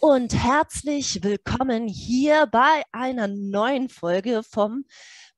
und 0.00 0.34
herzlich 0.34 1.22
willkommen 1.22 1.88
hier 1.88 2.46
bei 2.46 2.82
einer 2.92 3.28
neuen 3.28 3.88
Folge 3.88 4.42
vom 4.42 4.84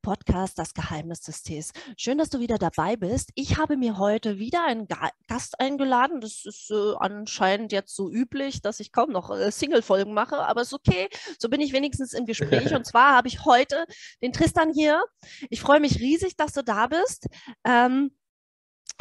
Podcast 0.03 0.59
Das 0.59 0.75
Geheimnis 0.75 1.21
des 1.21 1.43
Tees. 1.43 1.73
Schön, 1.97 2.19
dass 2.19 2.31
du 2.31 2.41
wieder 2.41 2.59
dabei 2.59 2.97
bist. 2.97 3.31
Ich 3.35 3.59
habe 3.59 3.77
mir 3.77 3.99
heute 3.99 4.39
wieder 4.39 4.65
einen 4.65 4.89
Gast 5.27 5.61
eingeladen. 5.61 6.21
Das 6.21 6.45
ist 6.45 6.71
äh, 6.71 6.95
anscheinend 6.99 7.73
jetzt 7.73 7.95
so 7.95 8.11
üblich, 8.11 8.63
dass 8.63 8.81
ich 8.81 8.91
kaum 8.91 9.11
noch 9.11 9.31
äh, 9.31 9.51
Single-Folgen 9.51 10.15
mache, 10.15 10.39
aber 10.39 10.63
ist 10.63 10.73
okay. 10.73 11.09
So 11.39 11.49
bin 11.49 11.61
ich 11.61 11.73
wenigstens 11.73 12.13
im 12.13 12.27
Gespräch. 12.27 12.75
Und 12.75 12.87
zwar 12.87 13.15
habe 13.15 13.29
ich 13.29 13.45
heute 13.45 13.85
den 14.23 14.33
Tristan 14.33 14.73
hier. 14.73 15.03
Ich 15.51 15.61
freue 15.61 15.81
mich 15.81 16.01
riesig, 16.01 16.37
dass 16.37 16.53
du 16.53 16.65
da 16.65 16.87
bist. 16.87 17.27
Ähm, 17.65 18.11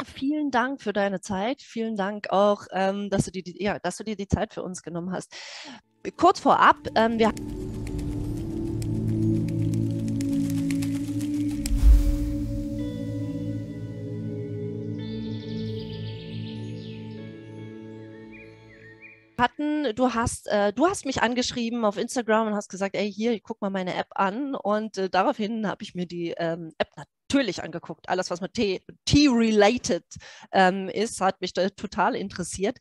Vielen 0.04 0.52
Dank 0.52 0.80
für 0.80 0.92
deine 0.92 1.20
Zeit. 1.20 1.60
Vielen 1.60 1.96
Dank 1.96 2.30
auch, 2.30 2.66
ähm, 2.70 3.10
dass, 3.10 3.24
du 3.24 3.32
dir 3.32 3.42
die, 3.42 3.60
ja, 3.60 3.80
dass 3.80 3.96
du 3.96 4.04
dir 4.04 4.14
die 4.14 4.28
Zeit 4.28 4.54
für 4.54 4.62
uns 4.62 4.82
genommen 4.82 5.12
hast. 5.12 5.34
Kurz 6.16 6.38
vorab, 6.38 6.76
ähm, 6.94 7.18
wir 7.18 7.32
hatten, 19.36 19.94
du 19.96 20.14
hast, 20.14 20.46
äh, 20.46 20.72
du 20.72 20.86
hast 20.86 21.06
mich 21.06 21.22
angeschrieben 21.22 21.84
auf 21.84 21.96
Instagram 21.96 22.46
und 22.48 22.54
hast 22.54 22.68
gesagt, 22.68 22.94
ey, 22.94 23.12
hier, 23.12 23.40
guck 23.40 23.60
mal 23.60 23.70
meine 23.70 23.94
App 23.94 24.10
an. 24.10 24.54
Und 24.54 24.96
äh, 24.96 25.10
daraufhin 25.10 25.66
habe 25.66 25.82
ich 25.82 25.96
mir 25.96 26.06
die 26.06 26.34
ähm, 26.38 26.72
App 26.78 26.90
natürlich 27.28 27.62
angeguckt. 27.62 28.08
Alles, 28.08 28.30
was 28.30 28.40
mit 28.40 28.54
Tea-related 28.54 30.04
ähm, 30.52 30.88
ist, 30.88 31.20
hat 31.20 31.40
mich 31.40 31.52
total 31.52 32.14
interessiert. 32.16 32.78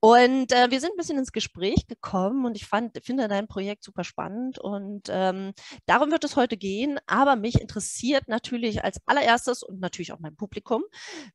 Und 0.00 0.50
äh, 0.52 0.70
wir 0.70 0.80
sind 0.80 0.92
ein 0.92 0.96
bisschen 0.96 1.18
ins 1.18 1.32
Gespräch 1.32 1.86
gekommen 1.86 2.46
und 2.46 2.56
ich 2.56 2.66
fand, 2.66 2.98
finde 3.04 3.28
dein 3.28 3.48
Projekt 3.48 3.84
super 3.84 4.04
spannend 4.04 4.58
und 4.58 5.08
ähm, 5.10 5.52
darum 5.86 6.10
wird 6.10 6.24
es 6.24 6.36
heute 6.36 6.56
gehen. 6.56 6.98
Aber 7.06 7.36
mich 7.36 7.60
interessiert 7.60 8.28
natürlich 8.28 8.82
als 8.82 9.00
allererstes 9.06 9.62
und 9.62 9.80
natürlich 9.80 10.12
auch 10.12 10.20
mein 10.20 10.36
Publikum, 10.36 10.82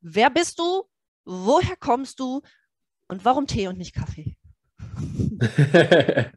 wer 0.01 0.31
bist 0.31 0.57
du, 0.57 0.83
woher 1.25 1.75
kommst 1.79 2.19
du 2.19 2.41
und 3.07 3.23
warum 3.23 3.45
Tee 3.45 3.67
und 3.67 3.77
nicht 3.77 3.93
Kaffee? 3.93 4.35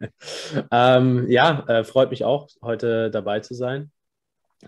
ähm, 0.71 1.31
ja, 1.31 1.65
äh, 1.67 1.85
freut 1.85 2.11
mich 2.11 2.25
auch, 2.25 2.49
heute 2.63 3.11
dabei 3.11 3.41
zu 3.41 3.55
sein. 3.55 3.91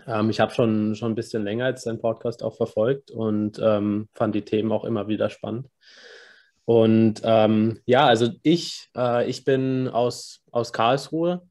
Ähm, 0.07 0.29
ich 0.29 0.39
habe 0.39 0.53
schon, 0.53 0.95
schon 0.95 1.11
ein 1.11 1.15
bisschen 1.15 1.43
länger 1.43 1.65
als 1.65 1.83
deinen 1.83 1.99
Podcast 1.99 2.43
auch 2.43 2.55
verfolgt 2.55 3.11
und 3.11 3.59
ähm, 3.63 4.09
fand 4.13 4.35
die 4.35 4.45
Themen 4.45 4.71
auch 4.71 4.85
immer 4.85 5.07
wieder 5.07 5.29
spannend. 5.29 5.67
Und 6.65 7.21
ähm, 7.23 7.79
ja, 7.85 8.05
also 8.05 8.29
ich, 8.41 8.89
äh, 8.95 9.29
ich 9.29 9.43
bin 9.43 9.87
aus, 9.89 10.41
aus 10.51 10.71
Karlsruhe, 10.71 11.41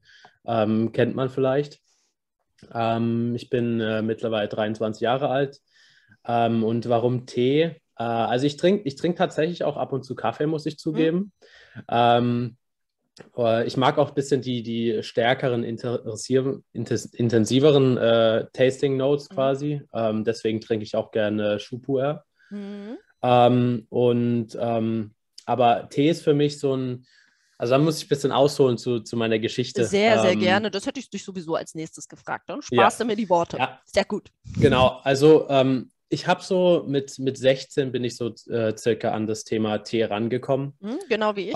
ähm, 0.45 0.91
kennt 0.91 1.15
man 1.15 1.29
vielleicht. 1.29 1.79
Ähm, 2.73 3.35
ich 3.35 3.49
bin 3.49 3.79
äh, 3.79 4.01
mittlerweile 4.01 4.47
23 4.47 5.01
Jahre 5.01 5.29
alt. 5.29 5.59
Ähm, 6.25 6.63
und 6.63 6.89
warum 6.89 7.25
Tee? 7.25 7.61
Äh, 7.97 8.03
also 8.03 8.45
ich 8.45 8.57
trinke 8.57 8.87
ich 8.87 8.95
trink 8.95 9.17
tatsächlich 9.17 9.63
auch 9.63 9.77
ab 9.77 9.93
und 9.93 10.03
zu 10.03 10.15
Kaffee, 10.15 10.47
muss 10.47 10.65
ich 10.65 10.77
zugeben. 10.77 11.31
Mhm. 11.89 12.57
Äh, 13.37 13.67
ich 13.67 13.77
mag 13.77 13.97
auch 13.97 14.09
ein 14.09 14.15
bisschen 14.15 14.41
die, 14.41 14.63
die 14.63 15.03
stärkeren, 15.03 15.63
intensiveren 15.63 17.97
äh, 17.97 18.45
Tasting 18.53 18.97
Notes 18.97 19.29
mhm. 19.29 19.35
quasi. 19.35 19.81
Ähm, 19.93 20.23
deswegen 20.23 20.61
trinke 20.61 20.83
ich 20.83 20.95
auch 20.95 21.11
gerne 21.11 21.59
Schupuer. 21.59 22.23
Mhm. 22.49 22.97
Ähm, 23.21 23.85
und 23.89 24.57
ähm, 24.59 25.13
aber 25.45 25.89
Tee 25.89 26.09
ist 26.09 26.23
für 26.23 26.33
mich 26.33 26.59
so 26.59 26.75
ein, 26.75 27.05
also 27.57 27.71
da 27.71 27.77
muss 27.77 27.97
ich 27.97 28.05
ein 28.05 28.09
bisschen 28.09 28.31
ausholen 28.31 28.77
zu, 28.77 29.01
zu 29.01 29.15
meiner 29.15 29.39
Geschichte. 29.39 29.85
Sehr, 29.85 30.21
sehr 30.21 30.31
ähm, 30.31 30.39
gerne. 30.39 30.71
Das 30.71 30.85
hätte 30.85 30.99
ich 30.99 31.09
dich 31.09 31.23
sowieso 31.23 31.55
als 31.55 31.75
nächstes 31.75 32.07
gefragt. 32.07 32.49
Dann 32.49 32.61
sparst 32.61 32.99
ja. 32.99 33.05
du 33.05 33.09
mir 33.09 33.15
die 33.15 33.29
Worte. 33.29 33.57
Ja. 33.57 33.79
Sehr 33.85 34.05
gut. 34.05 34.29
Genau, 34.59 34.99
also 35.03 35.47
ähm, 35.49 35.91
ich 36.09 36.27
habe 36.27 36.43
so 36.43 36.83
mit, 36.87 37.17
mit 37.19 37.37
16 37.37 37.91
bin 37.91 38.03
ich 38.03 38.15
so 38.15 38.33
äh, 38.49 38.75
circa 38.77 39.11
an 39.11 39.27
das 39.27 39.43
Thema 39.43 39.79
Tee 39.79 40.03
rangekommen. 40.03 40.73
Mhm, 40.79 40.99
genau 41.09 41.35
wie 41.35 41.49
ich. 41.49 41.55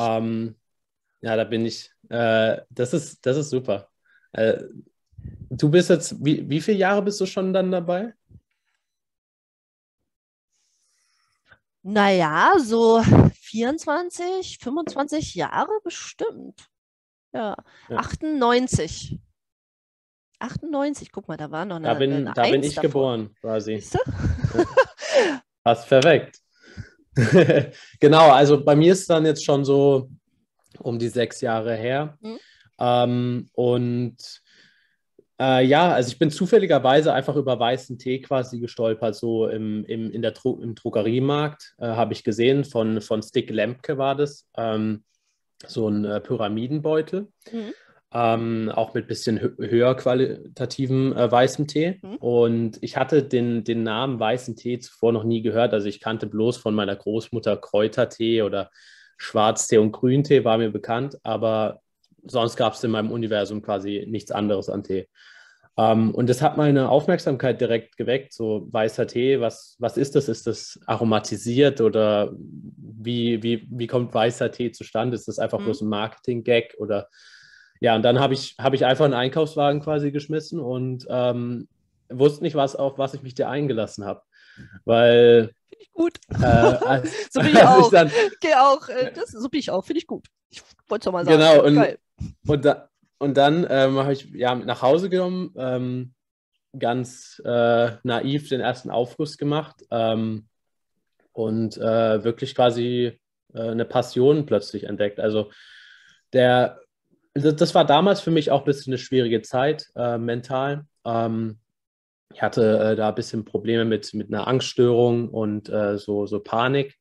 Ja, 1.22 1.36
da 1.36 1.44
bin 1.44 1.66
ich. 1.66 1.92
Äh, 2.10 2.62
das, 2.70 2.94
ist, 2.94 3.26
das 3.26 3.38
ist 3.38 3.50
super. 3.50 3.90
Äh, 4.34 4.64
du 5.50 5.70
bist 5.70 5.90
jetzt, 5.90 6.24
wie, 6.24 6.48
wie 6.50 6.62
viele 6.62 6.78
Jahre 6.78 7.02
bist 7.02 7.20
du 7.20 7.26
schon 7.26 7.54
dann 7.54 7.72
dabei? 7.72 8.14
Naja, 11.84 12.54
so 12.60 13.02
24, 13.34 14.58
25 14.60 15.36
Jahre 15.36 15.80
bestimmt. 15.84 16.68
Ja, 17.34 17.56
ja. 17.90 17.98
98. 17.98 19.20
98, 20.40 21.12
guck 21.12 21.28
mal, 21.28 21.38
da 21.38 21.50
war 21.50 21.66
noch 21.66 21.78
eine. 21.78 21.88
Da 21.88 21.94
bin, 21.94 22.14
eine 22.14 22.34
da 22.34 22.44
bin 22.44 22.64
ich 22.64 22.76
davor. 22.76 22.90
geboren, 22.90 23.36
quasi. 23.42 23.82
Hast 25.66 25.88
perfekt. 25.88 26.40
genau, 28.00 28.32
also 28.32 28.64
bei 28.64 28.76
mir 28.76 28.94
ist 28.94 29.10
dann 29.10 29.26
jetzt 29.26 29.44
schon 29.44 29.66
so 29.66 30.10
um 30.80 31.00
die 31.00 31.10
sechs 31.10 31.42
Jahre 31.42 31.76
her. 31.76 32.18
Mhm. 32.22 32.40
Ähm, 32.80 33.50
und 33.54 34.42
äh, 35.40 35.64
ja, 35.66 35.92
also 35.92 36.10
ich 36.10 36.18
bin 36.18 36.32
zufälligerweise 36.32 37.14
einfach 37.14 37.36
über 37.36 37.60
weißen 37.60 38.00
Tee 38.00 38.22
quasi 38.22 38.60
gestolpert, 38.60 39.16
so 39.16 39.48
im, 39.48 39.86
im, 39.86 40.12
in 40.12 40.22
der 40.22 40.32
Dro 40.32 40.60
im 40.62 40.74
Drogeriemarkt 40.74 41.76
äh, 41.78 41.88
habe 41.88 42.14
ich 42.14 42.24
gesehen, 42.24 42.64
von, 42.64 43.02
von 43.02 43.22
Stick 43.22 43.50
Lemke 43.52 43.98
war 43.98 44.16
das, 44.16 44.48
ähm, 44.58 45.04
so 45.66 45.88
ein 45.90 46.06
äh, 46.06 46.20
Pyramidenbeutel. 46.20 47.28
Mhm. 47.52 47.74
Ähm, 48.14 48.72
auch 48.74 48.94
mit 48.94 49.08
bisschen 49.08 49.38
höher 49.38 49.94
qualitativem 49.96 51.12
äh, 51.12 51.30
weißem 51.30 51.68
Tee. 51.68 52.00
Mhm. 52.02 52.16
Und 52.16 52.78
ich 52.82 52.96
hatte 52.96 53.22
den, 53.22 53.66
den 53.66 53.84
Namen 53.84 54.18
weißen 54.18 54.56
Tee 54.56 54.80
zuvor 54.80 55.12
noch 55.12 55.26
nie 55.26 55.42
gehört. 55.42 55.74
Also 55.74 55.88
ich 55.88 56.00
kannte 56.00 56.26
bloß 56.26 56.56
von 56.56 56.74
meiner 56.74 56.96
Großmutter 56.96 57.58
Kräutertee 57.58 58.44
oder 58.44 58.72
Schwarztee 59.18 59.78
und 59.78 59.92
Grüntee 59.92 60.44
war 60.46 60.58
mir 60.58 60.70
bekannt, 60.70 61.18
aber 61.24 61.82
sonst 62.24 62.56
gab 62.56 62.74
es 62.74 62.84
in 62.84 62.92
meinem 62.92 63.12
Universum 63.12 63.62
quasi 63.62 64.06
nichts 64.08 64.32
anderes 64.32 64.70
an 64.70 64.84
Tee. 64.84 65.08
Um, 65.76 65.86
ähm, 65.86 66.16
und 66.16 66.28
das 66.28 66.42
hat 66.42 66.58
meine 66.58 66.90
Aufmerksamkeit 66.90 67.62
direkt 67.62 67.98
geweckt. 67.98 68.34
So 68.34 68.68
weißer 68.72 69.06
Tee, 69.06 69.40
was, 69.40 69.76
was 69.78 69.96
ist 69.96 70.16
das? 70.16 70.28
Ist 70.28 70.48
das 70.48 70.80
aromatisiert 70.88 71.82
oder 71.82 72.34
wie, 72.36 73.44
wie, 73.44 73.68
wie 73.70 73.86
kommt 73.86 74.12
weißer 74.12 74.52
Tee 74.52 74.72
zustande? 74.72 75.14
Ist 75.14 75.28
das 75.28 75.38
einfach 75.38 75.60
mhm. 75.60 75.66
bloß 75.66 75.82
ein 75.82 75.90
Marketing-Gag? 75.90 76.76
Oder 76.80 77.10
ja, 77.80 77.96
und 77.96 78.02
dann 78.02 78.20
habe 78.20 78.34
ich, 78.34 78.56
hab 78.58 78.74
ich 78.74 78.86
einfach 78.86 79.06
einen 79.06 79.14
Einkaufswagen 79.14 79.82
quasi 79.82 80.12
geschmissen 80.12 80.60
und 80.60 81.06
ähm, 81.10 81.68
wusste 82.10 82.44
nicht, 82.44 82.56
was, 82.56 82.76
auf 82.76 82.98
was 82.98 83.14
ich 83.14 83.22
mich 83.22 83.36
da 83.36 83.48
eingelassen 83.48 84.04
habe. 84.04 84.24
Weil 84.84 85.52
Finde 85.70 85.84
ich 85.84 85.92
gut. 85.92 86.20
Äh, 86.30 86.46
als, 86.46 87.12
so 87.32 87.42
bin 87.42 87.50
ich 87.50 87.64
auch. 87.64 87.86
Ich 87.86 87.92
dann, 87.92 88.12
auch 88.58 88.90
äh, 88.90 89.12
das, 89.14 89.32
so 89.32 89.50
bin 89.50 89.60
ich 89.60 89.72
auch. 89.72 89.86
Finde 89.86 90.00
ich 90.00 90.08
gut. 90.08 90.28
Ich 90.50 90.62
wollte 90.88 91.02
es 91.02 91.06
doch 91.06 91.12
mal 91.12 91.26
sagen. 91.26 91.38
Genau. 91.38 91.64
Und, 91.64 91.76
Geil. 91.76 92.00
und, 92.48 92.66
da, 92.66 92.90
und 93.18 93.38
dann 93.38 93.68
ähm, 93.70 93.98
habe 93.98 94.14
ich 94.14 94.30
ja, 94.34 94.56
nach 94.56 94.82
Hause 94.82 95.10
genommen, 95.10 95.54
ähm, 95.58 96.14
ganz 96.78 97.42
äh, 97.46 97.92
naiv 98.04 98.50
den 98.50 98.62
ersten 98.62 98.92
Aufguss 98.92 99.38
gemacht 99.38 99.84
ähm, 99.92 100.48
und 101.34 101.78
äh, 101.78 102.24
wirklich 102.24 102.56
quasi 102.56 103.20
äh, 103.54 103.60
eine 103.60 103.86
Passion 103.86 104.46
plötzlich 104.46 104.84
entdeckt. 104.84 105.20
Also 105.20 105.52
der, 106.34 106.80
das 107.34 107.74
war 107.76 107.86
damals 107.86 108.22
für 108.22 108.32
mich 108.32 108.52
auch 108.52 108.62
ein 108.62 108.66
bisschen 108.66 108.94
eine 108.94 108.98
schwierige 108.98 109.42
Zeit 109.42 109.88
äh, 109.96 110.18
mental. 110.18 110.86
Ähm, 111.06 111.60
ich 112.38 112.44
hatte 112.44 112.80
äh, 112.80 112.96
da 112.96 113.10
ein 113.10 113.16
bisschen 113.16 113.46
Probleme 113.46 113.84
mit, 113.84 114.14
mit 114.14 114.32
einer 114.32 114.48
Angststörung 114.48 115.30
und 115.30 115.70
äh, 115.70 115.98
so, 115.98 116.28
so 116.28 116.40
Panik 116.40 116.96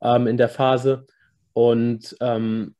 ähm, 0.00 0.26
in 0.26 0.38
der 0.38 0.48
Phase. 0.48 1.06
Und 1.52 2.16
ähm, 2.22 2.74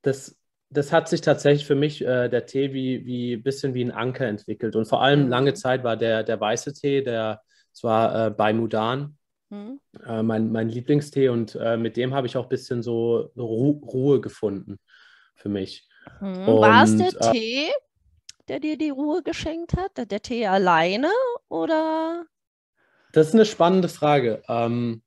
das, 0.00 0.38
das 0.70 0.90
hat 0.90 1.06
sich 1.10 1.20
tatsächlich 1.20 1.66
für 1.66 1.74
mich, 1.74 2.00
äh, 2.00 2.30
der 2.30 2.46
Tee, 2.46 2.72
wie, 2.72 3.04
wie 3.04 3.34
ein 3.34 3.42
bisschen 3.42 3.74
wie 3.74 3.84
ein 3.84 3.90
Anker 3.90 4.26
entwickelt. 4.26 4.74
Und 4.74 4.86
vor 4.86 5.02
allem 5.02 5.24
mhm. 5.24 5.28
lange 5.28 5.52
Zeit 5.52 5.84
war 5.84 5.98
der, 5.98 6.22
der 6.22 6.40
weiße 6.40 6.72
Tee, 6.72 7.02
der 7.02 7.42
zwar 7.72 8.28
äh, 8.28 8.30
bei 8.30 8.54
Mudan, 8.54 9.18
mhm. 9.50 9.80
Äh, 10.06 10.22
mein, 10.22 10.50
mein 10.50 10.70
Lieblingstee. 10.70 11.28
Und 11.28 11.56
äh, 11.56 11.76
mit 11.76 11.98
dem 11.98 12.14
habe 12.14 12.26
ich 12.26 12.38
auch 12.38 12.44
ein 12.44 12.48
bisschen 12.48 12.82
so 12.82 13.32
Ru 13.36 13.82
Ruhe 13.84 14.22
gefunden 14.22 14.78
für 15.34 15.50
mich. 15.50 15.86
Mhm. 16.22 16.46
War 16.46 16.84
es 16.84 16.96
der 16.96 17.32
Tee, 17.32 17.68
der 18.48 18.60
dir 18.60 18.76
die 18.76 18.90
Ruhe 18.90 19.22
geschenkt 19.22 19.74
hat? 19.76 20.10
Der 20.10 20.22
Tee 20.22 20.46
alleine 20.46 21.10
oder? 21.48 22.26
Das 23.12 23.28
ist 23.28 23.34
eine 23.34 23.46
spannende 23.46 23.88
Frage. 23.88 24.42
Ähm, 24.48 25.02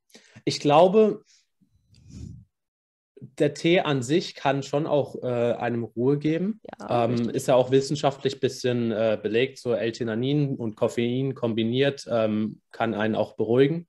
ich 0.45 0.59
glaube, 0.59 1.23
der 3.19 3.53
Tee 3.53 3.81
an 3.81 4.01
sich 4.01 4.35
kann 4.35 4.63
schon 4.63 4.87
auch 4.87 5.15
äh, 5.21 5.53
einem 5.53 5.83
Ruhe 5.83 6.17
geben. 6.17 6.61
Ja, 6.79 7.05
ähm, 7.05 7.29
ist 7.29 7.47
ja 7.47 7.55
auch 7.55 7.71
wissenschaftlich 7.71 8.35
ein 8.35 8.39
bisschen 8.39 8.91
äh, 8.91 9.19
belegt. 9.21 9.59
So 9.59 9.73
L-Theanin 9.73 10.55
und 10.55 10.75
Koffein 10.75 11.35
kombiniert 11.35 12.07
ähm, 12.09 12.61
kann 12.71 12.93
einen 12.93 13.15
auch 13.15 13.35
beruhigen. 13.35 13.87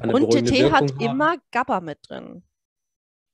und 0.00 0.32
der 0.32 0.44
Tee 0.44 0.62
Wirkung 0.62 0.72
hat 0.72 0.92
haben. 0.92 1.00
immer 1.00 1.36
GABA 1.50 1.80
mit 1.80 1.98
drin. 2.08 2.42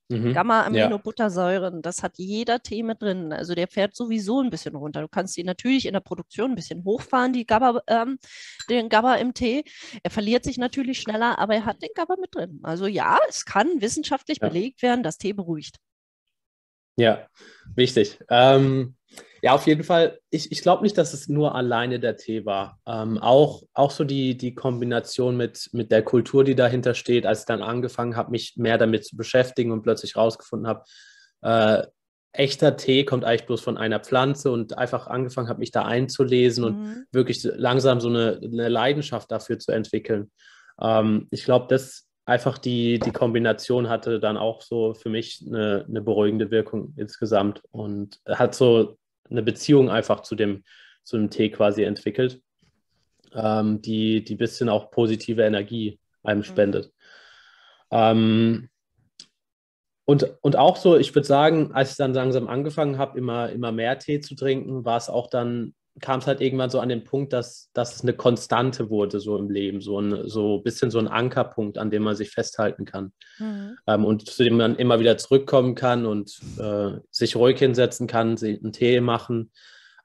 Mhm. 0.09 0.33
Gamma-Aminobuttersäuren, 0.33 1.83
das 1.83 2.01
hat 2.01 2.17
jeder 2.17 2.61
Tee 2.63 2.81
mit 2.81 3.01
drin. 3.01 3.31
Also 3.31 3.53
der 3.53 3.67
fährt 3.67 3.95
sowieso 3.95 4.41
ein 4.41 4.49
bisschen 4.49 4.75
runter. 4.75 5.01
Du 5.01 5.07
kannst 5.07 5.37
ihn 5.37 5.45
natürlich 5.45 5.85
in 5.85 5.93
der 5.93 5.99
Produktion 5.99 6.51
ein 6.51 6.55
bisschen 6.55 6.83
hochfahren, 6.83 7.31
die 7.31 7.45
GABA, 7.45 7.83
ähm, 7.87 8.17
den 8.69 8.89
GABA 8.89 9.15
im 9.15 9.35
Tee. 9.35 9.63
Er 10.01 10.09
verliert 10.09 10.43
sich 10.43 10.57
natürlich 10.57 10.99
schneller, 10.99 11.37
aber 11.37 11.53
er 11.53 11.65
hat 11.65 11.83
den 11.83 11.89
GABA 11.93 12.15
mit 12.19 12.33
drin. 12.33 12.59
Also 12.63 12.87
ja, 12.87 13.19
es 13.29 13.45
kann 13.45 13.81
wissenschaftlich 13.81 14.39
ja. 14.41 14.49
belegt 14.49 14.81
werden, 14.81 15.03
dass 15.03 15.19
Tee 15.19 15.33
beruhigt. 15.33 15.77
Ja, 16.97 17.27
wichtig. 17.75 18.19
Ähm, 18.29 18.95
ja, 19.41 19.53
auf 19.53 19.67
jeden 19.67 19.83
Fall. 19.83 20.19
Ich, 20.29 20.51
ich 20.51 20.61
glaube 20.61 20.83
nicht, 20.83 20.97
dass 20.97 21.13
es 21.13 21.29
nur 21.29 21.55
alleine 21.55 21.99
der 21.99 22.17
Tee 22.17 22.45
war. 22.45 22.79
Ähm, 22.85 23.17
auch, 23.17 23.63
auch 23.73 23.91
so 23.91 24.03
die, 24.03 24.35
die 24.37 24.53
Kombination 24.53 25.37
mit, 25.37 25.69
mit 25.71 25.91
der 25.91 26.03
Kultur, 26.03 26.43
die 26.43 26.55
dahinter 26.55 26.93
steht, 26.93 27.25
als 27.25 27.41
ich 27.41 27.45
dann 27.45 27.61
angefangen 27.61 28.15
habe, 28.15 28.31
mich 28.31 28.55
mehr 28.57 28.77
damit 28.77 29.05
zu 29.05 29.15
beschäftigen 29.15 29.71
und 29.71 29.81
plötzlich 29.81 30.15
rausgefunden 30.15 30.67
habe, 30.67 30.83
äh, 31.41 31.87
echter 32.31 32.77
Tee 32.77 33.05
kommt 33.05 33.25
eigentlich 33.25 33.47
bloß 33.47 33.61
von 33.61 33.77
einer 33.77 33.99
Pflanze 33.99 34.51
und 34.51 34.77
einfach 34.77 35.07
angefangen 35.07 35.49
habe, 35.49 35.59
mich 35.59 35.71
da 35.71 35.83
einzulesen 35.83 36.63
mhm. 36.63 36.69
und 36.69 37.05
wirklich 37.11 37.43
langsam 37.43 38.01
so 38.01 38.09
eine, 38.09 38.39
eine 38.43 38.69
Leidenschaft 38.69 39.31
dafür 39.31 39.57
zu 39.57 39.71
entwickeln. 39.71 40.31
Ähm, 40.81 41.27
ich 41.31 41.43
glaube, 41.43 41.67
das 41.69 42.07
einfach 42.25 42.59
die, 42.59 42.99
die 42.99 43.11
Kombination 43.11 43.89
hatte 43.89 44.19
dann 44.19 44.37
auch 44.37 44.61
so 44.61 44.93
für 44.93 45.09
mich 45.09 45.43
eine, 45.47 45.85
eine 45.89 46.01
beruhigende 46.01 46.51
Wirkung 46.51 46.93
insgesamt 46.95 47.63
und 47.71 48.19
hat 48.27 48.53
so 48.53 48.98
eine 49.29 49.43
Beziehung 49.43 49.89
einfach 49.89 50.21
zu 50.21 50.35
dem, 50.35 50.63
zu 51.03 51.17
dem 51.17 51.29
Tee 51.29 51.49
quasi 51.49 51.83
entwickelt, 51.83 52.41
ähm, 53.33 53.81
die, 53.81 54.23
die 54.23 54.35
ein 54.35 54.39
bisschen 54.39 54.69
auch 54.69 54.91
positive 54.91 55.43
Energie 55.43 55.99
einem 56.23 56.39
mhm. 56.39 56.43
spendet. 56.43 56.85
Mhm. 56.85 56.91
Ähm, 57.91 58.69
und, 60.05 60.25
und 60.41 60.55
auch 60.55 60.75
so, 60.75 60.97
ich 60.97 61.13
würde 61.13 61.27
sagen, 61.27 61.71
als 61.73 61.91
ich 61.91 61.97
dann 61.97 62.15
langsam 62.15 62.47
angefangen 62.47 62.97
habe, 62.97 63.17
immer, 63.17 63.49
immer 63.51 63.71
mehr 63.71 63.99
Tee 63.99 64.19
zu 64.19 64.33
trinken, 64.33 64.83
war 64.83 64.97
es 64.97 65.07
auch 65.07 65.29
dann, 65.29 65.75
kam 65.99 66.19
es 66.19 66.27
halt 66.27 66.41
irgendwann 66.41 66.69
so 66.69 66.79
an 66.79 66.89
den 66.89 67.03
Punkt, 67.03 67.33
dass, 67.33 67.69
dass 67.73 67.95
es 67.95 68.01
eine 68.01 68.13
Konstante 68.13 68.89
wurde, 68.89 69.19
so 69.19 69.37
im 69.37 69.49
Leben, 69.49 69.81
so 69.81 69.99
ein 69.99 70.27
so 70.27 70.59
bisschen 70.59 70.91
so 70.91 70.99
ein 70.99 71.07
Ankerpunkt, 71.07 71.77
an 71.77 71.91
dem 71.91 72.03
man 72.03 72.15
sich 72.15 72.31
festhalten 72.31 72.85
kann. 72.85 73.11
Mhm. 73.37 73.77
Ähm, 73.87 74.05
und 74.05 74.27
zu 74.27 74.43
dem 74.43 74.57
man 74.57 74.75
immer 74.75 74.99
wieder 74.99 75.17
zurückkommen 75.17 75.75
kann 75.75 76.05
und 76.05 76.39
äh, 76.59 76.91
sich 77.11 77.35
ruhig 77.35 77.59
hinsetzen 77.59 78.07
kann, 78.07 78.37
einen 78.37 78.73
Tee 78.73 79.01
machen. 79.01 79.51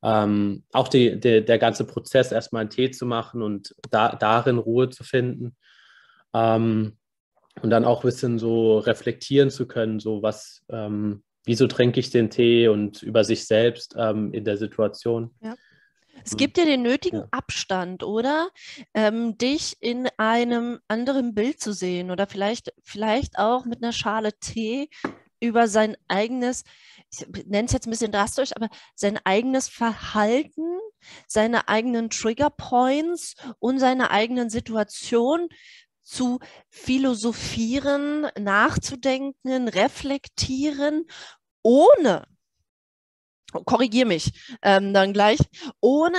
Ähm, 0.02 0.64
auch 0.72 0.88
die, 0.88 1.18
die, 1.18 1.44
der 1.44 1.58
ganze 1.58 1.86
Prozess, 1.86 2.30
erstmal 2.30 2.60
einen 2.60 2.70
Tee 2.70 2.90
zu 2.90 3.06
machen 3.06 3.40
und 3.42 3.74
da, 3.90 4.14
darin 4.14 4.58
Ruhe 4.58 4.90
zu 4.90 5.02
finden. 5.02 5.56
Ähm, 6.34 6.98
und 7.62 7.70
dann 7.70 7.84
auch 7.84 8.02
ein 8.02 8.08
bisschen 8.08 8.38
so 8.38 8.78
reflektieren 8.78 9.50
zu 9.50 9.66
können, 9.66 10.00
so 10.00 10.22
was, 10.22 10.64
ähm, 10.68 11.22
wieso 11.44 11.66
trinke 11.66 12.00
ich 12.00 12.10
den 12.10 12.30
Tee 12.30 12.68
und 12.68 13.02
über 13.02 13.24
sich 13.24 13.46
selbst 13.46 13.94
ähm, 13.96 14.32
in 14.32 14.44
der 14.44 14.56
Situation. 14.56 15.34
Ja. 15.40 15.54
Es 16.24 16.32
hm. 16.32 16.38
gibt 16.38 16.56
dir 16.56 16.66
den 16.66 16.82
nötigen 16.82 17.20
ja. 17.20 17.28
Abstand, 17.30 18.02
oder? 18.02 18.50
Ähm, 18.92 19.36
dich 19.38 19.76
in 19.80 20.08
einem 20.16 20.80
anderen 20.88 21.34
Bild 21.34 21.60
zu 21.60 21.72
sehen 21.72 22.10
oder 22.10 22.26
vielleicht, 22.26 22.72
vielleicht 22.82 23.38
auch 23.38 23.64
mit 23.64 23.82
einer 23.82 23.92
Schale 23.92 24.38
Tee 24.38 24.88
über 25.40 25.68
sein 25.68 25.96
eigenes, 26.08 26.64
ich 27.10 27.26
nenne 27.46 27.66
es 27.66 27.72
jetzt 27.72 27.86
ein 27.86 27.90
bisschen 27.90 28.12
drastisch, 28.12 28.52
aber 28.56 28.68
sein 28.94 29.18
eigenes 29.24 29.68
Verhalten, 29.68 30.78
seine 31.26 31.68
eigenen 31.68 32.08
Trigger 32.08 32.50
Points 32.50 33.34
und 33.58 33.78
seine 33.78 34.10
eigenen 34.10 34.48
Situationen 34.48 35.48
zu 36.02 36.38
philosophieren, 36.68 38.26
nachzudenken, 38.38 39.68
reflektieren, 39.68 41.06
ohne, 41.62 42.26
korrigiere 43.64 44.06
mich 44.06 44.32
ähm, 44.62 44.92
dann 44.92 45.12
gleich, 45.12 45.38
ohne 45.80 46.18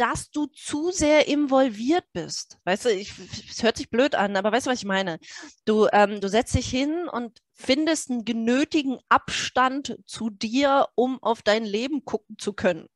dass 0.00 0.30
du 0.30 0.46
zu 0.46 0.90
sehr 0.92 1.28
involviert 1.28 2.04
bist. 2.14 2.56
Weißt 2.64 2.86
du, 2.86 2.88
es 2.88 3.62
hört 3.62 3.76
sich 3.76 3.90
blöd 3.90 4.14
an, 4.14 4.34
aber 4.34 4.50
weißt 4.50 4.66
du, 4.66 4.70
was 4.70 4.78
ich 4.78 4.86
meine? 4.86 5.18
Du, 5.66 5.88
ähm, 5.92 6.22
du 6.22 6.28
setzt 6.28 6.54
dich 6.54 6.70
hin 6.70 7.06
und 7.06 7.40
findest 7.52 8.10
einen 8.10 8.24
genötigen 8.24 8.98
Abstand 9.10 9.98
zu 10.06 10.30
dir, 10.30 10.88
um 10.94 11.22
auf 11.22 11.42
dein 11.42 11.64
Leben 11.64 12.06
gucken 12.06 12.38
zu 12.38 12.54
können. 12.54 12.86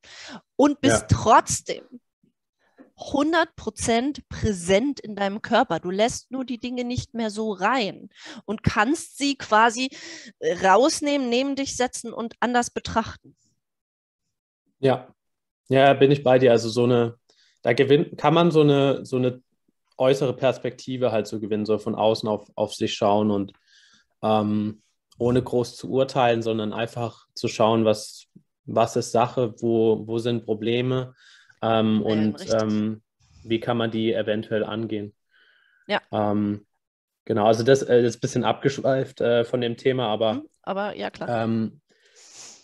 Und 0.57 0.81
bist 0.81 1.03
ja. 1.11 1.19
trotzdem 1.19 1.85
100% 2.97 4.23
präsent 4.31 5.01
in 5.01 5.15
deinem 5.15 5.43
Körper. 5.43 5.81
Du 5.81 5.91
lässt 5.91 6.31
nur 6.31 6.47
die 6.47 6.59
Dinge 6.59 6.85
nicht 6.85 7.13
mehr 7.13 7.31
so 7.31 7.53
rein 7.53 8.09
und 8.47 8.63
kannst 8.63 9.19
sie 9.19 9.37
quasi 9.37 9.91
rausnehmen, 10.41 11.29
neben 11.29 11.57
dich 11.57 11.77
setzen 11.77 12.15
und 12.15 12.35
anders 12.41 12.71
betrachten. 12.71 13.37
Ja, 14.85 15.09
ja, 15.69 15.95
bin 15.95 16.11
ich 16.11 16.23
bei 16.23 16.39
dir. 16.39 16.53
Also 16.53 16.69
so 16.69 16.85
eine, 16.85 17.15
da 17.63 17.73
gewinnt, 17.73 18.19
kann 18.19 18.35
man 18.35 18.51
so 18.51 18.61
eine, 18.61 19.05
so 19.05 19.17
eine 19.17 19.43
äußere 19.97 20.35
Perspektive 20.37 21.11
halt 21.11 21.27
so 21.27 21.41
gewinnen, 21.41 21.65
so 21.65 21.79
von 21.79 21.95
außen 21.95 22.29
auf, 22.29 22.47
auf 22.55 22.75
sich 22.75 22.95
schauen 22.95 23.31
und 23.31 23.55
ähm, 24.23 24.83
ohne 25.19 25.43
groß 25.43 25.77
zu 25.77 25.91
urteilen, 25.91 26.43
sondern 26.43 26.75
einfach 26.75 27.27
zu 27.35 27.49
schauen, 27.49 27.87
was, 27.87 28.27
was 28.67 28.97
ist 28.97 29.13
Sache, 29.13 29.55
wo, 29.61 30.07
wo 30.07 30.19
sind 30.19 30.45
Probleme 30.45 31.15
ähm, 31.63 32.03
und 32.03 32.37
ähm, 32.53 33.03
wie 33.43 33.61
kann 33.61 33.79
man 33.79 33.91
die 33.91 34.13
eventuell 34.13 34.65
angehen. 34.65 35.15
Ja. 35.87 36.01
Ähm, 36.13 36.67
genau, 37.25 37.47
also 37.47 37.63
das, 37.63 37.83
äh, 37.83 38.03
ist 38.03 38.17
ein 38.17 38.21
bisschen 38.21 38.45
abgeschweift 38.45 39.23
äh, 39.23 39.45
von 39.45 39.63
dem 39.63 39.79
Thema, 39.79 40.09
aber. 40.09 40.35
Mhm, 40.35 40.49
aber 40.63 40.95
ja, 40.95 41.11
klar. 41.11 41.45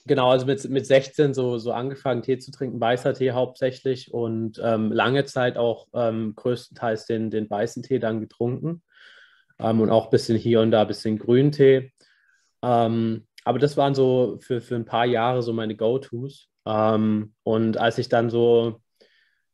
Genau, 0.06 0.30
also 0.30 0.46
mit, 0.46 0.68
mit 0.68 0.86
16 0.86 1.34
so, 1.34 1.58
so 1.58 1.72
angefangen, 1.72 2.22
Tee 2.22 2.38
zu 2.38 2.50
trinken, 2.50 2.80
weißer 2.80 3.14
Tee 3.14 3.32
hauptsächlich 3.32 4.12
und 4.12 4.60
ähm, 4.62 4.92
lange 4.92 5.24
Zeit 5.24 5.56
auch 5.56 5.88
ähm, 5.94 6.34
größtenteils 6.36 7.06
den, 7.06 7.30
den 7.30 7.48
weißen 7.48 7.82
Tee 7.82 7.98
dann 7.98 8.20
getrunken 8.20 8.82
ähm, 9.58 9.80
und 9.80 9.90
auch 9.90 10.06
ein 10.06 10.10
bisschen 10.10 10.38
hier 10.38 10.60
und 10.60 10.70
da 10.70 10.82
ein 10.82 10.88
bisschen 10.88 11.18
Grüntee. 11.18 11.92
Ähm, 12.62 13.26
aber 13.44 13.58
das 13.58 13.76
waren 13.76 13.94
so 13.94 14.38
für, 14.40 14.60
für 14.60 14.76
ein 14.76 14.84
paar 14.84 15.06
Jahre 15.06 15.42
so 15.42 15.52
meine 15.52 15.76
Go-Tos. 15.76 16.48
Ähm, 16.66 17.34
und 17.42 17.76
als 17.76 17.98
ich 17.98 18.08
dann 18.08 18.30
so 18.30 18.80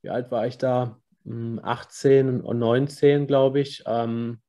wie 0.07 0.11
alt 0.11 0.31
war 0.31 0.47
ich 0.47 0.57
da? 0.57 1.01
18 1.25 2.29
hm, 2.29 2.41
und 2.45 2.61
19, 2.61 3.27
glaube 3.27 3.59
ich. 3.59 3.83
Ähm, 3.87 4.41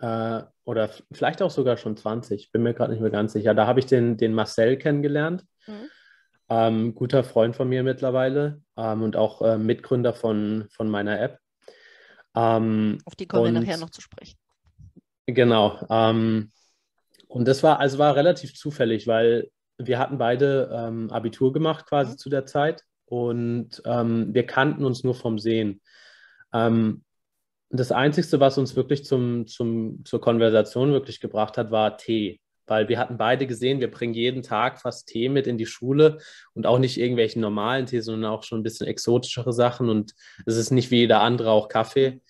äh, 0.00 0.42
oder 0.64 0.90
vielleicht 1.12 1.42
auch 1.42 1.50
sogar 1.50 1.76
schon 1.76 1.96
20, 1.96 2.52
bin 2.52 2.62
mir 2.62 2.74
gerade 2.74 2.92
nicht 2.92 3.02
mehr 3.02 3.10
ganz 3.10 3.32
sicher. 3.32 3.54
Da 3.54 3.66
habe 3.66 3.80
ich 3.80 3.86
den, 3.86 4.16
den 4.16 4.32
Marcel 4.32 4.76
kennengelernt. 4.76 5.44
Mhm. 5.66 5.90
Ähm, 6.48 6.94
guter 6.94 7.22
Freund 7.22 7.54
von 7.54 7.68
mir 7.68 7.82
mittlerweile 7.82 8.62
ähm, 8.76 9.02
und 9.02 9.16
auch 9.16 9.42
äh, 9.42 9.58
Mitgründer 9.58 10.12
von, 10.12 10.66
von 10.70 10.90
meiner 10.90 11.20
App. 11.20 11.38
Ähm, 12.34 12.98
Auf 13.04 13.14
die 13.14 13.26
kommen 13.26 13.46
und, 13.46 13.54
wir 13.54 13.60
nachher 13.60 13.78
noch 13.78 13.90
zu 13.90 14.00
sprechen. 14.00 14.38
Genau. 15.26 15.86
Ähm, 15.88 16.50
und 17.28 17.46
das 17.46 17.62
war, 17.62 17.78
also 17.78 17.98
war 17.98 18.16
relativ 18.16 18.54
zufällig, 18.54 19.06
weil 19.06 19.50
wir 19.78 19.98
hatten 19.98 20.18
beide 20.18 20.70
ähm, 20.72 21.10
Abitur 21.10 21.52
gemacht 21.52 21.86
quasi 21.86 22.12
mhm. 22.12 22.18
zu 22.18 22.30
der 22.30 22.46
Zeit 22.46 22.82
und 23.04 23.82
ähm, 23.84 24.34
wir 24.34 24.46
kannten 24.46 24.84
uns 24.84 25.04
nur 25.04 25.14
vom 25.14 25.38
Sehen. 25.38 25.80
Ähm, 26.52 27.04
das 27.70 27.92
Einzige, 27.92 28.40
was 28.40 28.58
uns 28.58 28.76
wirklich 28.76 29.04
zum, 29.04 29.46
zum, 29.46 30.04
zur 30.04 30.20
Konversation 30.20 30.92
wirklich 30.92 31.20
gebracht 31.20 31.56
hat, 31.56 31.70
war 31.70 31.96
Tee. 31.96 32.40
Weil 32.66 32.88
wir 32.88 32.98
hatten 32.98 33.16
beide 33.16 33.46
gesehen, 33.46 33.80
wir 33.80 33.90
bringen 33.90 34.14
jeden 34.14 34.42
Tag 34.42 34.80
fast 34.80 35.08
Tee 35.08 35.28
mit 35.28 35.46
in 35.46 35.58
die 35.58 35.66
Schule 35.66 36.18
und 36.54 36.66
auch 36.66 36.78
nicht 36.78 36.98
irgendwelchen 36.98 37.42
normalen 37.42 37.86
Tee, 37.86 38.00
sondern 38.00 38.30
auch 38.30 38.44
schon 38.44 38.60
ein 38.60 38.62
bisschen 38.62 38.86
exotischere 38.86 39.52
Sachen. 39.52 39.88
Und 39.88 40.14
es 40.46 40.56
ist 40.56 40.70
nicht 40.70 40.90
wie 40.90 40.98
jeder 40.98 41.20
andere 41.20 41.50
auch 41.50 41.68
Kaffee. 41.68 42.20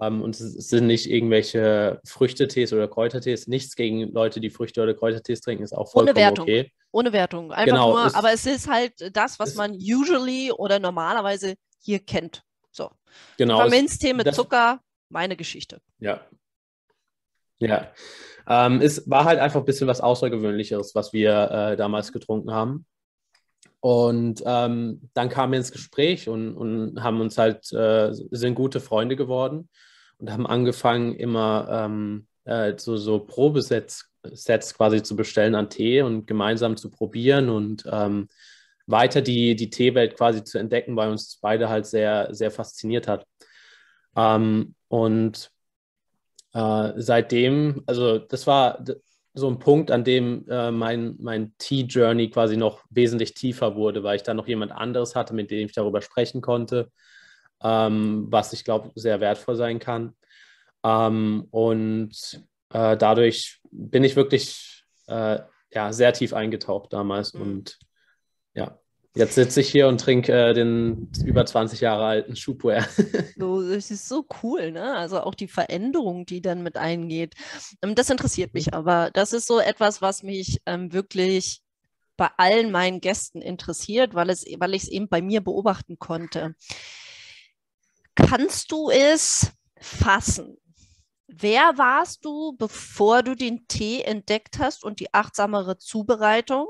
Ähm, 0.00 0.22
und 0.22 0.38
es 0.38 0.68
sind 0.68 0.86
nicht 0.86 1.10
irgendwelche 1.10 2.00
Früchtetees 2.04 2.72
oder 2.72 2.86
Kräutertees. 2.86 3.48
Nichts 3.48 3.74
gegen 3.74 4.12
Leute, 4.12 4.40
die 4.40 4.50
Früchte- 4.50 4.82
oder 4.82 4.94
Kräutertees 4.94 5.40
trinken, 5.40 5.64
ist 5.64 5.72
auch 5.72 5.90
vollkommen 5.90 6.16
Ohne 6.16 6.24
Wertung. 6.24 6.42
okay. 6.44 6.72
Ohne 6.92 7.12
Wertung. 7.12 7.52
Einfach 7.52 7.64
genau, 7.64 7.92
nur, 7.92 8.14
aber 8.14 8.32
es 8.32 8.46
ist 8.46 8.68
halt 8.68 8.92
das, 9.12 9.38
was 9.38 9.54
man 9.54 9.72
usually 9.72 10.52
oder 10.52 10.78
normalerweise 10.78 11.54
hier 11.80 12.00
kennt. 12.00 12.42
So. 12.70 12.90
Genau. 13.36 13.58
Pfefferminztee 13.58 14.14
mit 14.14 14.26
das, 14.26 14.36
Zucker, 14.36 14.80
meine 15.08 15.36
Geschichte. 15.36 15.80
Ja. 15.98 16.20
Ja. 17.58 17.92
Ähm, 18.48 18.80
es 18.80 19.08
war 19.08 19.24
halt 19.24 19.38
einfach 19.38 19.60
ein 19.60 19.66
bisschen 19.66 19.86
was 19.86 20.00
Außergewöhnlicheres, 20.00 20.94
was 20.94 21.12
wir 21.12 21.50
äh, 21.50 21.76
damals 21.76 22.12
getrunken 22.12 22.52
haben. 22.52 22.86
Und 23.80 24.42
ähm, 24.44 25.10
dann 25.14 25.28
kamen 25.28 25.52
wir 25.52 25.58
ins 25.58 25.72
Gespräch 25.72 26.28
und, 26.28 26.54
und 26.54 27.02
haben 27.02 27.20
uns 27.20 27.38
halt, 27.38 27.72
äh, 27.72 28.12
sind 28.12 28.54
gute 28.54 28.80
Freunde 28.80 29.16
geworden 29.16 29.68
und 30.18 30.30
haben 30.30 30.46
angefangen, 30.46 31.14
immer 31.14 31.68
ähm, 31.70 32.26
äh, 32.44 32.74
so, 32.76 32.96
so 32.96 33.20
Probesets 33.20 34.10
Sets 34.22 34.74
quasi 34.74 35.02
zu 35.02 35.16
bestellen 35.16 35.54
an 35.54 35.70
Tee 35.70 36.02
und 36.02 36.26
gemeinsam 36.26 36.76
zu 36.76 36.90
probieren 36.90 37.48
und 37.48 37.84
ähm, 37.90 38.28
weiter 38.90 39.22
die, 39.22 39.56
die 39.56 39.70
Teewelt 39.70 40.16
quasi 40.16 40.44
zu 40.44 40.58
entdecken, 40.58 40.96
weil 40.96 41.10
uns 41.10 41.38
beide 41.40 41.68
halt 41.68 41.86
sehr, 41.86 42.28
sehr 42.34 42.50
fasziniert 42.50 43.08
hat. 43.08 43.26
Ähm, 44.16 44.74
und 44.88 45.50
äh, 46.52 46.92
seitdem, 46.96 47.82
also 47.86 48.18
das 48.18 48.46
war, 48.46 48.84
so 49.32 49.48
ein 49.48 49.58
Punkt, 49.58 49.90
an 49.90 50.04
dem 50.04 50.44
äh, 50.48 50.70
mein, 50.70 51.16
mein 51.20 51.54
Tea-Journey 51.58 52.30
quasi 52.30 52.56
noch 52.56 52.82
wesentlich 52.90 53.34
tiefer 53.34 53.76
wurde, 53.76 54.02
weil 54.02 54.16
ich 54.16 54.22
dann 54.22 54.36
noch 54.36 54.48
jemand 54.48 54.72
anderes 54.72 55.14
hatte, 55.14 55.34
mit 55.34 55.50
dem 55.50 55.66
ich 55.66 55.72
darüber 55.72 56.02
sprechen 56.02 56.40
konnte, 56.40 56.90
ähm, 57.62 58.26
was 58.28 58.52
ich 58.52 58.64
glaube 58.64 58.90
sehr 58.96 59.20
wertvoll 59.20 59.56
sein 59.56 59.78
kann. 59.78 60.14
Ähm, 60.84 61.46
und 61.50 62.42
äh, 62.72 62.96
dadurch 62.96 63.60
bin 63.70 64.02
ich 64.02 64.16
wirklich 64.16 64.84
äh, 65.06 65.38
ja, 65.72 65.92
sehr 65.92 66.12
tief 66.12 66.32
eingetaucht 66.32 66.92
damals. 66.92 67.34
Mhm. 67.34 67.42
Und 67.42 67.78
ja, 68.54 68.78
jetzt 69.14 69.34
sitze 69.34 69.60
ich 69.60 69.68
hier 69.68 69.88
und 69.88 70.00
trinke 70.00 70.32
äh, 70.32 70.54
den 70.54 71.10
über 71.24 71.44
20 71.44 71.80
Jahre 71.80 72.04
alten 72.04 72.36
Schubware. 72.36 72.86
so, 73.36 73.62
das 73.62 73.90
ist 73.90 74.08
so 74.08 74.26
cool, 74.42 74.72
ne? 74.72 74.94
Also 74.96 75.20
auch 75.20 75.34
die 75.34 75.48
Veränderung, 75.48 76.26
die 76.26 76.40
dann 76.40 76.62
mit 76.62 76.76
eingeht. 76.76 77.34
Ähm, 77.82 77.94
das 77.94 78.10
interessiert 78.10 78.54
mich 78.54 78.74
aber. 78.74 79.10
Das 79.12 79.32
ist 79.32 79.46
so 79.46 79.60
etwas, 79.60 80.02
was 80.02 80.22
mich 80.22 80.60
ähm, 80.66 80.92
wirklich 80.92 81.62
bei 82.16 82.28
allen 82.36 82.70
meinen 82.70 83.00
Gästen 83.00 83.40
interessiert, 83.40 84.14
weil, 84.14 84.28
es, 84.28 84.44
weil 84.58 84.74
ich 84.74 84.82
es 84.82 84.88
eben 84.88 85.08
bei 85.08 85.22
mir 85.22 85.40
beobachten 85.40 85.98
konnte. 85.98 86.54
Kannst 88.14 88.70
du 88.72 88.90
es 88.90 89.52
fassen? 89.80 90.58
Wer 91.26 91.78
warst 91.78 92.24
du, 92.24 92.54
bevor 92.58 93.22
du 93.22 93.34
den 93.34 93.66
Tee 93.68 94.02
entdeckt 94.02 94.58
hast 94.58 94.84
und 94.84 95.00
die 95.00 95.14
achtsamere 95.14 95.78
Zubereitung? 95.78 96.66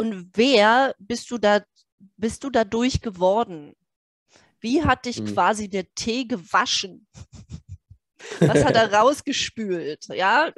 Und 0.00 0.30
wer 0.34 0.94
bist 0.98 1.30
du 1.30 1.38
da, 1.38 1.62
bist 2.16 2.44
du 2.44 2.50
dadurch 2.50 3.00
geworden? 3.00 3.74
Wie 4.60 4.82
hat 4.82 5.06
dich 5.06 5.16
hm. 5.16 5.34
quasi 5.34 5.68
der 5.68 5.92
Tee 5.94 6.26
gewaschen? 6.26 7.06
Was 8.40 8.64
hat 8.64 8.74
er 8.74 8.92
rausgespült? 8.92 10.06
Ja, 10.08 10.52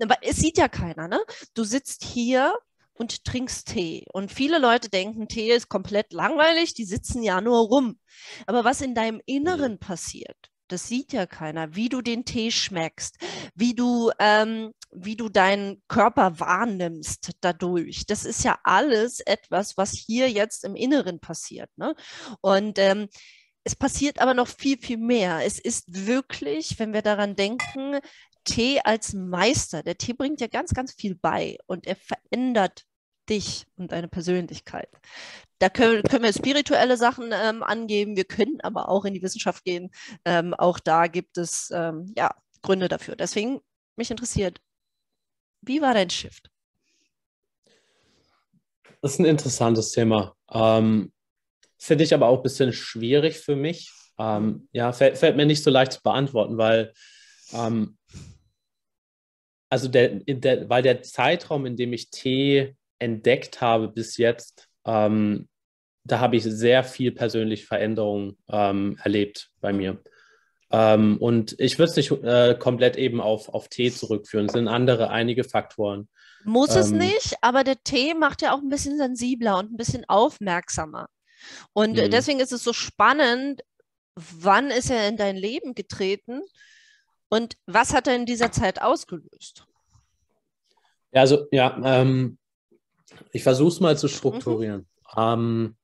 aber 0.00 0.16
es 0.22 0.36
sieht 0.36 0.56
ja 0.56 0.68
keiner, 0.68 1.08
ne? 1.08 1.20
Du 1.54 1.64
sitzt 1.64 2.04
hier 2.04 2.54
und 2.94 3.24
trinkst 3.24 3.68
Tee. 3.68 4.04
Und 4.12 4.32
viele 4.32 4.58
Leute 4.58 4.88
denken, 4.88 5.28
Tee 5.28 5.52
ist 5.52 5.68
komplett 5.68 6.12
langweilig, 6.12 6.74
die 6.74 6.84
sitzen 6.84 7.22
ja 7.22 7.40
nur 7.40 7.68
rum. 7.68 7.98
Aber 8.46 8.64
was 8.64 8.80
in 8.80 8.94
deinem 8.94 9.20
Inneren 9.26 9.78
passiert, 9.78 10.49
das 10.72 10.88
sieht 10.88 11.12
ja 11.12 11.26
keiner, 11.26 11.74
wie 11.74 11.88
du 11.88 12.02
den 12.02 12.24
Tee 12.24 12.50
schmeckst, 12.50 13.18
wie 13.54 13.74
du, 13.74 14.10
ähm, 14.18 14.72
wie 14.90 15.16
du 15.16 15.28
deinen 15.28 15.82
Körper 15.88 16.40
wahrnimmst 16.40 17.32
dadurch. 17.40 18.06
Das 18.06 18.24
ist 18.24 18.44
ja 18.44 18.58
alles 18.64 19.20
etwas, 19.20 19.76
was 19.76 19.92
hier 19.92 20.30
jetzt 20.30 20.64
im 20.64 20.76
Inneren 20.76 21.20
passiert. 21.20 21.70
Ne? 21.76 21.94
Und 22.40 22.78
ähm, 22.78 23.08
es 23.64 23.76
passiert 23.76 24.20
aber 24.20 24.34
noch 24.34 24.48
viel, 24.48 24.78
viel 24.78 24.98
mehr. 24.98 25.44
Es 25.44 25.58
ist 25.58 25.84
wirklich, 26.06 26.78
wenn 26.78 26.92
wir 26.92 27.02
daran 27.02 27.36
denken, 27.36 27.98
Tee 28.44 28.80
als 28.82 29.12
Meister. 29.12 29.82
Der 29.82 29.98
Tee 29.98 30.14
bringt 30.14 30.40
ja 30.40 30.46
ganz, 30.46 30.72
ganz 30.72 30.94
viel 30.94 31.14
bei 31.14 31.58
und 31.66 31.86
er 31.86 31.96
verändert 31.96 32.84
dich 33.30 33.66
und 33.76 33.92
deine 33.92 34.08
Persönlichkeit. 34.08 34.88
Da 35.58 35.68
können, 35.68 36.02
können 36.02 36.24
wir 36.24 36.32
spirituelle 36.32 36.96
Sachen 36.96 37.32
ähm, 37.32 37.62
angeben, 37.62 38.16
wir 38.16 38.24
können 38.24 38.60
aber 38.62 38.88
auch 38.88 39.04
in 39.04 39.14
die 39.14 39.22
Wissenschaft 39.22 39.64
gehen. 39.64 39.90
Ähm, 40.24 40.54
auch 40.54 40.78
da 40.78 41.06
gibt 41.06 41.38
es 41.38 41.70
ähm, 41.72 42.12
ja, 42.16 42.34
Gründe 42.62 42.88
dafür. 42.88 43.16
Deswegen 43.16 43.60
mich 43.96 44.10
interessiert, 44.10 44.60
wie 45.62 45.80
war 45.80 45.94
dein 45.94 46.10
Shift? 46.10 46.50
Das 49.02 49.12
ist 49.12 49.18
ein 49.18 49.26
interessantes 49.26 49.92
Thema. 49.92 50.34
Ähm, 50.50 51.12
Finde 51.78 52.04
ich 52.04 52.12
aber 52.12 52.28
auch 52.28 52.38
ein 52.38 52.42
bisschen 52.42 52.72
schwierig 52.72 53.38
für 53.38 53.56
mich. 53.56 53.90
Ähm, 54.18 54.68
ja, 54.72 54.92
fällt, 54.92 55.16
fällt, 55.16 55.36
mir 55.36 55.46
nicht 55.46 55.62
so 55.62 55.70
leicht 55.70 55.92
zu 55.92 56.02
beantworten, 56.02 56.58
weil 56.58 56.92
ähm, 57.54 57.96
also 59.70 59.88
der, 59.88 60.20
der, 60.26 60.68
weil 60.68 60.82
der 60.82 61.02
Zeitraum, 61.02 61.64
in 61.64 61.76
dem 61.76 61.92
ich 61.92 62.10
Tee 62.10 62.76
entdeckt 63.00 63.60
habe 63.60 63.88
bis 63.88 64.16
jetzt, 64.16 64.68
ähm, 64.84 65.48
da 66.04 66.20
habe 66.20 66.36
ich 66.36 66.44
sehr 66.44 66.84
viel 66.84 67.12
persönliche 67.12 67.66
Veränderungen 67.66 68.38
ähm, 68.48 68.98
erlebt 69.02 69.50
bei 69.60 69.72
mir. 69.72 70.02
Ähm, 70.70 71.18
und 71.18 71.56
ich 71.58 71.78
würde 71.78 71.90
es 71.90 71.96
nicht 71.96 72.10
äh, 72.22 72.56
komplett 72.58 72.96
eben 72.96 73.20
auf, 73.20 73.48
auf 73.48 73.68
Tee 73.68 73.90
zurückführen. 73.90 74.46
Es 74.46 74.52
sind 74.52 74.68
andere, 74.68 75.10
einige 75.10 75.44
Faktoren. 75.44 76.08
Muss 76.44 76.74
es 76.76 76.90
ähm, 76.90 76.98
nicht, 76.98 77.34
aber 77.42 77.64
der 77.64 77.82
Tee 77.82 78.14
macht 78.14 78.40
ja 78.40 78.54
auch 78.54 78.60
ein 78.60 78.68
bisschen 78.68 78.96
sensibler 78.96 79.58
und 79.58 79.72
ein 79.72 79.76
bisschen 79.76 80.04
aufmerksamer. 80.08 81.08
Und 81.72 81.96
mh. 81.96 82.08
deswegen 82.08 82.40
ist 82.40 82.52
es 82.52 82.62
so 82.62 82.72
spannend, 82.72 83.62
wann 84.14 84.70
ist 84.70 84.90
er 84.90 85.08
in 85.08 85.16
dein 85.16 85.36
Leben 85.36 85.74
getreten 85.74 86.42
und 87.28 87.56
was 87.66 87.92
hat 87.92 88.06
er 88.06 88.16
in 88.16 88.26
dieser 88.26 88.52
Zeit 88.52 88.80
ausgelöst? 88.80 89.66
Ja, 91.12 91.22
also 91.22 91.46
ja, 91.50 91.80
ähm, 91.84 92.38
ich 93.32 93.42
versuche 93.42 93.68
es 93.68 93.80
mal 93.80 93.96
zu 93.96 94.08
strukturieren. 94.08 94.86
Mhm. 95.16 95.22
Ähm, 95.22 95.76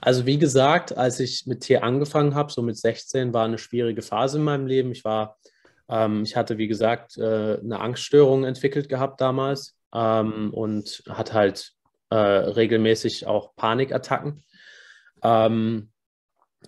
also 0.00 0.26
wie 0.26 0.38
gesagt, 0.38 0.96
als 0.96 1.20
ich 1.20 1.46
mit 1.46 1.60
Tee 1.60 1.78
angefangen 1.78 2.34
habe, 2.34 2.52
so 2.52 2.62
mit 2.62 2.76
16, 2.76 3.32
war 3.32 3.44
eine 3.44 3.58
schwierige 3.58 4.02
Phase 4.02 4.38
in 4.38 4.44
meinem 4.44 4.66
Leben. 4.66 4.92
Ich 4.92 5.04
war, 5.04 5.38
ähm, 5.88 6.22
ich 6.22 6.36
hatte 6.36 6.58
wie 6.58 6.68
gesagt 6.68 7.18
äh, 7.18 7.58
eine 7.58 7.80
Angststörung 7.80 8.44
entwickelt 8.44 8.88
gehabt 8.88 9.20
damals 9.20 9.76
ähm, 9.94 10.52
und 10.52 11.02
hatte 11.08 11.34
halt 11.34 11.72
äh, 12.10 12.16
regelmäßig 12.16 13.26
auch 13.26 13.54
Panikattacken. 13.56 14.42
Ähm, 15.22 15.90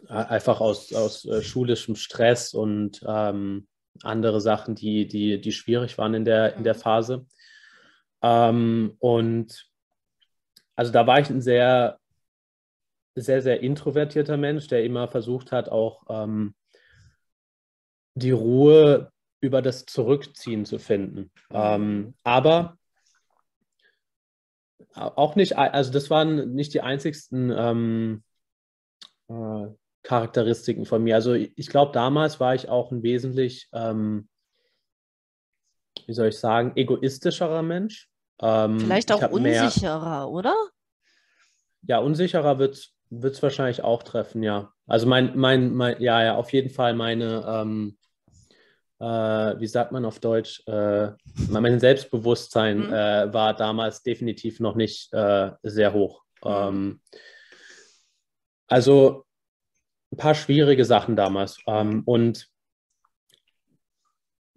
einfach 0.08 0.60
aus, 0.60 0.92
aus 0.92 1.24
äh, 1.24 1.42
schulischem 1.42 1.96
Stress 1.96 2.54
und 2.54 3.02
ähm, 3.06 3.66
andere 4.02 4.40
Sachen, 4.40 4.74
die, 4.74 5.06
die, 5.06 5.40
die 5.40 5.52
schwierig 5.52 5.98
waren 5.98 6.14
in 6.14 6.24
der, 6.24 6.56
in 6.56 6.64
der 6.64 6.74
mhm. 6.74 6.78
Phase. 6.78 7.26
Ähm, 8.22 8.96
und 8.98 9.71
also 10.76 10.92
da 10.92 11.06
war 11.06 11.20
ich 11.20 11.30
ein 11.30 11.40
sehr, 11.40 11.98
sehr, 13.14 13.42
sehr 13.42 13.60
introvertierter 13.60 14.36
Mensch, 14.36 14.66
der 14.68 14.84
immer 14.84 15.08
versucht 15.08 15.52
hat, 15.52 15.68
auch 15.68 16.04
ähm, 16.08 16.54
die 18.14 18.30
Ruhe 18.30 19.10
über 19.40 19.60
das 19.60 19.84
Zurückziehen 19.86 20.64
zu 20.64 20.78
finden. 20.78 21.30
Ähm, 21.50 22.14
aber 22.22 22.78
auch 24.94 25.36
nicht, 25.36 25.56
also 25.56 25.92
das 25.92 26.10
waren 26.10 26.52
nicht 26.52 26.74
die 26.74 26.82
einzigsten 26.82 27.50
ähm, 27.50 28.22
äh, 29.28 29.68
Charakteristiken 30.02 30.84
von 30.84 31.02
mir. 31.02 31.14
Also 31.14 31.34
ich 31.34 31.68
glaube, 31.68 31.92
damals 31.92 32.40
war 32.40 32.54
ich 32.54 32.68
auch 32.68 32.90
ein 32.90 33.02
wesentlich, 33.02 33.68
ähm, 33.72 34.28
wie 36.06 36.12
soll 36.12 36.28
ich 36.28 36.38
sagen, 36.38 36.72
egoistischerer 36.76 37.62
Mensch. 37.62 38.08
Ähm, 38.40 38.80
Vielleicht 38.80 39.12
auch 39.12 39.30
unsicherer, 39.30 40.20
mehr, 40.20 40.28
oder? 40.28 40.54
Ja, 41.82 41.98
unsicherer 41.98 42.58
wird 42.58 42.92
es 43.10 43.42
wahrscheinlich 43.42 43.82
auch 43.82 44.02
treffen, 44.02 44.42
ja. 44.42 44.72
Also 44.86 45.06
mein, 45.06 45.36
mein, 45.36 45.74
mein, 45.74 46.00
ja, 46.00 46.22
ja, 46.22 46.36
auf 46.36 46.52
jeden 46.52 46.70
Fall 46.70 46.94
meine, 46.94 47.44
ähm, 47.46 47.98
äh, 48.98 49.58
wie 49.60 49.66
sagt 49.66 49.92
man 49.92 50.04
auf 50.04 50.20
Deutsch, 50.20 50.62
äh, 50.66 51.10
mein 51.48 51.80
Selbstbewusstsein 51.80 52.86
mhm. 52.86 52.92
äh, 52.92 53.32
war 53.32 53.54
damals 53.54 54.02
definitiv 54.02 54.60
noch 54.60 54.76
nicht 54.76 55.12
äh, 55.12 55.50
sehr 55.62 55.92
hoch. 55.92 56.22
Mhm. 56.44 56.50
Ähm, 56.50 57.00
also 58.68 59.24
ein 60.12 60.16
paar 60.16 60.34
schwierige 60.34 60.84
Sachen 60.84 61.16
damals. 61.16 61.58
Ähm, 61.66 62.02
und 62.04 62.48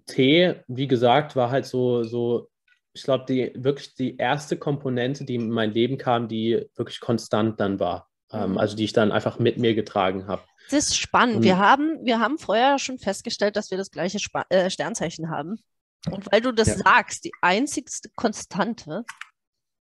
Tee, 0.05 0.61
wie 0.67 0.87
gesagt, 0.87 1.35
war 1.35 1.49
halt 1.49 1.65
so, 1.65 2.03
so 2.03 2.49
ich 2.95 3.03
glaube, 3.03 3.25
die 3.27 3.51
wirklich 3.55 3.93
die 3.93 4.15
erste 4.15 4.57
Komponente, 4.57 5.25
die 5.25 5.35
in 5.35 5.51
mein 5.51 5.71
Leben 5.71 5.97
kam, 5.97 6.29
die 6.29 6.65
wirklich 6.75 7.01
konstant 7.01 7.59
dann 7.59 7.79
war. 7.79 8.09
Ähm, 8.31 8.51
mhm. 8.51 8.57
also 8.57 8.75
die 8.75 8.85
ich 8.85 8.93
dann 8.93 9.11
einfach 9.11 9.37
mit 9.37 9.57
mir 9.57 9.75
getragen 9.75 10.27
habe. 10.27 10.41
Das 10.71 10.87
ist 10.87 10.97
spannend. 10.97 11.43
wir 11.43 11.59
haben, 11.59 12.03
wir 12.03 12.19
haben 12.19 12.39
vorher 12.39 12.79
schon 12.79 12.97
festgestellt, 12.97 13.55
dass 13.55 13.69
wir 13.69 13.77
das 13.77 13.91
gleiche 13.91 14.17
Sp 14.17 14.47
äh, 14.49 14.69
Sternzeichen 14.69 15.29
haben. 15.29 15.61
Und 16.09 16.31
weil 16.31 16.41
du 16.41 16.53
das 16.53 16.69
ja. 16.69 16.77
sagst, 16.77 17.25
die 17.25 17.33
einzigste 17.41 18.09
Konstante, 18.15 19.03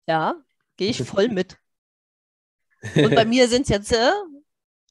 ja, 0.06 0.34
gehe 0.76 0.90
ich 0.90 1.02
voll 1.02 1.28
mit. 1.28 1.56
Und 2.96 3.14
bei 3.14 3.24
mir 3.24 3.48
sind 3.48 3.62
es 3.62 3.68
jetzt 3.68 3.92
äh, 3.92 4.10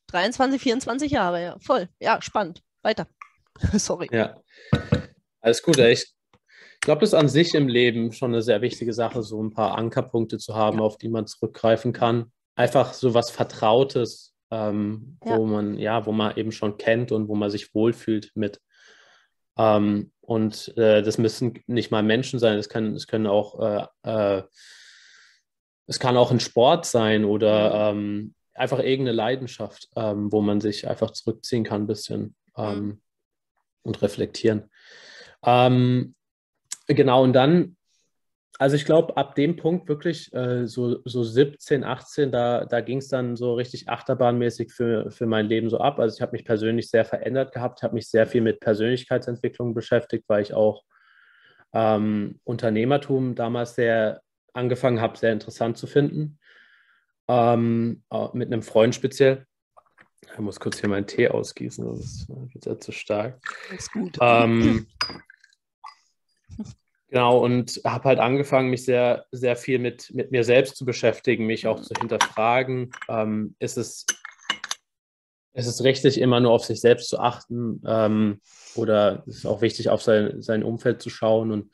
23, 0.07 0.61
24 0.61 1.11
Jahre, 1.11 1.43
ja, 1.43 1.59
voll. 1.59 1.89
Ja, 1.99 2.21
spannend. 2.21 2.63
Weiter. 2.81 3.07
Sorry. 3.73 4.07
Ja. 4.11 4.41
Alles 5.41 5.61
gut, 5.61 5.77
ich 5.77 6.16
glaube, 6.87 7.01
das 7.01 7.09
ist 7.09 7.15
an 7.15 7.27
sich 7.27 7.53
im 7.53 7.67
Leben 7.67 8.13
schon 8.13 8.31
eine 8.33 8.41
sehr 8.41 8.61
wichtige 8.61 8.93
Sache, 8.93 9.21
so 9.21 9.43
ein 9.43 9.51
paar 9.51 9.77
Ankerpunkte 9.77 10.37
zu 10.37 10.55
haben, 10.55 10.77
ja. 10.77 10.85
auf 10.85 10.97
die 10.97 11.09
man 11.09 11.27
zurückgreifen 11.27 11.91
kann. 11.91 12.31
Einfach 12.55 12.93
so 12.93 13.13
was 13.13 13.29
Vertrautes, 13.29 14.33
ähm, 14.51 15.17
ja. 15.25 15.37
wo 15.37 15.45
man, 15.45 15.77
ja, 15.77 16.05
wo 16.05 16.13
man 16.13 16.37
eben 16.37 16.53
schon 16.53 16.77
kennt 16.77 17.11
und 17.11 17.27
wo 17.27 17.35
man 17.35 17.49
sich 17.49 17.75
wohlfühlt 17.75 18.31
mit. 18.35 18.61
Ähm, 19.57 20.13
und 20.21 20.77
äh, 20.77 21.03
das 21.03 21.17
müssen 21.17 21.61
nicht 21.67 21.91
mal 21.91 22.03
Menschen 22.03 22.39
sein, 22.39 22.57
es 22.57 22.69
können, 22.69 22.97
können 23.05 23.27
auch, 23.27 23.59
äh, 23.59 23.85
äh, 24.03 24.43
es 25.87 25.99
kann 25.99 26.15
auch 26.15 26.31
ein 26.31 26.39
Sport 26.39 26.85
sein 26.85 27.25
oder 27.25 27.91
mhm. 27.91 27.99
ähm, 27.99 28.35
einfach 28.53 28.79
irgendeine 28.79 29.11
Leidenschaft, 29.17 29.89
ähm, 29.97 30.31
wo 30.31 30.39
man 30.39 30.61
sich 30.61 30.87
einfach 30.87 31.11
zurückziehen 31.11 31.65
kann 31.65 31.81
ein 31.81 31.87
bisschen 31.87 32.33
ähm, 32.55 33.01
und 33.83 34.01
reflektieren. 34.01 34.69
Ähm, 35.43 36.15
genau, 36.87 37.23
und 37.23 37.33
dann 37.33 37.77
also 38.59 38.75
ich 38.75 38.85
glaube, 38.85 39.15
ab 39.17 39.35
dem 39.35 39.55
Punkt 39.55 39.87
wirklich 39.87 40.33
äh, 40.33 40.67
so, 40.67 40.99
so 41.05 41.23
17, 41.23 41.83
18, 41.83 42.31
da, 42.31 42.65
da 42.65 42.81
ging 42.81 42.97
es 42.97 43.07
dann 43.07 43.35
so 43.35 43.53
richtig 43.53 43.87
achterbahnmäßig 43.87 44.73
für, 44.73 45.11
für 45.11 45.27
mein 45.27 45.45
Leben 45.45 45.69
so 45.69 45.77
ab. 45.77 45.99
Also 45.99 46.15
ich 46.15 46.21
habe 46.21 46.31
mich 46.31 46.43
persönlich 46.43 46.89
sehr 46.89 47.05
verändert 47.05 47.53
gehabt, 47.53 47.83
habe 47.83 47.93
mich 47.93 48.09
sehr 48.09 48.25
viel 48.25 48.41
mit 48.41 48.59
Persönlichkeitsentwicklung 48.59 49.75
beschäftigt, 49.75 50.25
weil 50.27 50.41
ich 50.41 50.53
auch 50.53 50.83
ähm, 51.73 52.39
Unternehmertum 52.43 53.35
damals 53.35 53.75
sehr 53.75 54.21
angefangen 54.53 55.01
habe, 55.01 55.17
sehr 55.17 55.33
interessant 55.33 55.77
zu 55.77 55.85
finden. 55.85 56.39
Ähm, 57.27 58.03
mit 58.33 58.47
einem 58.47 58.63
Freund 58.63 58.95
speziell. 58.95 59.45
Ich 60.33 60.39
muss 60.39 60.59
kurz 60.59 60.79
hier 60.79 60.89
meinen 60.89 61.05
Tee 61.05 61.27
ausgießen, 61.27 61.85
sonst 61.85 62.27
wird 62.29 62.65
er 62.65 62.79
zu 62.79 62.91
stark. 62.91 63.39
Ist 63.75 63.91
gut. 63.91 64.17
Ähm, 64.19 64.87
Genau, 67.09 67.39
und 67.39 67.79
habe 67.85 68.03
halt 68.03 68.19
angefangen, 68.19 68.69
mich 68.69 68.83
sehr, 68.83 69.25
sehr 69.31 69.55
viel 69.55 69.79
mit, 69.79 70.13
mit 70.13 70.31
mir 70.31 70.43
selbst 70.43 70.75
zu 70.75 70.83
beschäftigen, 70.83 71.45
mich 71.45 71.65
auch 71.65 71.79
zu 71.79 71.93
hinterfragen. 71.97 72.91
Ähm, 73.07 73.55
ist, 73.59 73.77
es, 73.77 74.05
ist 75.53 75.67
es 75.67 75.83
richtig, 75.85 76.19
immer 76.19 76.41
nur 76.41 76.51
auf 76.51 76.65
sich 76.65 76.81
selbst 76.81 77.07
zu 77.07 77.19
achten? 77.19 77.81
Ähm, 77.87 78.41
oder 78.75 79.23
ist 79.25 79.37
es 79.37 79.45
auch 79.45 79.61
wichtig, 79.61 79.89
auf 79.89 80.01
sein, 80.01 80.41
sein 80.41 80.63
Umfeld 80.63 81.01
zu 81.01 81.09
schauen? 81.09 81.51
Und 81.51 81.71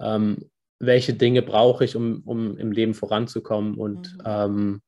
ähm, 0.00 0.50
welche 0.78 1.12
Dinge 1.12 1.42
brauche 1.42 1.84
ich, 1.84 1.94
um, 1.94 2.22
um 2.24 2.56
im 2.56 2.72
Leben 2.72 2.94
voranzukommen? 2.94 3.74
Und 3.74 4.14
mhm. 4.14 4.22
Ähm, 4.24 4.82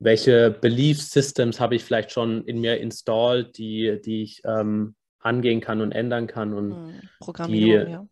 welche 0.00 0.50
Belief 0.50 1.00
Systems 1.00 1.60
habe 1.60 1.76
ich 1.76 1.84
vielleicht 1.84 2.10
schon 2.10 2.44
in 2.44 2.60
mir 2.60 2.78
installed, 2.78 3.56
die, 3.56 4.00
die 4.04 4.24
ich 4.24 4.42
ähm, 4.44 4.96
angehen 5.20 5.60
kann 5.60 5.80
und 5.80 5.92
ändern 5.92 6.26
kann? 6.26 6.52
Und 6.54 6.70
mhm. 6.70 7.46
Die, 7.46 7.68
ja 7.68 8.04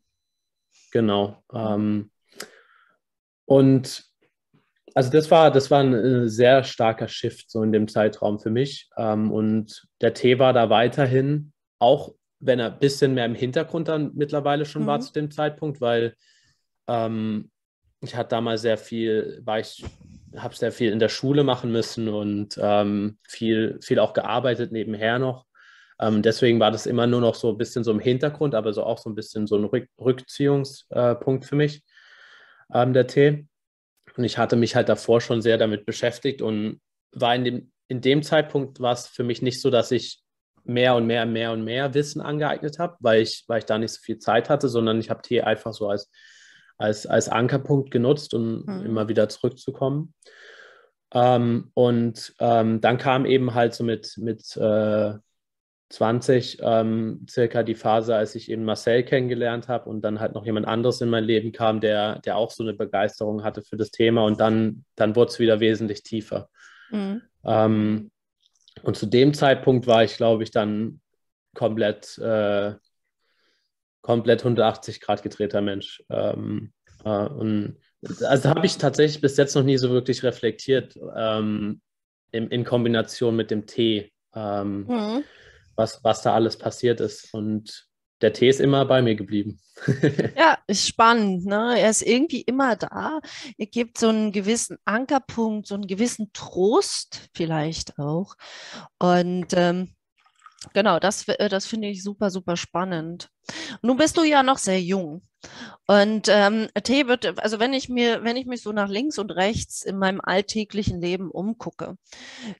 Genau. 0.90 1.42
Ähm, 1.52 2.10
und 3.44 4.04
also 4.94 5.10
das 5.10 5.30
war, 5.30 5.50
das 5.50 5.70
war 5.70 5.80
ein 5.80 5.94
äh, 5.94 6.28
sehr 6.28 6.64
starker 6.64 7.08
Shift 7.08 7.50
so 7.50 7.62
in 7.62 7.72
dem 7.72 7.88
Zeitraum 7.88 8.38
für 8.38 8.50
mich. 8.50 8.90
Ähm, 8.96 9.30
und 9.30 9.86
der 10.00 10.14
Tee 10.14 10.38
war 10.38 10.52
da 10.52 10.70
weiterhin, 10.70 11.52
auch 11.78 12.14
wenn 12.40 12.58
er 12.58 12.72
ein 12.72 12.78
bisschen 12.78 13.14
mehr 13.14 13.26
im 13.26 13.34
Hintergrund 13.34 13.88
dann 13.88 14.12
mittlerweile 14.14 14.64
schon 14.64 14.82
mhm. 14.82 14.86
war 14.86 15.00
zu 15.00 15.12
dem 15.12 15.30
Zeitpunkt, 15.30 15.80
weil 15.80 16.14
ähm, 16.88 17.50
ich 18.02 18.16
hatte 18.16 18.30
damals 18.30 18.62
sehr 18.62 18.78
viel, 18.78 19.40
war 19.44 19.60
ich, 19.60 19.84
habe 20.36 20.54
sehr 20.54 20.72
viel 20.72 20.90
in 20.90 20.98
der 20.98 21.08
Schule 21.08 21.44
machen 21.44 21.70
müssen 21.70 22.08
und 22.08 22.58
ähm, 22.60 23.18
viel, 23.28 23.78
viel 23.82 23.98
auch 23.98 24.14
gearbeitet 24.14 24.72
nebenher 24.72 25.18
noch. 25.18 25.46
Ähm, 26.00 26.22
deswegen 26.22 26.58
war 26.58 26.70
das 26.70 26.86
immer 26.86 27.06
nur 27.06 27.20
noch 27.20 27.34
so 27.34 27.50
ein 27.50 27.58
bisschen 27.58 27.84
so 27.84 27.90
im 27.90 28.00
Hintergrund, 28.00 28.54
aber 28.54 28.72
so 28.72 28.82
auch 28.82 28.98
so 28.98 29.10
ein 29.10 29.14
bisschen 29.14 29.46
so 29.46 29.56
ein 29.56 29.64
Rück 29.64 29.86
Rückziehungspunkt 30.00 31.44
für 31.44 31.56
mich, 31.56 31.84
ähm, 32.72 32.94
der 32.94 33.06
Tee. 33.06 33.46
Und 34.16 34.24
ich 34.24 34.38
hatte 34.38 34.56
mich 34.56 34.74
halt 34.74 34.88
davor 34.88 35.20
schon 35.20 35.42
sehr 35.42 35.58
damit 35.58 35.84
beschäftigt 35.84 36.42
und 36.42 36.80
war 37.12 37.34
in 37.34 37.44
dem, 37.44 37.72
in 37.88 38.00
dem 38.00 38.22
Zeitpunkt 38.22 38.80
war 38.80 38.94
es 38.94 39.06
für 39.06 39.24
mich 39.24 39.42
nicht 39.42 39.60
so, 39.60 39.70
dass 39.70 39.90
ich 39.90 40.22
mehr 40.64 40.94
und 40.94 41.06
mehr, 41.06 41.26
mehr 41.26 41.52
und 41.52 41.64
mehr 41.64 41.92
Wissen 41.94 42.20
angeeignet 42.20 42.78
habe, 42.78 42.96
weil 43.00 43.22
ich, 43.22 43.44
weil 43.46 43.58
ich 43.58 43.64
da 43.66 43.78
nicht 43.78 43.92
so 43.92 44.00
viel 44.00 44.18
Zeit 44.18 44.48
hatte, 44.48 44.68
sondern 44.68 45.00
ich 45.00 45.10
habe 45.10 45.22
Tee 45.22 45.42
einfach 45.42 45.72
so 45.72 45.88
als, 45.88 46.10
als, 46.78 47.06
als 47.06 47.28
Ankerpunkt 47.28 47.90
genutzt, 47.90 48.32
um 48.32 48.62
mhm. 48.64 48.86
immer 48.86 49.08
wieder 49.08 49.28
zurückzukommen. 49.28 50.14
Ähm, 51.12 51.70
und 51.74 52.34
ähm, 52.38 52.80
dann 52.80 52.98
kam 52.98 53.26
eben 53.26 53.54
halt 53.54 53.74
so 53.74 53.84
mit, 53.84 54.14
mit 54.16 54.56
äh, 54.56 55.14
20 55.90 56.58
ähm, 56.62 57.26
circa 57.28 57.64
die 57.64 57.74
Phase, 57.74 58.14
als 58.14 58.36
ich 58.36 58.48
eben 58.48 58.64
Marcel 58.64 59.02
kennengelernt 59.02 59.66
habe 59.66 59.90
und 59.90 60.02
dann 60.02 60.20
halt 60.20 60.34
noch 60.34 60.46
jemand 60.46 60.66
anderes 60.66 61.00
in 61.00 61.10
mein 61.10 61.24
Leben 61.24 61.50
kam, 61.50 61.80
der, 61.80 62.20
der 62.20 62.36
auch 62.36 62.52
so 62.52 62.62
eine 62.62 62.74
Begeisterung 62.74 63.42
hatte 63.42 63.62
für 63.62 63.76
das 63.76 63.90
Thema 63.90 64.24
und 64.24 64.38
dann, 64.38 64.84
dann 64.94 65.16
wurde 65.16 65.32
es 65.32 65.40
wieder 65.40 65.58
wesentlich 65.58 66.04
tiefer. 66.04 66.48
Mhm. 66.90 67.22
Ähm, 67.44 68.10
und 68.84 68.96
zu 68.96 69.06
dem 69.06 69.34
Zeitpunkt 69.34 69.88
war 69.88 70.04
ich, 70.04 70.16
glaube 70.16 70.44
ich, 70.44 70.52
dann 70.52 71.00
komplett, 71.54 72.16
äh, 72.18 72.74
komplett 74.00 74.40
180 74.42 75.00
Grad 75.00 75.24
gedrehter 75.24 75.60
Mensch. 75.60 76.04
Ähm, 76.08 76.72
äh, 77.04 77.26
und 77.26 77.78
also 78.22 78.48
habe 78.48 78.64
ich 78.64 78.78
tatsächlich 78.78 79.20
bis 79.20 79.36
jetzt 79.36 79.56
noch 79.56 79.64
nie 79.64 79.76
so 79.76 79.90
wirklich 79.90 80.22
reflektiert 80.22 80.96
ähm, 81.16 81.80
in, 82.30 82.46
in 82.48 82.62
Kombination 82.62 83.34
mit 83.34 83.50
dem 83.50 83.66
Tee. 83.66 84.12
Ähm, 84.36 84.86
mhm 84.86 85.24
was, 85.80 86.04
was 86.04 86.22
da 86.22 86.34
alles 86.34 86.56
passiert 86.56 87.00
ist. 87.00 87.34
Und 87.34 87.88
der 88.20 88.32
Tee 88.32 88.48
ist 88.48 88.60
immer 88.60 88.84
bei 88.84 89.02
mir 89.02 89.14
geblieben. 89.14 89.58
ja, 90.36 90.58
ist 90.66 90.86
spannend. 90.86 91.46
Ne? 91.46 91.76
Er 91.78 91.90
ist 91.90 92.02
irgendwie 92.02 92.42
immer 92.42 92.76
da. 92.76 93.20
Er 93.56 93.66
gibt 93.66 93.98
so 93.98 94.08
einen 94.08 94.30
gewissen 94.30 94.76
Ankerpunkt, 94.84 95.66
so 95.66 95.74
einen 95.74 95.86
gewissen 95.86 96.30
Trost 96.32 97.28
vielleicht 97.34 97.98
auch. 97.98 98.34
Und 98.98 99.48
ähm, 99.54 99.94
genau, 100.74 100.98
das, 100.98 101.26
äh, 101.28 101.48
das 101.48 101.66
finde 101.66 101.88
ich 101.88 102.02
super, 102.02 102.30
super 102.30 102.56
spannend. 102.56 103.30
Nun 103.82 103.96
bist 103.96 104.16
du 104.18 104.22
ja 104.22 104.42
noch 104.42 104.58
sehr 104.58 104.80
jung. 104.80 105.22
Und 105.86 106.28
ähm, 106.28 106.68
Tee 106.84 107.06
wird, 107.06 107.38
also 107.40 107.58
wenn 107.58 107.72
ich 107.72 107.88
mir, 107.88 108.22
wenn 108.22 108.36
ich 108.36 108.44
mich 108.46 108.62
so 108.62 108.72
nach 108.72 108.88
links 108.88 109.18
und 109.18 109.30
rechts 109.30 109.82
in 109.82 109.96
meinem 109.96 110.20
alltäglichen 110.22 111.00
Leben 111.00 111.30
umgucke, 111.30 111.96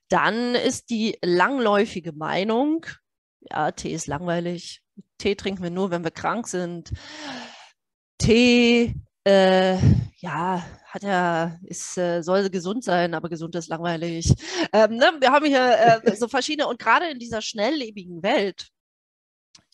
dann 0.09 0.55
ist 0.55 0.89
die 0.89 1.19
langläufige 1.23 2.13
Meinung, 2.13 2.87
ja, 3.41 3.71
Tee 3.73 3.93
ist 3.93 4.07
langweilig. 4.07 4.83
Tee 5.19 5.35
trinken 5.35 5.63
wir 5.63 5.71
nur, 5.71 5.91
wenn 5.91 6.05
wir 6.05 6.11
krank 6.11 6.49
sind. 6.49 6.93
Tee, 8.19 8.95
äh, 9.25 9.79
ja, 10.17 10.65
hat 10.87 11.03
ja, 11.03 11.59
ist, 11.65 11.97
äh, 11.99 12.23
soll 12.23 12.51
gesund 12.51 12.85
sein, 12.85 13.15
aber 13.15 13.29
gesund 13.29 13.55
ist 13.55 13.69
langweilig. 13.69 14.33
Ähm, 14.73 14.97
ne? 14.97 15.13
Wir 15.21 15.31
haben 15.31 15.47
hier 15.47 16.03
äh, 16.05 16.17
so 16.17 16.29
verschiedene, 16.29 16.69
und 16.69 16.79
gerade 16.79 17.09
in 17.09 17.19
dieser 17.19 17.43
schnelllebigen 17.43 18.23
Welt 18.23 18.69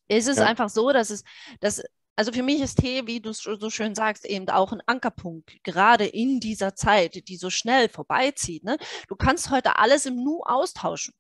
ist 0.09 0.29
es 0.29 0.37
ja. 0.37 0.47
einfach 0.47 0.69
so, 0.69 0.93
dass 0.93 1.11
es, 1.11 1.25
dass 1.61 1.83
also 2.17 2.33
für 2.33 2.43
mich 2.43 2.61
ist 2.63 2.79
Tee, 2.79 3.07
wie 3.07 3.21
du 3.21 3.33
so 3.33 3.69
schön 3.69 3.95
sagst, 3.95 4.25
eben 4.25 4.49
auch 4.49 4.73
ein 4.73 4.81
Ankerpunkt, 4.87 5.63
gerade 5.63 6.07
in 6.07 6.41
dieser 6.41 6.75
Zeit, 6.75 7.29
die 7.29 7.37
so 7.37 7.51
schnell 7.51 7.91
vorbeizieht. 7.91 8.65
Ne? 8.65 8.79
Du 9.09 9.17
kannst 9.17 9.51
heute 9.51 9.79
alles 9.79 10.07
im 10.07 10.17
Nu 10.17 10.41
austauschen. 10.43 11.13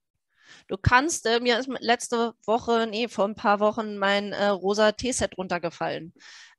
Du 0.68 0.76
kannst, 0.76 1.26
äh, 1.26 1.40
mir 1.40 1.58
ist 1.58 1.68
letzte 1.80 2.34
Woche, 2.44 2.86
nee, 2.90 3.08
vor 3.08 3.26
ein 3.26 3.34
paar 3.34 3.60
Wochen 3.60 3.96
mein 3.96 4.32
äh, 4.32 4.46
rosa 4.46 4.92
Teeset 4.92 5.36
runtergefallen. 5.38 6.12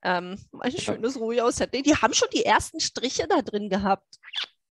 Ähm, 0.03 0.37
ein 0.59 0.71
schönes. 0.71 1.15
Nee, 1.15 1.81
die 1.81 1.95
haben 1.95 2.13
schon 2.13 2.29
die 2.33 2.45
ersten 2.45 2.79
Striche 2.79 3.27
da 3.27 3.41
drin 3.41 3.69
gehabt. 3.69 4.19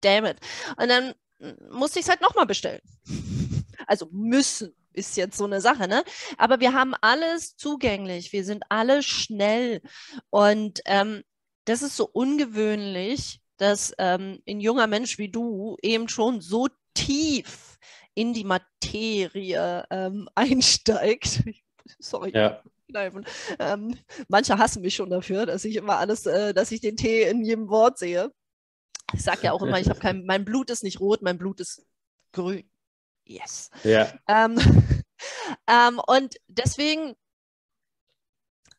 Damn 0.01 0.25
it. 0.25 0.37
Und 0.77 0.89
dann 0.89 1.13
hm, 1.39 1.57
musste 1.71 1.99
ich 1.99 2.05
es 2.05 2.09
halt 2.09 2.21
nochmal 2.21 2.45
bestellen. 2.45 2.81
Also 3.87 4.07
müssen 4.11 4.75
ist 4.93 5.17
jetzt 5.17 5.37
so 5.37 5.45
eine 5.45 5.59
Sache, 5.59 5.87
ne? 5.87 6.03
Aber 6.37 6.59
wir 6.59 6.73
haben 6.73 6.93
alles 7.01 7.55
zugänglich. 7.55 8.31
Wir 8.31 8.45
sind 8.45 8.63
alle 8.69 9.03
schnell. 9.03 9.81
Und 10.29 10.81
ähm, 10.85 11.23
das 11.65 11.81
ist 11.81 11.95
so 11.95 12.07
ungewöhnlich, 12.11 13.41
dass 13.57 13.93
ähm, 13.97 14.41
ein 14.47 14.59
junger 14.59 14.87
Mensch 14.87 15.17
wie 15.17 15.29
du 15.29 15.77
eben 15.81 16.09
schon 16.09 16.41
so 16.41 16.67
tief 16.93 17.70
in 18.13 18.33
die 18.33 18.43
Materie 18.43 19.85
ähm, 19.89 20.29
einsteigt. 20.35 21.43
Sorry. 21.99 22.31
Ja. 22.33 22.61
Ähm, 23.59 23.97
manche 24.27 24.57
hassen 24.57 24.81
mich 24.81 24.95
schon 24.95 25.09
dafür, 25.09 25.45
dass 25.45 25.63
ich 25.63 25.77
immer 25.77 25.97
alles, 25.97 26.25
äh, 26.25 26.53
dass 26.53 26.71
ich 26.71 26.81
den 26.81 26.97
Tee 26.97 27.23
in 27.23 27.43
jedem 27.43 27.69
Wort 27.69 27.97
sehe. 27.97 28.33
Ich 29.13 29.23
sage 29.23 29.43
ja 29.43 29.53
auch 29.53 29.61
immer, 29.61 29.79
ich 29.79 29.89
habe 29.89 29.99
kein, 29.99 30.25
mein 30.25 30.43
Blut 30.43 30.69
ist 30.69 30.83
nicht 30.83 30.99
rot, 30.99 31.21
mein 31.21 31.37
Blut 31.37 31.61
ist 31.61 31.85
grün. 32.33 32.69
Yes. 33.25 33.69
Ja. 33.83 34.11
Ähm, 34.27 34.57
ähm, 35.67 36.01
und 36.05 36.35
deswegen 36.47 37.15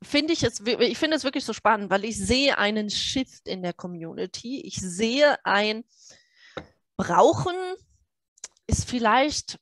finde 0.02 0.32
ich 0.32 0.42
es, 0.42 0.60
ich 0.60 0.98
finde 0.98 1.16
es 1.16 1.24
wirklich 1.24 1.44
so 1.44 1.52
spannend, 1.52 1.90
weil 1.90 2.04
ich 2.04 2.18
sehe 2.18 2.58
einen 2.58 2.90
Shift 2.90 3.48
in 3.48 3.62
der 3.62 3.72
Community. 3.72 4.60
Ich 4.60 4.76
sehe 4.76 5.36
ein 5.44 5.84
Brauchen 6.96 7.56
ist 8.66 8.88
vielleicht 8.88 9.58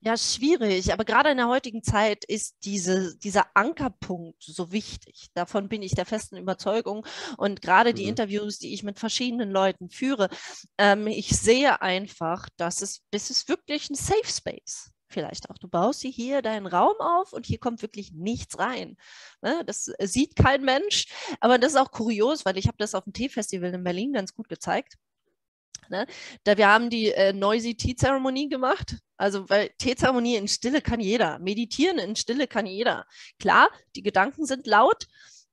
ja 0.00 0.16
schwierig, 0.16 0.92
aber 0.92 1.04
gerade 1.04 1.30
in 1.30 1.36
der 1.36 1.48
heutigen 1.48 1.82
Zeit 1.82 2.24
ist 2.24 2.56
diese, 2.64 3.16
dieser 3.18 3.54
Ankerpunkt 3.54 4.42
so 4.42 4.72
wichtig. 4.72 5.28
Davon 5.34 5.68
bin 5.68 5.82
ich 5.82 5.94
der 5.94 6.06
festen 6.06 6.38
Überzeugung. 6.38 7.06
Und 7.36 7.60
gerade 7.60 7.90
mhm. 7.90 7.96
die 7.96 8.04
Interviews, 8.04 8.58
die 8.58 8.72
ich 8.72 8.82
mit 8.82 8.98
verschiedenen 8.98 9.50
Leuten 9.50 9.90
führe, 9.90 10.30
ähm, 10.78 11.06
ich 11.06 11.28
sehe 11.28 11.82
einfach, 11.82 12.48
dass 12.56 12.80
es, 12.80 13.02
das 13.10 13.30
ist 13.30 13.48
wirklich 13.48 13.90
ein 13.90 13.94
Safe 13.94 14.26
Space 14.26 14.90
vielleicht 15.10 15.50
auch. 15.50 15.58
Du 15.58 15.68
baust 15.68 16.02
dir 16.02 16.10
hier 16.10 16.40
deinen 16.40 16.66
Raum 16.66 16.94
auf 17.00 17.32
und 17.32 17.44
hier 17.44 17.58
kommt 17.58 17.82
wirklich 17.82 18.12
nichts 18.12 18.58
rein. 18.58 18.96
Ne? 19.42 19.62
Das 19.66 19.90
sieht 20.00 20.36
kein 20.36 20.62
Mensch, 20.64 21.06
aber 21.40 21.58
das 21.58 21.72
ist 21.72 21.78
auch 21.78 21.90
kurios, 21.90 22.44
weil 22.44 22.56
ich 22.56 22.68
habe 22.68 22.76
das 22.78 22.94
auf 22.94 23.04
dem 23.04 23.12
Teefestival 23.12 23.74
in 23.74 23.84
Berlin 23.84 24.12
ganz 24.12 24.34
gut 24.34 24.48
gezeigt. 24.48 24.96
Ne? 25.88 26.06
Da 26.44 26.56
wir 26.56 26.68
haben 26.68 26.90
die 26.90 27.12
äh, 27.12 27.32
Noisy 27.32 27.74
Tea 27.74 27.96
Zeremonie 27.96 28.48
gemacht. 28.48 28.96
Also, 29.16 29.50
weil 29.50 29.68
Teezeremonie 29.76 30.36
in 30.36 30.48
Stille 30.48 30.80
kann 30.80 30.98
jeder. 30.98 31.38
Meditieren 31.40 31.98
in 31.98 32.16
Stille 32.16 32.46
kann 32.46 32.64
jeder. 32.64 33.04
Klar, 33.38 33.68
die 33.94 34.02
Gedanken 34.02 34.46
sind 34.46 34.66
laut, 34.66 35.06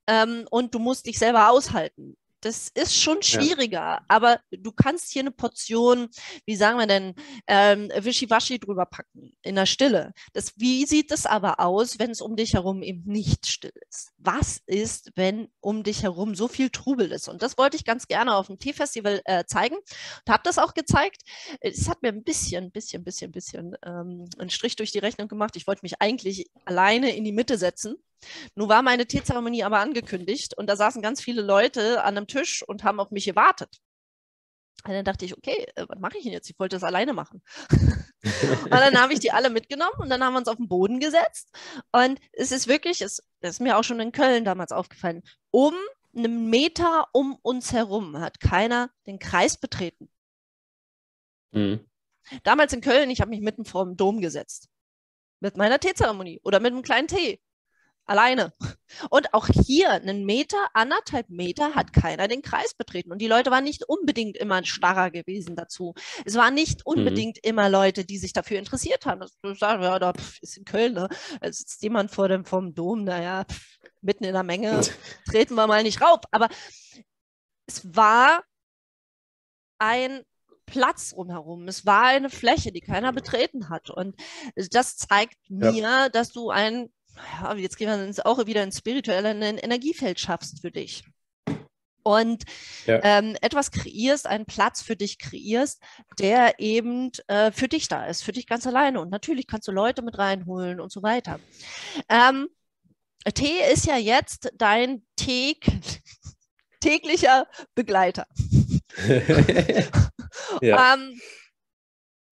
ähm, 0.07 0.47
und 0.49 0.73
du 0.73 0.79
musst 0.79 1.05
dich 1.05 1.19
selber 1.19 1.49
aushalten. 1.49 2.17
Das 2.41 2.69
ist 2.69 2.95
schon 2.95 3.23
schwieriger, 3.23 3.79
ja. 3.79 4.05
aber 4.07 4.39
du 4.51 4.71
kannst 4.71 5.11
hier 5.11 5.23
eine 5.23 5.31
Portion, 5.31 6.09
wie 6.45 6.55
sagen 6.55 6.77
wir 6.77 6.85
denn, 6.85 7.15
ähm, 7.47 7.89
Wischiwaschi 7.95 8.59
drüber 8.59 8.85
packen, 8.85 9.35
in 9.41 9.55
der 9.55 9.65
Stille. 9.65 10.13
Das, 10.33 10.53
wie 10.55 10.85
sieht 10.85 11.11
es 11.11 11.25
aber 11.25 11.59
aus, 11.59 11.97
wenn 11.97 12.11
es 12.11 12.21
um 12.21 12.35
dich 12.35 12.53
herum 12.53 12.83
eben 12.83 13.03
nicht 13.05 13.47
still 13.47 13.73
ist? 13.89 14.11
Was 14.19 14.61
ist, 14.67 15.11
wenn 15.15 15.49
um 15.61 15.81
dich 15.81 16.03
herum 16.03 16.35
so 16.35 16.47
viel 16.47 16.69
Trubel 16.69 17.11
ist? 17.11 17.27
Und 17.27 17.41
das 17.41 17.57
wollte 17.57 17.75
ich 17.75 17.85
ganz 17.85 18.07
gerne 18.07 18.35
auf 18.35 18.47
dem 18.47 18.59
Teefestival 18.59 19.21
äh, 19.25 19.45
zeigen 19.45 19.75
und 19.75 20.31
habe 20.31 20.43
das 20.43 20.59
auch 20.59 20.75
gezeigt. 20.75 21.23
Es 21.59 21.89
hat 21.89 22.03
mir 22.03 22.09
ein 22.09 22.23
bisschen, 22.23 22.71
bisschen, 22.71 23.03
bisschen, 23.03 23.31
bisschen 23.31 23.75
ähm, 23.83 24.29
einen 24.37 24.51
Strich 24.51 24.75
durch 24.75 24.91
die 24.91 24.99
Rechnung 24.99 25.27
gemacht. 25.27 25.55
Ich 25.55 25.65
wollte 25.65 25.81
mich 25.83 26.01
eigentlich 26.01 26.51
alleine 26.65 27.15
in 27.15 27.23
die 27.23 27.31
Mitte 27.31 27.57
setzen 27.57 27.95
nun 28.55 28.69
war 28.69 28.81
meine 28.81 29.05
Teezeremonie 29.05 29.63
aber 29.63 29.79
angekündigt 29.79 30.57
und 30.57 30.67
da 30.67 30.75
saßen 30.75 31.01
ganz 31.01 31.21
viele 31.21 31.41
Leute 31.41 32.03
an 32.03 32.17
einem 32.17 32.27
Tisch 32.27 32.63
und 32.67 32.83
haben 32.83 32.99
auf 32.99 33.11
mich 33.11 33.25
gewartet. 33.25 33.79
Und 34.85 34.93
dann 34.93 35.05
dachte 35.05 35.25
ich, 35.25 35.35
okay, 35.35 35.67
äh, 35.75 35.85
was 35.87 35.99
mache 35.99 36.17
ich 36.17 36.23
denn 36.23 36.31
jetzt? 36.31 36.49
Ich 36.49 36.59
wollte 36.59 36.75
das 36.75 36.83
alleine 36.83 37.13
machen. 37.13 37.41
und 37.71 38.71
dann 38.71 38.99
habe 38.99 39.13
ich 39.13 39.19
die 39.19 39.31
alle 39.31 39.49
mitgenommen 39.49 39.99
und 39.99 40.09
dann 40.09 40.23
haben 40.23 40.33
wir 40.33 40.39
uns 40.39 40.47
auf 40.47 40.57
den 40.57 40.67
Boden 40.67 40.99
gesetzt. 40.99 41.49
Und 41.91 42.19
es 42.31 42.51
ist 42.51 42.67
wirklich, 42.67 43.01
es, 43.01 43.21
das 43.41 43.55
ist 43.55 43.59
mir 43.59 43.77
auch 43.77 43.83
schon 43.83 43.99
in 43.99 44.11
Köln 44.11 44.45
damals 44.45 44.71
aufgefallen, 44.71 45.23
um 45.51 45.73
einen 46.15 46.49
Meter 46.49 47.07
um 47.11 47.37
uns 47.41 47.73
herum 47.73 48.19
hat 48.19 48.39
keiner 48.39 48.89
den 49.05 49.19
Kreis 49.19 49.57
betreten. 49.57 50.09
Mhm. 51.51 51.85
Damals 52.43 52.73
in 52.73 52.81
Köln, 52.81 53.09
ich 53.09 53.21
habe 53.21 53.29
mich 53.29 53.41
mitten 53.41 53.65
vor 53.65 53.85
dem 53.85 53.97
Dom 53.97 54.21
gesetzt. 54.21 54.69
Mit 55.39 55.57
meiner 55.57 55.79
Teezeremonie 55.79 56.39
oder 56.43 56.59
mit 56.59 56.73
einem 56.73 56.81
kleinen 56.81 57.07
Tee 57.07 57.39
alleine. 58.07 58.53
Und 59.09 59.33
auch 59.33 59.47
hier 59.47 59.91
einen 59.91 60.25
Meter, 60.25 60.57
anderthalb 60.73 61.29
Meter 61.29 61.75
hat 61.75 61.93
keiner 61.93 62.27
den 62.27 62.41
Kreis 62.41 62.73
betreten. 62.73 63.11
Und 63.11 63.19
die 63.19 63.27
Leute 63.27 63.51
waren 63.51 63.63
nicht 63.63 63.87
unbedingt 63.87 64.37
immer 64.37 64.63
starrer 64.63 65.11
gewesen 65.11 65.55
dazu. 65.55 65.93
Es 66.25 66.35
waren 66.35 66.53
nicht 66.53 66.79
mhm. 66.79 66.93
unbedingt 66.93 67.37
mhm. 67.37 67.49
immer 67.49 67.69
Leute, 67.69 68.05
die 68.05 68.17
sich 68.17 68.33
dafür 68.33 68.59
interessiert 68.59 69.05
haben. 69.05 69.19
Das 69.19 69.59
sagen, 69.59 69.83
ja, 69.83 69.99
da 69.99 70.13
ist 70.41 70.57
in 70.57 70.65
Köln, 70.65 70.93
ne? 70.93 71.09
Da 71.41 71.51
sitzt 71.51 71.83
jemand 71.83 72.11
vor 72.11 72.29
dem 72.29 72.45
vom 72.45 72.73
Dom, 72.73 73.03
naja, 73.03 73.45
mitten 74.01 74.23
in 74.23 74.33
der 74.33 74.43
Menge, 74.43 74.81
treten 75.29 75.55
wir 75.55 75.67
mal 75.67 75.83
nicht 75.83 76.01
rauf. 76.01 76.21
Aber 76.31 76.47
es 77.67 77.95
war 77.95 78.43
ein 79.79 80.23
Platz 80.65 81.13
rumherum. 81.15 81.67
Es 81.67 81.85
war 81.85 82.03
eine 82.03 82.29
Fläche, 82.29 82.71
die 82.71 82.81
keiner 82.81 83.13
betreten 83.13 83.69
hat. 83.69 83.89
Und 83.89 84.15
das 84.71 84.97
zeigt 84.97 85.37
ja. 85.47 85.71
mir, 85.71 86.09
dass 86.09 86.31
du 86.31 86.49
ein 86.49 86.89
ja, 87.41 87.55
jetzt 87.55 87.77
gehen 87.77 87.89
wir 87.89 88.25
auch 88.25 88.45
wieder 88.45 88.63
ins 88.63 88.77
Spirituelle, 88.77 89.29
ein 89.29 89.41
Energiefeld 89.57 90.19
schaffst 90.19 90.61
für 90.61 90.71
dich. 90.71 91.03
Und 92.03 92.45
ja. 92.85 93.01
ähm, 93.03 93.35
etwas 93.41 93.71
kreierst, 93.71 94.27
einen 94.27 94.45
Platz 94.45 94.81
für 94.81 94.95
dich 94.95 95.19
kreierst, 95.19 95.81
der 96.19 96.57
eben 96.59 97.11
äh, 97.27 97.51
für 97.51 97.67
dich 97.67 97.89
da 97.89 98.05
ist, 98.05 98.23
für 98.23 98.31
dich 98.31 98.47
ganz 98.47 98.65
alleine. 98.65 99.01
Und 99.01 99.09
natürlich 99.09 99.45
kannst 99.45 99.67
du 99.67 99.73
Leute 99.73 100.01
mit 100.01 100.17
reinholen 100.17 100.79
und 100.79 100.89
so 100.89 101.03
weiter. 101.03 101.41
Ähm, 102.07 102.47
Tee 103.33 103.59
ist 103.73 103.85
ja 103.85 103.97
jetzt 103.97 104.53
dein 104.55 105.05
täg 105.17 105.65
täglicher 106.79 107.47
Begleiter. 107.75 108.25
ja. 110.61 110.93
ähm, 110.93 111.19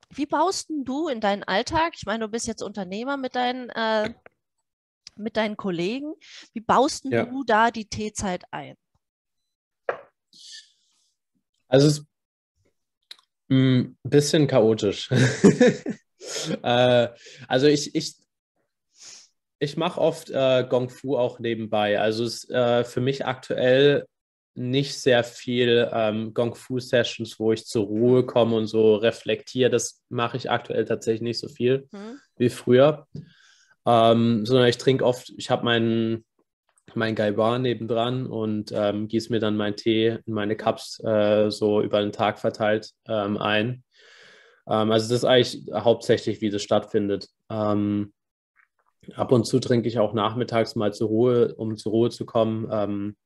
wie 0.09 0.25
baust 0.25 0.69
du 0.69 1.07
in 1.07 1.19
deinen 1.19 1.43
Alltag? 1.43 1.93
Ich 1.97 2.05
meine, 2.05 2.25
du 2.25 2.31
bist 2.31 2.47
jetzt 2.47 2.63
Unternehmer 2.63 3.17
mit 3.17 3.35
deinen 3.35 3.69
äh, 3.69 4.13
mit 5.17 5.37
deinen 5.37 5.57
Kollegen. 5.57 6.13
Wie 6.53 6.61
baust 6.61 7.05
ja. 7.05 7.25
du 7.25 7.43
da 7.43 7.71
die 7.71 7.85
Teezeit 7.85 8.43
ein? 8.51 8.75
Also 11.67 11.87
es 11.87 11.99
ist 11.99 12.05
ein 13.49 13.97
bisschen 14.03 14.47
chaotisch. 14.47 15.09
äh, 16.63 17.07
also 17.47 17.67
ich, 17.67 17.95
ich, 17.95 18.15
ich 19.59 19.77
mache 19.77 19.99
oft 19.99 20.29
äh, 20.29 20.65
Gong 20.67 20.89
Fu 20.89 21.17
auch 21.17 21.39
nebenbei. 21.39 21.99
Also 21.99 22.23
es 22.23 22.45
ist 22.45 22.51
äh, 22.51 22.83
für 22.83 23.01
mich 23.01 23.25
aktuell 23.25 24.05
nicht 24.55 24.99
sehr 24.99 25.23
viel 25.23 25.89
ähm, 25.91 26.33
Gong 26.33 26.55
Fu 26.55 26.79
Sessions, 26.79 27.39
wo 27.39 27.51
ich 27.51 27.65
zur 27.65 27.85
Ruhe 27.85 28.25
komme 28.25 28.55
und 28.55 28.67
so 28.67 28.95
reflektiere. 28.95 29.69
Das 29.69 30.01
mache 30.09 30.37
ich 30.37 30.49
aktuell 30.49 30.85
tatsächlich 30.85 31.21
nicht 31.21 31.39
so 31.39 31.49
viel 31.49 31.87
hm. 31.91 32.19
wie 32.37 32.49
früher. 32.49 33.07
Ähm, 33.85 34.45
sondern 34.45 34.67
ich 34.67 34.77
trinke 34.77 35.05
oft, 35.05 35.31
ich 35.37 35.49
habe 35.49 35.63
meinen 35.63 36.25
mein 36.93 37.15
Gaiwan 37.15 37.63
nebendran 37.63 38.27
und 38.27 38.71
ähm, 38.73 39.07
gieße 39.07 39.31
mir 39.31 39.39
dann 39.39 39.57
meinen 39.57 39.75
Tee 39.75 40.19
in 40.25 40.33
meine 40.33 40.55
Cups 40.55 41.01
äh, 41.03 41.49
so 41.49 41.81
über 41.81 41.99
den 42.01 42.11
Tag 42.11 42.39
verteilt 42.39 42.91
ähm, 43.07 43.37
ein. 43.37 43.83
Ähm, 44.67 44.91
also 44.91 45.09
das 45.09 45.23
ist 45.23 45.25
eigentlich 45.25 45.65
hauptsächlich, 45.73 46.41
wie 46.41 46.49
das 46.49 46.63
stattfindet. 46.63 47.27
Ähm, 47.49 48.13
ab 49.15 49.31
und 49.31 49.45
zu 49.45 49.59
trinke 49.59 49.87
ich 49.87 49.99
auch 49.99 50.13
nachmittags 50.13 50.75
mal 50.75 50.93
zur 50.93 51.09
Ruhe, 51.09 51.55
um 51.55 51.75
zur 51.75 51.91
Ruhe 51.91 52.09
zu 52.09 52.25
kommen, 52.25 52.69
ähm, 52.71 53.17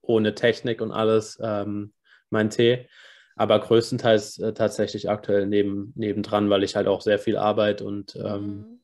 ohne 0.00 0.34
Technik 0.34 0.80
und 0.80 0.90
alles, 0.90 1.38
ähm, 1.42 1.92
meinen 2.30 2.50
Tee. 2.50 2.88
Aber 3.36 3.60
größtenteils 3.60 4.38
äh, 4.40 4.52
tatsächlich 4.52 5.08
aktuell 5.08 5.46
neben, 5.46 5.92
nebendran, 5.94 6.50
weil 6.50 6.64
ich 6.64 6.76
halt 6.76 6.86
auch 6.86 7.00
sehr 7.00 7.18
viel 7.18 7.36
arbeite 7.36 7.84
und 7.84 8.16
mhm 8.16 8.80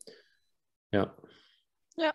ja. 0.93 1.15
Ja. 1.97 2.15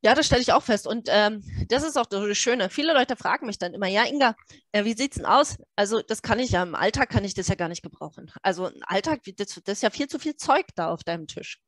Ja, 0.00 0.14
das 0.14 0.26
stelle 0.26 0.42
ich 0.42 0.52
auch 0.52 0.62
fest. 0.62 0.86
Und 0.86 1.08
ähm, 1.10 1.42
das 1.68 1.82
ist 1.82 1.96
auch 1.96 2.06
das 2.06 2.38
Schöne. 2.38 2.70
Viele 2.70 2.92
Leute 2.92 3.16
fragen 3.16 3.46
mich 3.46 3.58
dann 3.58 3.74
immer, 3.74 3.88
ja, 3.88 4.04
Inga, 4.04 4.36
äh, 4.70 4.84
wie 4.84 4.96
sieht 4.96 5.12
es 5.12 5.16
denn 5.16 5.26
aus? 5.26 5.56
Also, 5.74 6.02
das 6.02 6.22
kann 6.22 6.38
ich 6.38 6.50
ja, 6.50 6.62
im 6.62 6.76
Alltag 6.76 7.10
kann 7.10 7.24
ich 7.24 7.34
das 7.34 7.48
ja 7.48 7.56
gar 7.56 7.68
nicht 7.68 7.82
gebrauchen. 7.82 8.30
Also 8.42 8.68
im 8.68 8.82
Alltag, 8.86 9.22
das, 9.36 9.60
das 9.64 9.78
ist 9.78 9.82
ja 9.82 9.90
viel 9.90 10.06
zu 10.06 10.20
viel 10.20 10.36
Zeug 10.36 10.66
da 10.76 10.90
auf 10.90 11.02
deinem 11.02 11.26
Tisch. 11.26 11.60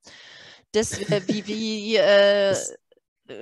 Das, 0.73 0.93
äh, 0.93 1.23
wie, 1.27 1.47
wie, 1.49 1.97
äh, 1.97 2.57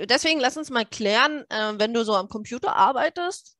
deswegen 0.07 0.41
lass 0.41 0.57
uns 0.57 0.71
mal 0.71 0.87
klären, 0.87 1.45
äh, 1.51 1.75
wenn 1.77 1.93
du 1.93 2.03
so 2.03 2.14
am 2.14 2.31
Computer 2.31 2.75
arbeitest, 2.75 3.59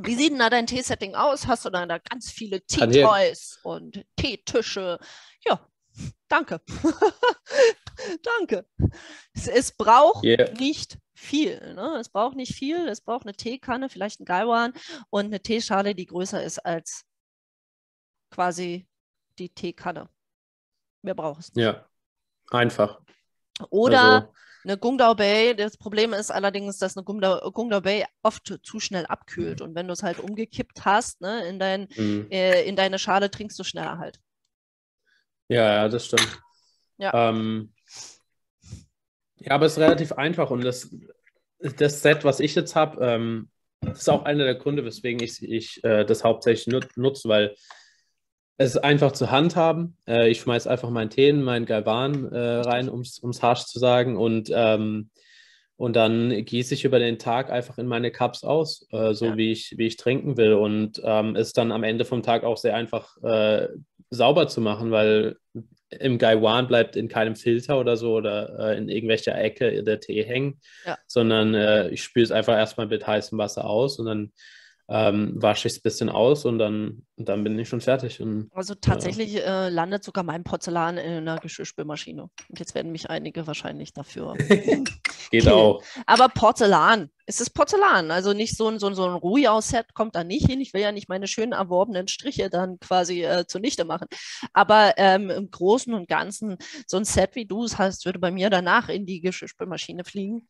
wie 0.00 0.14
sieht 0.14 0.30
denn 0.30 0.38
da 0.38 0.50
dein 0.50 0.66
Teesetting 0.66 1.16
aus? 1.16 1.48
Hast 1.48 1.64
du 1.64 1.70
da, 1.70 1.84
ganz 1.86 2.30
viele 2.30 2.60
Teetoys 2.64 3.58
und 3.64 4.04
Teetische? 4.16 4.98
Ja, 5.44 5.67
Danke. 6.28 6.60
Danke. 8.22 8.66
Es, 9.32 9.48
es 9.48 9.72
braucht 9.72 10.24
yeah. 10.24 10.50
nicht 10.58 10.98
viel. 11.14 11.74
Ne? 11.74 11.96
Es 11.98 12.08
braucht 12.08 12.36
nicht 12.36 12.54
viel. 12.54 12.88
Es 12.88 13.00
braucht 13.00 13.24
eine 13.24 13.34
Teekanne, 13.34 13.88
vielleicht 13.88 14.20
ein 14.20 14.24
Gaiwan 14.24 14.72
und 15.10 15.26
eine 15.26 15.40
Teeschale, 15.40 15.94
die 15.94 16.06
größer 16.06 16.42
ist 16.42 16.58
als 16.58 17.04
quasi 18.30 18.86
die 19.38 19.48
Teekanne. 19.48 20.08
Mehr 21.02 21.14
braucht 21.14 21.40
es 21.40 21.54
nicht. 21.54 21.64
Ja, 21.64 21.88
einfach. 22.50 23.00
Oder 23.70 24.02
also. 24.02 24.32
eine 24.64 24.78
Gungdao 24.78 25.14
Bay. 25.14 25.54
Das 25.54 25.76
Problem 25.76 26.12
ist 26.12 26.30
allerdings, 26.30 26.78
dass 26.78 26.96
eine 26.96 27.04
Gungdao, 27.04 27.50
Gungdao 27.52 27.80
Bay 27.80 28.04
oft 28.22 28.58
zu 28.62 28.80
schnell 28.80 29.06
abkühlt. 29.06 29.60
Und 29.60 29.74
wenn 29.74 29.86
du 29.86 29.92
es 29.92 30.02
halt 30.02 30.18
umgekippt 30.20 30.84
hast 30.84 31.20
ne, 31.20 31.46
in, 31.46 31.58
dein, 31.58 31.88
mhm. 31.96 32.28
äh, 32.30 32.62
in 32.64 32.76
deine 32.76 32.98
Schale, 32.98 33.30
trinkst 33.30 33.58
du 33.58 33.64
schneller 33.64 33.98
halt. 33.98 34.20
Ja, 35.48 35.72
ja, 35.74 35.88
das 35.88 36.06
stimmt. 36.06 36.40
Ja. 36.98 37.30
Ähm, 37.30 37.72
ja, 39.36 39.52
aber 39.52 39.66
es 39.66 39.72
ist 39.72 39.78
relativ 39.78 40.12
einfach 40.12 40.50
und 40.50 40.62
das, 40.62 40.94
das 41.58 42.02
Set, 42.02 42.24
was 42.24 42.40
ich 42.40 42.54
jetzt 42.54 42.74
habe, 42.74 43.04
ähm, 43.04 43.50
ist 43.80 44.10
auch 44.10 44.24
einer 44.24 44.44
der 44.44 44.56
Gründe, 44.56 44.84
weswegen 44.84 45.22
ich, 45.22 45.42
ich 45.42 45.82
äh, 45.84 46.04
das 46.04 46.24
hauptsächlich 46.24 46.66
nut 46.66 46.96
nutze, 46.96 47.28
weil 47.28 47.54
es 48.56 48.74
ist 48.74 48.78
einfach 48.78 49.12
zu 49.12 49.30
handhaben. 49.30 49.96
Äh, 50.06 50.28
ich 50.28 50.40
schmeiße 50.40 50.68
einfach 50.68 50.90
meinen 50.90 51.10
Tee 51.10 51.28
in 51.28 51.42
meinen 51.42 51.64
Galvan 51.64 52.30
äh, 52.32 52.38
rein, 52.38 52.88
um 52.88 53.00
es 53.00 53.42
harsch 53.42 53.64
zu 53.64 53.78
sagen, 53.78 54.16
und, 54.16 54.50
ähm, 54.52 55.10
und 55.78 55.94
dann 55.94 56.44
gieße 56.44 56.74
ich 56.74 56.84
über 56.84 56.98
den 56.98 57.20
Tag 57.20 57.50
einfach 57.50 57.78
in 57.78 57.86
meine 57.86 58.10
Cups 58.10 58.42
aus, 58.42 58.88
äh, 58.90 59.14
so 59.14 59.26
ja. 59.26 59.36
wie, 59.36 59.52
ich, 59.52 59.74
wie 59.78 59.86
ich 59.86 59.96
trinken 59.96 60.36
will. 60.36 60.54
Und 60.54 61.00
ähm, 61.04 61.36
ist 61.36 61.56
dann 61.56 61.70
am 61.70 61.84
Ende 61.84 62.04
vom 62.04 62.24
Tag 62.24 62.42
auch 62.42 62.56
sehr 62.56 62.74
einfach 62.74 63.16
äh, 63.22 63.68
sauber 64.10 64.48
zu 64.48 64.60
machen, 64.60 64.90
weil 64.90 65.36
im 65.90 66.18
Gaiwan 66.18 66.66
bleibt 66.66 66.96
in 66.96 67.06
keinem 67.06 67.36
Filter 67.36 67.78
oder 67.78 67.96
so 67.96 68.14
oder 68.14 68.58
äh, 68.58 68.76
in 68.76 68.88
irgendwelcher 68.88 69.40
Ecke 69.40 69.84
der 69.84 70.00
Tee 70.00 70.24
hängen, 70.24 70.60
ja. 70.84 70.98
sondern 71.06 71.54
äh, 71.54 71.88
ich 71.90 72.02
spüle 72.02 72.24
es 72.24 72.32
einfach 72.32 72.56
erstmal 72.56 72.88
mit 72.88 73.06
heißem 73.06 73.38
Wasser 73.38 73.64
aus 73.64 74.00
und 74.00 74.06
dann 74.06 74.32
ähm, 74.90 75.34
wasche 75.36 75.68
ich 75.68 75.74
es 75.74 75.78
ein 75.80 75.82
bisschen 75.82 76.08
aus 76.08 76.46
und 76.46 76.58
dann, 76.58 77.02
dann 77.16 77.44
bin 77.44 77.58
ich 77.58 77.68
schon 77.68 77.82
fertig. 77.82 78.22
Und, 78.22 78.50
also 78.54 78.74
tatsächlich 78.74 79.34
ja. 79.34 79.66
äh, 79.66 79.68
landet 79.68 80.02
sogar 80.02 80.24
mein 80.24 80.44
Porzellan 80.44 80.96
in 80.96 81.12
einer 81.12 81.38
Geschirrspülmaschine. 81.38 82.22
Und 82.22 82.58
jetzt 82.58 82.74
werden 82.74 82.90
mich 82.90 83.10
einige 83.10 83.46
wahrscheinlich 83.46 83.92
dafür. 83.92 84.34
Geht 85.30 85.46
auch. 85.46 85.82
Aber 86.06 86.30
Porzellan, 86.30 87.10
es 87.26 87.42
ist 87.42 87.50
Porzellan. 87.50 88.10
Also 88.10 88.32
nicht 88.32 88.56
so 88.56 88.68
ein, 88.68 88.78
so 88.78 88.86
ein, 88.86 88.94
so 88.94 89.04
ein 89.04 89.12
Ruhig-Set 89.12 89.92
kommt 89.92 90.14
da 90.14 90.24
nicht 90.24 90.46
hin. 90.46 90.62
Ich 90.62 90.72
will 90.72 90.80
ja 90.80 90.90
nicht 90.90 91.10
meine 91.10 91.26
schönen 91.26 91.52
erworbenen 91.52 92.08
Striche 92.08 92.48
dann 92.48 92.80
quasi 92.80 93.24
äh, 93.24 93.46
zunichte 93.46 93.84
machen. 93.84 94.08
Aber 94.54 94.94
ähm, 94.96 95.28
im 95.28 95.50
Großen 95.50 95.92
und 95.92 96.08
Ganzen, 96.08 96.56
so 96.86 96.96
ein 96.96 97.04
Set 97.04 97.34
wie 97.34 97.44
du 97.44 97.64
es 97.64 97.76
hast, 97.76 98.06
würde 98.06 98.18
bei 98.18 98.30
mir 98.30 98.48
danach 98.48 98.88
in 98.88 99.04
die 99.04 99.20
Geschirrspülmaschine 99.20 100.04
fliegen. 100.04 100.48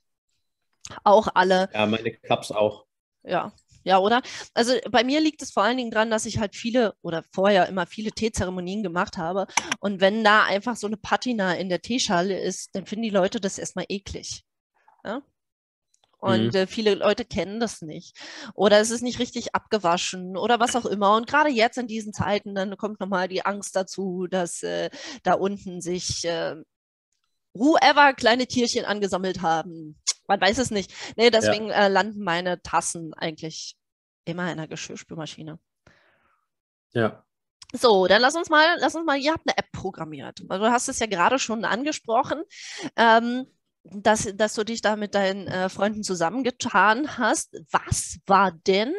auch 1.02 1.26
alle. 1.34 1.68
Ja, 1.74 1.86
meine 1.86 2.12
Cups 2.12 2.52
auch. 2.52 2.86
Ja, 3.24 3.52
ja, 3.84 3.98
oder? 3.98 4.22
Also 4.54 4.74
bei 4.90 5.04
mir 5.04 5.20
liegt 5.20 5.42
es 5.42 5.50
vor 5.50 5.62
allen 5.62 5.76
Dingen 5.76 5.90
daran, 5.90 6.10
dass 6.10 6.26
ich 6.26 6.38
halt 6.38 6.56
viele 6.56 6.94
oder 7.02 7.24
vorher 7.32 7.68
immer 7.68 7.86
viele 7.86 8.10
Teezeremonien 8.10 8.82
gemacht 8.82 9.16
habe. 9.16 9.46
Und 9.80 10.00
wenn 10.00 10.24
da 10.24 10.44
einfach 10.44 10.76
so 10.76 10.86
eine 10.86 10.96
Patina 10.96 11.54
in 11.54 11.68
der 11.68 11.82
Teeschale 11.82 12.38
ist, 12.40 12.74
dann 12.74 12.86
finden 12.86 13.04
die 13.04 13.10
Leute 13.10 13.40
das 13.40 13.58
erstmal 13.58 13.86
eklig. 13.88 14.44
Ja? 15.04 15.22
Und 16.18 16.48
mhm. 16.48 16.54
äh, 16.54 16.66
viele 16.66 16.94
Leute 16.94 17.24
kennen 17.24 17.60
das 17.60 17.80
nicht. 17.80 18.16
Oder 18.54 18.80
es 18.80 18.90
ist 18.90 19.02
nicht 19.02 19.20
richtig 19.20 19.54
abgewaschen 19.54 20.36
oder 20.36 20.58
was 20.58 20.74
auch 20.74 20.86
immer. 20.86 21.16
Und 21.16 21.28
gerade 21.28 21.50
jetzt 21.50 21.78
in 21.78 21.86
diesen 21.86 22.12
Zeiten, 22.12 22.54
dann 22.54 22.76
kommt 22.76 23.00
nochmal 23.00 23.28
die 23.28 23.46
Angst 23.46 23.76
dazu, 23.76 24.26
dass 24.28 24.62
äh, 24.62 24.90
da 25.22 25.34
unten 25.34 25.80
sich 25.80 26.24
äh, 26.24 26.56
whoever 27.58 28.14
kleine 28.14 28.46
Tierchen 28.46 28.84
angesammelt 28.84 29.42
haben. 29.42 30.00
Man 30.26 30.40
weiß 30.40 30.58
es 30.58 30.70
nicht. 30.70 30.92
Nee, 31.16 31.30
deswegen 31.30 31.68
ja. 31.68 31.86
äh, 31.86 31.88
landen 31.88 32.22
meine 32.22 32.62
Tassen 32.62 33.14
eigentlich 33.14 33.76
immer 34.24 34.50
in 34.50 34.58
der 34.58 34.68
Geschirrspülmaschine. 34.68 35.58
Ja. 36.92 37.24
So, 37.72 38.06
dann 38.06 38.22
lass 38.22 38.34
uns 38.34 38.48
mal, 38.48 38.76
lass 38.78 38.94
uns 38.94 39.04
mal, 39.04 39.18
ihr 39.18 39.32
habt 39.32 39.46
eine 39.46 39.58
App 39.58 39.70
programmiert. 39.72 40.40
Also 40.48 40.64
du 40.64 40.70
hast 40.70 40.88
es 40.88 40.98
ja 40.98 41.06
gerade 41.06 41.38
schon 41.38 41.64
angesprochen, 41.64 42.42
ähm, 42.96 43.46
dass, 43.84 44.28
dass 44.34 44.54
du 44.54 44.64
dich 44.64 44.80
da 44.80 44.96
mit 44.96 45.14
deinen 45.14 45.46
äh, 45.48 45.68
Freunden 45.68 46.02
zusammengetan 46.02 47.18
hast. 47.18 47.56
Was 47.70 48.18
war 48.26 48.52
denn 48.52 48.94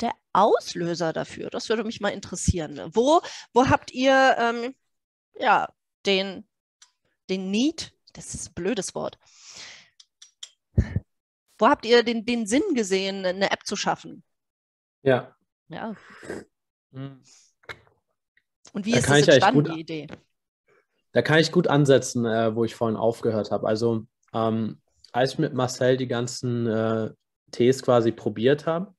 der 0.00 0.12
Auslöser 0.32 1.12
dafür? 1.12 1.50
Das 1.50 1.68
würde 1.68 1.84
mich 1.84 2.00
mal 2.00 2.10
interessieren. 2.10 2.80
Wo, 2.92 3.22
wo 3.52 3.68
habt 3.68 3.90
ihr 3.92 4.36
ähm, 4.38 4.74
ja, 5.38 5.68
den, 6.04 6.46
den 7.28 7.50
Need, 7.50 7.92
das 8.12 8.34
ist 8.34 8.50
ein 8.50 8.54
blödes 8.54 8.94
Wort, 8.94 9.18
wo 11.58 11.68
habt 11.68 11.86
ihr 11.86 12.02
den, 12.02 12.24
den 12.24 12.46
Sinn 12.46 12.74
gesehen, 12.74 13.24
eine 13.24 13.50
App 13.50 13.64
zu 13.64 13.76
schaffen? 13.76 14.24
Ja. 15.02 15.36
Ja. 15.68 15.94
Hm. 16.92 17.22
Und 18.72 18.86
wie 18.86 18.92
da 18.92 18.98
ist 18.98 19.08
das 19.08 19.28
entstanden, 19.28 19.64
gut, 19.64 19.74
die 19.74 19.80
Idee? 19.80 20.06
Da 21.12 21.22
kann 21.22 21.38
ich 21.38 21.52
gut 21.52 21.68
ansetzen, 21.68 22.24
äh, 22.24 22.54
wo 22.56 22.64
ich 22.64 22.74
vorhin 22.74 22.96
aufgehört 22.96 23.50
habe. 23.50 23.68
Also, 23.68 24.06
ähm, 24.32 24.80
als 25.12 25.34
ich 25.34 25.38
mit 25.38 25.54
Marcel 25.54 25.96
die 25.96 26.08
ganzen 26.08 26.66
äh, 26.66 27.10
Tees 27.52 27.82
quasi 27.82 28.10
probiert 28.10 28.66
habe, 28.66 28.94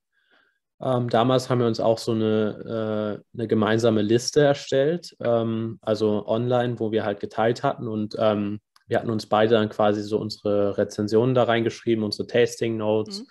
ähm, 0.80 1.08
damals 1.08 1.48
haben 1.48 1.60
wir 1.60 1.66
uns 1.66 1.80
auch 1.80 1.98
so 1.98 2.12
eine, 2.12 3.22
äh, 3.24 3.38
eine 3.38 3.48
gemeinsame 3.48 4.02
Liste 4.02 4.42
erstellt, 4.42 5.16
ähm, 5.20 5.78
also 5.80 6.26
online, 6.26 6.78
wo 6.78 6.92
wir 6.92 7.04
halt 7.04 7.20
geteilt 7.20 7.62
hatten 7.62 7.88
und 7.88 8.14
ähm, 8.18 8.60
wir 8.86 8.98
hatten 8.98 9.10
uns 9.10 9.26
beide 9.26 9.54
dann 9.54 9.68
quasi 9.68 10.02
so 10.02 10.18
unsere 10.18 10.78
Rezensionen 10.78 11.34
da 11.34 11.44
reingeschrieben, 11.44 12.04
unsere 12.04 12.26
Tasting 12.26 12.76
Notes 12.76 13.20
mhm. 13.20 13.26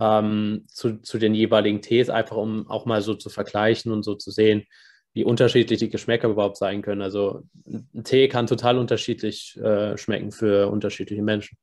ähm, 0.00 0.64
zu, 0.68 1.02
zu 1.02 1.18
den 1.18 1.34
jeweiligen 1.34 1.82
Tees, 1.82 2.08
einfach 2.08 2.36
um 2.36 2.70
auch 2.70 2.86
mal 2.86 3.02
so 3.02 3.14
zu 3.14 3.28
vergleichen 3.28 3.92
und 3.92 4.04
so 4.04 4.14
zu 4.14 4.30
sehen, 4.30 4.64
wie 5.12 5.24
unterschiedlich 5.24 5.78
die 5.78 5.90
Geschmäcker 5.90 6.28
überhaupt 6.28 6.56
sein 6.56 6.82
können. 6.82 7.02
Also 7.02 7.42
ein 7.66 8.04
Tee 8.04 8.28
kann 8.28 8.46
total 8.46 8.78
unterschiedlich 8.78 9.56
äh, 9.56 9.96
schmecken 9.98 10.30
für 10.30 10.70
unterschiedliche 10.70 11.22
Menschen. 11.22 11.58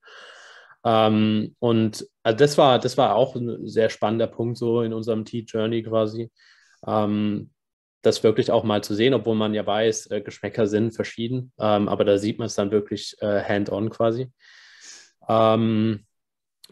Ähm, 0.86 1.56
und 1.60 2.08
also 2.24 2.38
das 2.38 2.58
war, 2.58 2.80
das 2.80 2.98
war 2.98 3.16
auch 3.16 3.36
ein 3.36 3.68
sehr 3.68 3.90
spannender 3.90 4.28
Punkt 4.28 4.58
so 4.58 4.82
in 4.82 4.94
unserem 4.94 5.26
Tea 5.26 5.46
Journey 5.48 5.84
quasi. 5.84 6.32
Ähm, 6.86 7.50
das 8.02 8.22
wirklich 8.24 8.52
auch 8.52 8.66
mal 8.66 8.84
zu 8.84 8.94
sehen, 8.96 9.14
obwohl 9.14 9.36
man 9.36 9.54
ja 9.54 9.66
weiß, 9.66 10.12
äh, 10.12 10.22
Geschmäcker 10.22 10.68
sind 10.68 10.94
verschieden, 10.94 11.54
ähm, 11.58 11.88
aber 11.88 12.04
da 12.04 12.18
sieht 12.18 12.38
man 12.38 12.48
es 12.48 12.56
dann 12.56 12.72
wirklich 12.72 13.16
äh, 13.22 13.42
hand-on 13.42 13.90
quasi. 13.90 14.30
Ähm, 15.30 16.06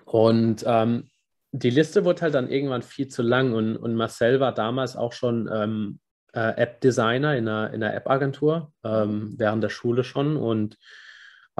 und 0.03 0.63
ähm, 0.67 1.09
die 1.53 1.69
Liste 1.69 2.03
wurde 2.03 2.21
halt 2.21 2.33
dann 2.33 2.49
irgendwann 2.49 2.81
viel 2.81 3.07
zu 3.07 3.21
lang 3.21 3.53
und, 3.53 3.77
und 3.77 3.95
Marcel 3.95 4.41
war 4.41 4.53
damals 4.53 4.97
auch 4.97 5.13
schon 5.13 5.49
ähm, 5.53 5.99
äh, 6.33 6.61
App-Designer 6.61 7.37
in 7.37 7.47
einer, 7.47 7.73
in 7.73 7.81
einer 7.81 7.93
App-Agentur, 7.93 8.71
während 8.83 9.63
der 9.63 9.69
Schule 9.69 10.03
schon 10.03 10.37
und 10.37 10.77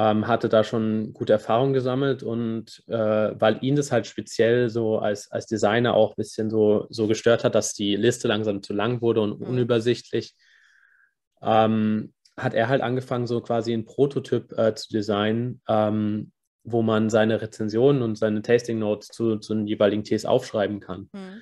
ähm, 0.01 0.27
hatte 0.27 0.49
da 0.49 0.63
schon 0.63 1.13
gute 1.13 1.33
Erfahrungen 1.33 1.73
gesammelt 1.73 2.23
und 2.23 2.83
äh, 2.87 3.39
weil 3.39 3.59
ihn 3.61 3.75
das 3.75 3.91
halt 3.91 4.07
speziell 4.07 4.69
so 4.69 4.97
als, 4.97 5.31
als 5.31 5.45
Designer 5.45 5.93
auch 5.93 6.11
ein 6.11 6.15
bisschen 6.17 6.49
so, 6.49 6.87
so 6.89 7.05
gestört 7.07 7.43
hat, 7.43 7.53
dass 7.53 7.73
die 7.73 7.95
Liste 7.95 8.27
langsam 8.27 8.63
zu 8.63 8.73
lang 8.73 9.01
wurde 9.01 9.21
und 9.21 9.39
mhm. 9.39 9.45
unübersichtlich, 9.45 10.33
ähm, 11.43 12.13
hat 12.35 12.55
er 12.55 12.67
halt 12.67 12.81
angefangen, 12.81 13.27
so 13.27 13.41
quasi 13.41 13.73
einen 13.73 13.85
Prototyp 13.85 14.57
äh, 14.57 14.73
zu 14.73 14.89
designen, 14.91 15.61
ähm, 15.67 16.31
wo 16.63 16.81
man 16.81 17.11
seine 17.11 17.39
Rezensionen 17.39 18.01
und 18.01 18.17
seine 18.17 18.41
Tasting 18.41 18.79
Notes 18.79 19.09
zu, 19.09 19.37
zu 19.37 19.53
den 19.53 19.67
jeweiligen 19.67 20.03
Tees 20.03 20.25
aufschreiben 20.25 20.79
kann. 20.79 21.09
Mhm. 21.13 21.41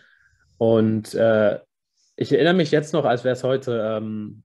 Und 0.57 1.13
äh, 1.13 1.59
ich 2.17 2.33
erinnere 2.33 2.55
mich 2.55 2.71
jetzt 2.71 2.91
noch, 2.91 3.05
als 3.05 3.23
wäre 3.23 3.33
es 3.33 3.43
heute, 3.45 3.97
ähm, 3.97 4.43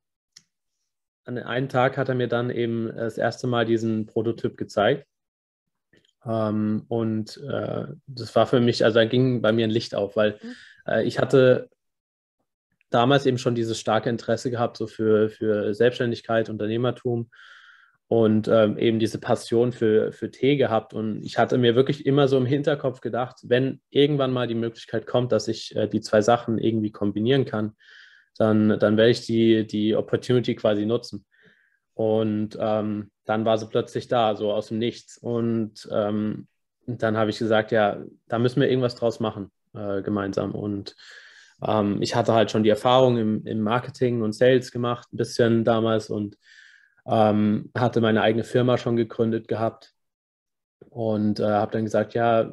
an 1.24 1.38
einem 1.38 1.68
Tag 1.68 1.96
hat 1.96 2.08
er 2.08 2.14
mir 2.14 2.28
dann 2.28 2.50
eben 2.50 2.92
das 2.94 3.18
erste 3.18 3.46
Mal 3.46 3.64
diesen 3.64 4.06
Prototyp 4.06 4.56
gezeigt. 4.56 5.06
Ähm, 6.24 6.84
und 6.88 7.40
äh, 7.48 7.86
das 8.06 8.34
war 8.34 8.46
für 8.46 8.60
mich, 8.60 8.84
also 8.84 8.98
da 8.98 9.04
ging 9.04 9.42
bei 9.42 9.52
mir 9.52 9.66
ein 9.66 9.70
Licht 9.70 9.94
auf, 9.94 10.16
weil 10.16 10.38
mhm. 10.42 10.54
äh, 10.86 11.02
ich 11.04 11.18
hatte 11.18 11.68
damals 12.90 13.26
eben 13.26 13.38
schon 13.38 13.54
dieses 13.54 13.78
starke 13.80 14.08
Interesse 14.08 14.50
gehabt, 14.50 14.76
so 14.76 14.86
für, 14.86 15.28
für 15.28 15.74
Selbstständigkeit, 15.74 16.48
Unternehmertum 16.48 17.30
und 18.06 18.48
ähm, 18.48 18.78
eben 18.78 18.98
diese 18.98 19.18
Passion 19.18 19.72
für, 19.72 20.12
für 20.12 20.30
Tee 20.30 20.56
gehabt. 20.56 20.94
Und 20.94 21.24
ich 21.24 21.38
hatte 21.38 21.58
mir 21.58 21.74
wirklich 21.74 22.06
immer 22.06 22.28
so 22.28 22.36
im 22.36 22.46
Hinterkopf 22.46 23.00
gedacht, 23.00 23.38
wenn 23.44 23.80
irgendwann 23.90 24.32
mal 24.32 24.46
die 24.46 24.54
Möglichkeit 24.54 25.06
kommt, 25.06 25.32
dass 25.32 25.48
ich 25.48 25.74
äh, 25.74 25.88
die 25.88 26.00
zwei 26.00 26.22
Sachen 26.22 26.58
irgendwie 26.58 26.92
kombinieren 26.92 27.44
kann, 27.44 27.74
dann, 28.38 28.78
dann 28.78 28.96
werde 28.96 29.10
ich 29.10 29.26
die, 29.26 29.66
die 29.66 29.94
Opportunity 29.94 30.54
quasi 30.54 30.86
nutzen. 30.86 31.24
Und 31.94 32.58
ähm, 32.60 33.10
dann 33.24 33.44
war 33.44 33.56
sie 33.58 33.66
plötzlich 33.66 34.08
da, 34.08 34.34
so 34.36 34.52
aus 34.52 34.68
dem 34.68 34.78
Nichts. 34.78 35.18
Und 35.18 35.88
ähm, 35.92 36.48
dann 36.86 37.16
habe 37.16 37.30
ich 37.30 37.38
gesagt, 37.38 37.72
ja, 37.72 38.02
da 38.28 38.38
müssen 38.38 38.60
wir 38.60 38.68
irgendwas 38.68 38.96
draus 38.96 39.20
machen, 39.20 39.50
äh, 39.74 40.02
gemeinsam. 40.02 40.52
Und 40.54 40.96
ähm, 41.62 42.02
ich 42.02 42.14
hatte 42.14 42.34
halt 42.34 42.50
schon 42.50 42.64
die 42.64 42.70
Erfahrung 42.70 43.16
im, 43.16 43.46
im, 43.46 43.60
Marketing 43.60 44.22
und 44.22 44.34
Sales 44.34 44.72
gemacht, 44.72 45.08
ein 45.12 45.16
bisschen 45.16 45.64
damals 45.64 46.10
und 46.10 46.36
ähm, 47.06 47.70
hatte 47.76 48.00
meine 48.00 48.22
eigene 48.22 48.44
Firma 48.44 48.76
schon 48.76 48.96
gegründet 48.96 49.48
gehabt. 49.48 49.92
Und 50.90 51.40
äh, 51.40 51.44
habe 51.44 51.72
dann 51.72 51.84
gesagt, 51.84 52.14
ja, 52.14 52.52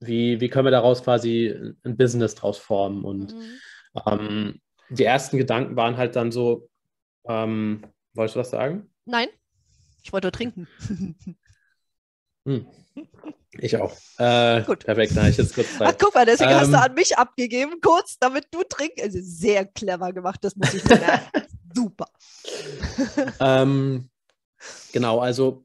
wie, 0.00 0.40
wie 0.40 0.48
können 0.48 0.66
wir 0.66 0.70
daraus 0.70 1.02
quasi 1.02 1.74
ein 1.84 1.96
Business 1.96 2.34
draus 2.34 2.58
formen? 2.58 3.04
Und 3.04 3.34
mhm. 3.34 4.60
Die 4.94 5.04
ersten 5.04 5.38
Gedanken 5.38 5.76
waren 5.76 5.96
halt 5.96 6.16
dann 6.16 6.32
so, 6.32 6.68
ähm, 7.26 7.84
wolltest 8.14 8.36
du 8.36 8.40
was 8.40 8.50
sagen? 8.50 8.90
Nein, 9.04 9.28
ich 10.02 10.12
wollte 10.12 10.30
trinken. 10.30 10.68
Hm. 12.46 12.66
Ich 13.58 13.76
auch. 13.76 13.96
Äh, 14.18 14.62
Gut. 14.64 14.84
Perfekt, 14.84 15.16
da 15.16 15.26
ich 15.28 15.36
jetzt 15.36 15.54
kurz 15.54 15.78
Zeit. 15.78 15.88
Ach, 15.88 15.96
guck 15.98 16.14
mal, 16.14 16.26
deswegen 16.26 16.50
ähm, 16.50 16.56
hast 16.58 16.72
du 16.72 16.76
ähm, 16.76 16.82
an 16.82 16.94
mich 16.94 17.16
abgegeben, 17.16 17.80
kurz, 17.80 18.18
damit 18.18 18.48
du 18.50 18.62
trinkst. 18.64 19.02
Also 19.02 19.18
sehr 19.22 19.64
clever 19.64 20.12
gemacht, 20.12 20.40
das 20.42 20.54
muss 20.56 20.74
ich 20.74 20.82
sagen. 20.82 21.22
Super. 21.74 22.06
ähm, 23.40 24.10
genau, 24.92 25.20
also 25.20 25.64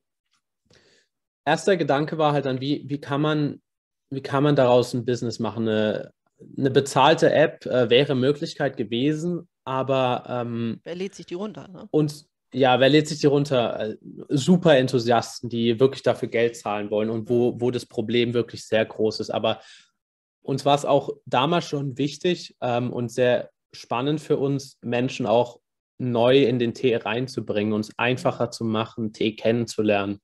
erster 1.45 1.77
Gedanke 1.77 2.17
war 2.17 2.33
halt 2.33 2.45
dann, 2.45 2.61
wie, 2.61 2.83
wie, 2.87 3.01
kann 3.01 3.21
man, 3.21 3.61
wie 4.09 4.21
kann 4.21 4.43
man 4.43 4.55
daraus 4.55 4.93
ein 4.93 5.05
Business 5.05 5.39
machen? 5.39 5.67
Eine, 5.67 6.13
eine 6.57 6.71
bezahlte 6.71 7.31
App 7.31 7.65
äh, 7.65 7.89
wäre 7.89 8.15
Möglichkeit 8.15 8.77
gewesen, 8.77 9.47
aber. 9.65 10.23
Ähm, 10.27 10.79
wer 10.83 10.95
lädt 10.95 11.15
sich 11.15 11.25
die 11.25 11.35
runter? 11.35 11.67
Ne? 11.67 11.87
Und 11.91 12.25
ja, 12.53 12.79
wer 12.79 12.89
lädt 12.89 13.07
sich 13.07 13.19
die 13.19 13.27
runter? 13.27 13.79
Äh, 13.79 13.97
super 14.29 14.77
Enthusiasten, 14.77 15.49
die 15.49 15.79
wirklich 15.79 16.03
dafür 16.03 16.29
Geld 16.29 16.55
zahlen 16.55 16.89
wollen 16.91 17.09
und 17.09 17.29
wo, 17.29 17.59
wo 17.59 17.71
das 17.71 17.85
Problem 17.85 18.33
wirklich 18.33 18.65
sehr 18.65 18.85
groß 18.85 19.19
ist. 19.19 19.29
Aber 19.29 19.61
uns 20.41 20.65
war 20.65 20.75
es 20.75 20.85
auch 20.85 21.11
damals 21.25 21.65
schon 21.65 21.97
wichtig 21.97 22.55
ähm, 22.61 22.91
und 22.91 23.11
sehr 23.11 23.51
spannend 23.71 24.19
für 24.19 24.37
uns, 24.37 24.79
Menschen 24.81 25.25
auch 25.25 25.59
neu 25.99 26.43
in 26.43 26.59
den 26.59 26.73
Tee 26.73 26.95
reinzubringen, 26.95 27.73
uns 27.73 27.91
einfacher 27.97 28.51
zu 28.51 28.63
machen, 28.63 29.13
Tee 29.13 29.35
kennenzulernen. 29.35 30.19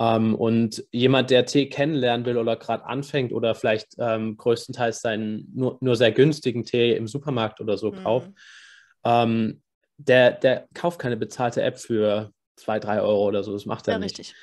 Ähm, 0.00 0.34
und 0.34 0.84
jemand, 0.90 1.30
der 1.30 1.46
Tee 1.46 1.68
kennenlernen 1.68 2.26
will 2.26 2.36
oder 2.36 2.56
gerade 2.56 2.84
anfängt 2.84 3.32
oder 3.32 3.54
vielleicht 3.54 3.94
ähm, 3.98 4.36
größtenteils 4.36 5.00
seinen 5.00 5.52
nur, 5.54 5.78
nur 5.80 5.96
sehr 5.96 6.10
günstigen 6.10 6.64
Tee 6.64 6.96
im 6.96 7.06
Supermarkt 7.06 7.60
oder 7.60 7.78
so 7.78 7.92
mhm. 7.92 8.02
kauft, 8.02 8.30
ähm, 9.04 9.62
der, 9.96 10.32
der 10.32 10.66
kauft 10.74 10.98
keine 10.98 11.16
bezahlte 11.16 11.62
App 11.62 11.78
für 11.78 12.32
zwei, 12.56 12.80
drei 12.80 13.00
Euro 13.00 13.26
oder 13.26 13.44
so. 13.44 13.52
Das 13.52 13.66
macht 13.66 13.86
er 13.86 13.94
ja, 13.94 13.98
nicht. 13.98 14.18
Richtig. 14.18 14.34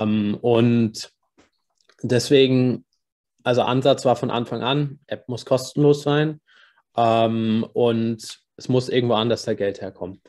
Ähm, 0.00 0.38
und 0.40 1.10
deswegen, 2.02 2.84
also 3.42 3.62
Ansatz 3.62 4.04
war 4.04 4.16
von 4.16 4.30
Anfang 4.30 4.62
an, 4.62 5.00
App 5.06 5.28
muss 5.28 5.44
kostenlos 5.44 6.02
sein 6.02 6.40
ähm, 6.96 7.66
und 7.72 8.38
es 8.56 8.68
muss 8.68 8.88
irgendwo 8.88 9.14
anders 9.14 9.44
der 9.44 9.56
Geld 9.56 9.80
herkommen. 9.80 10.22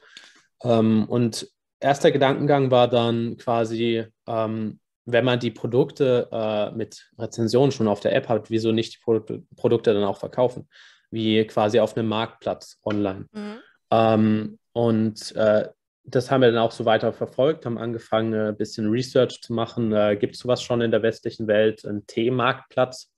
Ähm, 0.63 1.05
und 1.07 1.47
erster 1.85 2.11
Gedankengang 2.11 2.71
war 2.71 2.87
dann 2.87 3.37
quasi, 3.37 4.05
ähm, 4.27 4.79
wenn 5.05 5.25
man 5.25 5.39
die 5.39 5.51
Produkte 5.51 6.27
äh, 6.31 6.71
mit 6.71 7.11
Rezensionen 7.17 7.71
schon 7.71 7.87
auf 7.87 7.99
der 7.99 8.15
App 8.15 8.27
hat, 8.27 8.49
wieso 8.49 8.71
nicht 8.71 8.95
die 8.95 8.99
Pro 9.03 9.19
Produkte 9.55 9.93
dann 9.93 10.03
auch 10.03 10.17
verkaufen? 10.17 10.67
Wie 11.11 11.45
quasi 11.45 11.79
auf 11.79 11.95
einem 11.95 12.09
Marktplatz 12.09 12.79
online. 12.83 13.27
Mhm. 13.31 13.57
Ähm, 13.91 14.59
und 14.73 15.35
äh, 15.35 15.69
das 16.03 16.29
haben 16.29 16.41
wir 16.41 16.51
dann 16.51 16.61
auch 16.61 16.71
so 16.71 16.85
weiter 16.85 17.13
verfolgt, 17.13 17.65
haben 17.65 17.77
angefangen, 17.77 18.33
äh, 18.33 18.49
ein 18.49 18.57
bisschen 18.57 18.89
Research 18.89 19.41
zu 19.41 19.53
machen. 19.53 19.93
Äh, 19.93 20.17
Gibt 20.17 20.35
es 20.35 20.41
sowas 20.41 20.63
schon 20.63 20.81
in 20.81 20.91
der 20.91 21.03
westlichen 21.03 21.47
Welt, 21.47 21.85
einen 21.85 22.05
Teemarktplatz? 22.07 23.11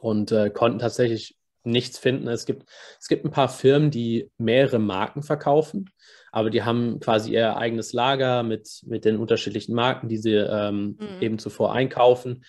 Und 0.00 0.32
äh, 0.32 0.50
konnten 0.50 0.80
tatsächlich 0.80 1.36
nichts 1.62 1.98
finden. 1.98 2.26
Es 2.26 2.44
gibt, 2.44 2.68
es 2.98 3.06
gibt 3.06 3.24
ein 3.24 3.30
paar 3.30 3.48
Firmen, 3.48 3.92
die 3.92 4.30
mehrere 4.36 4.80
Marken 4.80 5.22
verkaufen, 5.22 5.90
aber 6.32 6.50
die 6.50 6.64
haben 6.64 6.98
quasi 6.98 7.32
ihr 7.32 7.56
eigenes 7.56 7.92
Lager 7.92 8.42
mit, 8.42 8.82
mit 8.86 9.04
den 9.04 9.18
unterschiedlichen 9.18 9.74
Marken, 9.74 10.08
die 10.08 10.16
sie 10.16 10.34
ähm, 10.34 10.98
mhm. 10.98 11.20
eben 11.22 11.38
zuvor 11.38 11.72
einkaufen. 11.72 12.44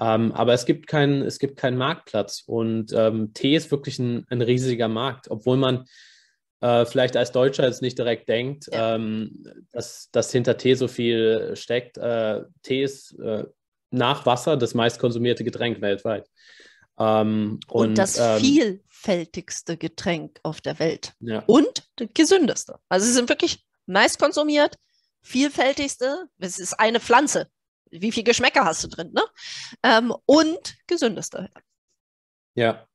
Ähm, 0.00 0.32
aber 0.32 0.52
es 0.52 0.66
gibt, 0.66 0.86
keinen, 0.88 1.22
es 1.22 1.38
gibt 1.38 1.56
keinen 1.56 1.78
Marktplatz 1.78 2.42
und 2.46 2.92
ähm, 2.92 3.32
Tee 3.34 3.56
ist 3.56 3.70
wirklich 3.70 3.98
ein, 3.98 4.26
ein 4.28 4.42
riesiger 4.42 4.88
Markt, 4.88 5.30
obwohl 5.30 5.56
man 5.56 5.84
äh, 6.60 6.84
vielleicht 6.84 7.16
als 7.16 7.32
Deutscher 7.32 7.64
jetzt 7.64 7.82
nicht 7.82 7.98
direkt 7.98 8.28
denkt, 8.28 8.66
ja. 8.72 8.96
ähm, 8.96 9.44
dass, 9.72 10.10
dass 10.10 10.32
hinter 10.32 10.56
Tee 10.56 10.74
so 10.74 10.88
viel 10.88 11.52
steckt. 11.54 11.96
Äh, 11.96 12.42
Tee 12.62 12.82
ist 12.82 13.18
äh, 13.20 13.44
nach 13.90 14.26
Wasser 14.26 14.56
das 14.56 14.74
meistkonsumierte 14.74 15.44
Getränk 15.44 15.80
weltweit. 15.80 16.28
Ähm, 16.98 17.60
und, 17.68 17.90
und, 17.90 17.98
das 17.98 18.18
ähm, 18.18 18.40
vielfältigste 18.40 19.76
Getränk 19.76 20.40
auf 20.42 20.60
der 20.60 20.78
Welt. 20.80 21.14
Ja. 21.20 21.44
Und 21.46 21.87
gesündeste. 22.06 22.78
Also 22.88 23.06
sie 23.06 23.12
sind 23.12 23.28
wirklich 23.28 23.64
meist 23.86 24.18
konsumiert, 24.18 24.76
vielfältigste. 25.22 26.28
Es 26.38 26.58
ist 26.58 26.74
eine 26.74 27.00
Pflanze. 27.00 27.48
Wie 27.90 28.12
viele 28.12 28.24
Geschmäcker 28.24 28.64
hast 28.64 28.84
du 28.84 28.88
drin, 28.88 29.12
ne? 29.12 29.22
Ähm, 29.82 30.14
und 30.26 30.76
gesündeste. 30.86 31.48
Ja. 32.54 32.86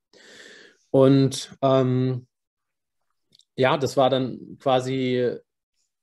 Und 0.92 1.56
ähm, 1.62 2.28
ja, 3.56 3.78
das 3.78 3.98
war 3.98 4.10
dann 4.10 4.58
quasi 4.60 5.39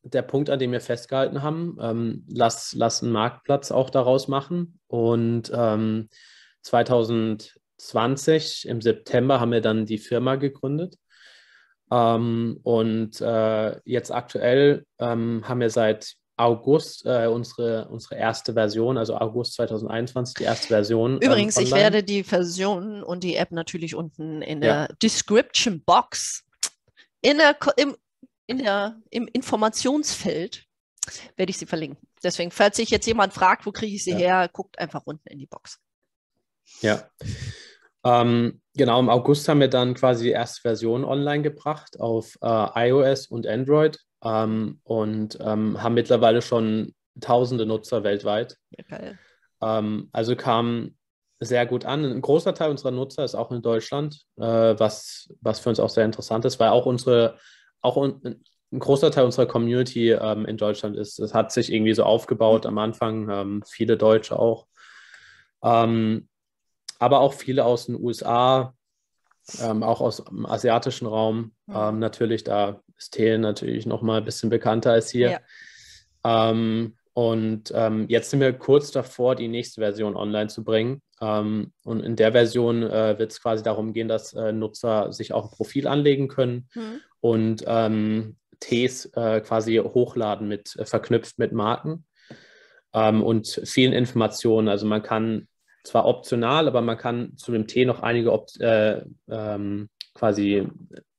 der 0.03 0.23
Punkt, 0.23 0.49
an 0.51 0.59
dem 0.59 0.73
wir 0.73 0.81
festgehalten 0.81 1.43
haben. 1.43 1.77
Ähm, 1.81 2.25
lass, 2.29 2.75
lass 2.75 3.03
einen 3.03 3.13
Marktplatz 3.13 3.71
auch 3.71 3.91
daraus 3.91 4.29
machen. 4.29 4.81
Und 4.87 5.53
ähm, 5.55 6.09
2020 6.63 8.67
im 8.67 8.81
September 8.81 9.41
haben 9.41 9.53
wir 9.53 9.61
dann 9.61 9.85
die 9.87 9.99
Firma 9.99 10.37
gegründet. 10.37 10.97
Ähm, 11.91 12.61
und 12.63 13.21
äh, 13.21 13.81
jetzt 13.85 14.11
aktuell 14.13 14.85
ähm, 14.99 15.43
haben 15.47 15.61
wir 15.61 15.71
seit 15.71 16.15
August 16.37 17.05
äh, 17.05 17.27
unsere, 17.27 17.89
unsere 17.89 18.17
erste 18.17 18.55
Version, 18.55 18.97
also 18.97 19.17
August 19.17 19.55
2021, 19.55 20.35
die 20.37 20.45
erste 20.45 20.69
Version. 20.69 21.15
Ähm, 21.15 21.31
Übrigens, 21.31 21.59
ich 21.59 21.73
werde 21.73 22.03
die 22.03 22.23
Version 22.23 23.03
und 23.03 23.25
die 23.25 23.37
App 23.37 23.53
natürlich 23.53 23.95
unten 23.95 24.41
in 24.41 24.61
der 24.61 24.75
ja. 24.75 24.89
Description 25.03 25.83
Box 25.83 26.45
in 27.23 27.39
der, 27.39 27.57
im, 27.77 27.97
in 28.47 28.59
der, 28.59 28.99
im 29.11 29.29
Informationsfeld 29.29 30.67
werde 31.37 31.51
ich 31.51 31.59
sie 31.59 31.67
verlinken. 31.67 32.07
Deswegen, 32.23 32.51
falls 32.51 32.77
sich 32.77 32.91
jetzt 32.91 33.07
jemand 33.07 33.33
fragt, 33.33 33.67
wo 33.67 33.73
kriege 33.73 33.95
ich 33.95 34.05
sie 34.05 34.13
ja. 34.13 34.19
her, 34.19 34.51
guckt 34.53 34.79
einfach 34.79 35.03
unten 35.05 35.29
in 35.29 35.39
die 35.39 35.47
Box. 35.47 35.79
Ja. 36.81 37.11
Ähm, 38.05 38.61
genau, 38.75 38.99
im 39.01 39.09
August 39.09 39.49
haben 39.49 39.61
wir 39.61 39.69
dann 39.69 39.95
quasi 39.95 40.25
die 40.25 40.31
erste 40.31 40.63
Version 40.63 41.05
online 41.05 41.43
gebracht 41.43 42.01
auf 42.01 42.39
äh, 42.43 42.89
iOS 42.89 43.27
und 43.27 43.47
Android 43.47 43.99
ähm, 44.25 44.81
und 44.85 45.39
ähm, 45.41 45.83
haben 45.83 45.95
mittlerweile 45.95 46.43
schon 46.43 46.95
tausende 47.21 47.67
Nutzer 47.67 48.03
weltweit. 48.05 48.57
Geil. 48.89 49.19
Ähm, 49.61 50.09
also 50.13 50.37
kam 50.37 50.95
sehr 51.41 51.67
gut 51.67 51.85
an. 51.85 52.05
Ein 52.05 52.21
großer 52.21 52.55
Teil 52.55 52.71
unserer 52.71 52.91
Nutzer 52.91 53.25
ist 53.25 53.35
auch 53.35 53.51
in 53.51 53.63
Deutschland, 53.63 54.23
äh, 54.37 54.43
was, 54.43 55.33
was 55.41 55.61
für 55.61 55.71
uns 55.71 55.81
auch 55.81 55.89
sehr 55.89 56.05
interessant 56.05 56.45
ist, 56.45 56.61
weil 56.61 56.69
auch 56.71 56.87
unsere, 56.87 57.39
auch 57.81 57.97
un, 57.97 58.21
ein 58.73 58.79
großer 58.79 59.11
Teil 59.11 59.25
unserer 59.25 59.47
Community 59.47 60.11
ähm, 60.11 60.47
in 60.47 60.57
Deutschland 60.57 60.97
ist. 60.97 61.19
Es 61.19 61.35
hat 61.35 61.51
sich 61.51 61.73
irgendwie 61.73 61.95
so 61.95 62.05
aufgebaut 62.05 62.67
am 62.67 62.79
Anfang, 62.79 63.29
ähm, 63.31 63.63
viele 63.67 63.97
Deutsche 63.97 64.39
auch. 64.39 64.67
Ähm, 65.63 66.29
aber 67.01 67.21
auch 67.21 67.35
viele 67.35 67.65
aus 67.65 67.87
den 67.87 68.01
USA, 68.01 68.75
ähm, 69.61 69.83
auch 69.83 70.01
aus 70.01 70.23
dem 70.25 70.47
asiatischen 70.47 71.07
Raum. 71.07 71.53
Mhm. 71.67 71.99
natürlich, 71.99 72.45
da 72.45 72.81
ist 72.97 73.15
Tee 73.15 73.39
natürlich 73.39 73.87
noch 73.87 74.03
mal 74.03 74.19
ein 74.19 74.25
bisschen 74.25 74.51
bekannter 74.51 74.93
als 74.93 75.11
hier. 75.11 75.41
Ja. 76.25 76.51
Ähm, 76.51 76.97
und 77.13 77.73
ähm, 77.75 78.07
jetzt 78.09 78.31
sind 78.31 78.41
wir 78.41 78.53
kurz 78.53 78.93
davor, 78.93 79.35
die 79.35 79.49
nächste 79.49 79.81
Version 79.81 80.17
online 80.17 80.49
zu 80.49 80.63
bringen. 80.63 81.03
Ähm, 81.21 81.73
und 81.85 82.01
in 82.01 82.17
der 82.17 82.33
Version 82.33 82.83
äh, 82.83 83.19
wird 83.19 83.33
es 83.33 83.43
quasi 83.43 83.63
darum 83.63 83.93
gehen, 83.93 84.09
dass 84.09 84.33
äh, 84.33 84.53
Nutzer 84.53 85.13
sich 85.13 85.33
auch 85.33 85.47
ein 85.47 85.57
Profil 85.57 85.87
anlegen 85.87 86.29
können 86.29 86.69
mhm. 86.75 87.01
und 87.21 87.65
ähm, 87.67 88.37
Tees 88.61 89.07
äh, 89.17 89.41
quasi 89.41 89.77
hochladen 89.77 90.49
mit 90.49 90.77
äh, 90.77 90.85
verknüpft 90.85 91.39
mit 91.39 91.53
Marken 91.53 92.05
ähm, 92.95 93.23
und 93.23 93.61
vielen 93.65 93.93
Informationen. 93.93 94.69
Also 94.69 94.87
man 94.87 95.03
kann 95.03 95.49
zwar 95.85 96.07
optional, 96.07 96.67
aber 96.69 96.81
man 96.81 96.99
kann 96.99 97.37
zu 97.37 97.53
dem 97.53 97.67
Tee 97.67 97.85
noch 97.85 98.01
einige 98.01 98.31
äh, 98.61 99.03
ähm, 99.29 99.89
quasi 100.15 100.69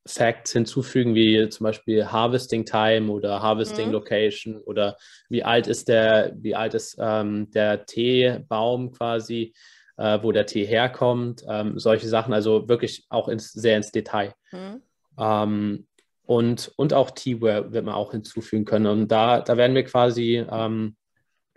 Facts 0.05 0.53
hinzufügen, 0.53 1.13
wie 1.15 1.47
zum 1.49 1.65
Beispiel 1.65 2.07
Harvesting 2.07 2.65
Time 2.65 3.11
oder 3.11 3.41
Harvesting 3.41 3.87
mhm. 3.87 3.93
Location 3.93 4.57
oder 4.61 4.97
wie 5.29 5.43
alt 5.43 5.67
ist 5.67 5.87
der, 5.87 6.33
wie 6.35 6.55
alt 6.55 6.73
ist 6.73 6.97
ähm, 6.99 7.51
der 7.51 7.85
Teebaum 7.85 8.91
quasi, 8.91 9.53
äh, 9.97 10.19
wo 10.21 10.31
der 10.31 10.47
Tee 10.47 10.65
herkommt, 10.65 11.43
ähm, 11.47 11.77
solche 11.77 12.07
Sachen, 12.07 12.33
also 12.33 12.67
wirklich 12.67 13.05
auch 13.09 13.27
ins, 13.27 13.51
sehr 13.51 13.77
ins 13.77 13.91
Detail. 13.91 14.33
Mhm. 14.51 14.81
Ähm, 15.19 15.87
und, 16.23 16.71
und 16.77 16.93
auch 16.93 17.11
Teaware 17.11 17.71
wird 17.73 17.85
man 17.85 17.93
auch 17.93 18.11
hinzufügen 18.11 18.65
können. 18.65 18.87
Und 18.87 19.07
da, 19.09 19.41
da 19.41 19.57
werden 19.57 19.75
wir 19.75 19.83
quasi 19.83 20.45
ähm, 20.49 20.95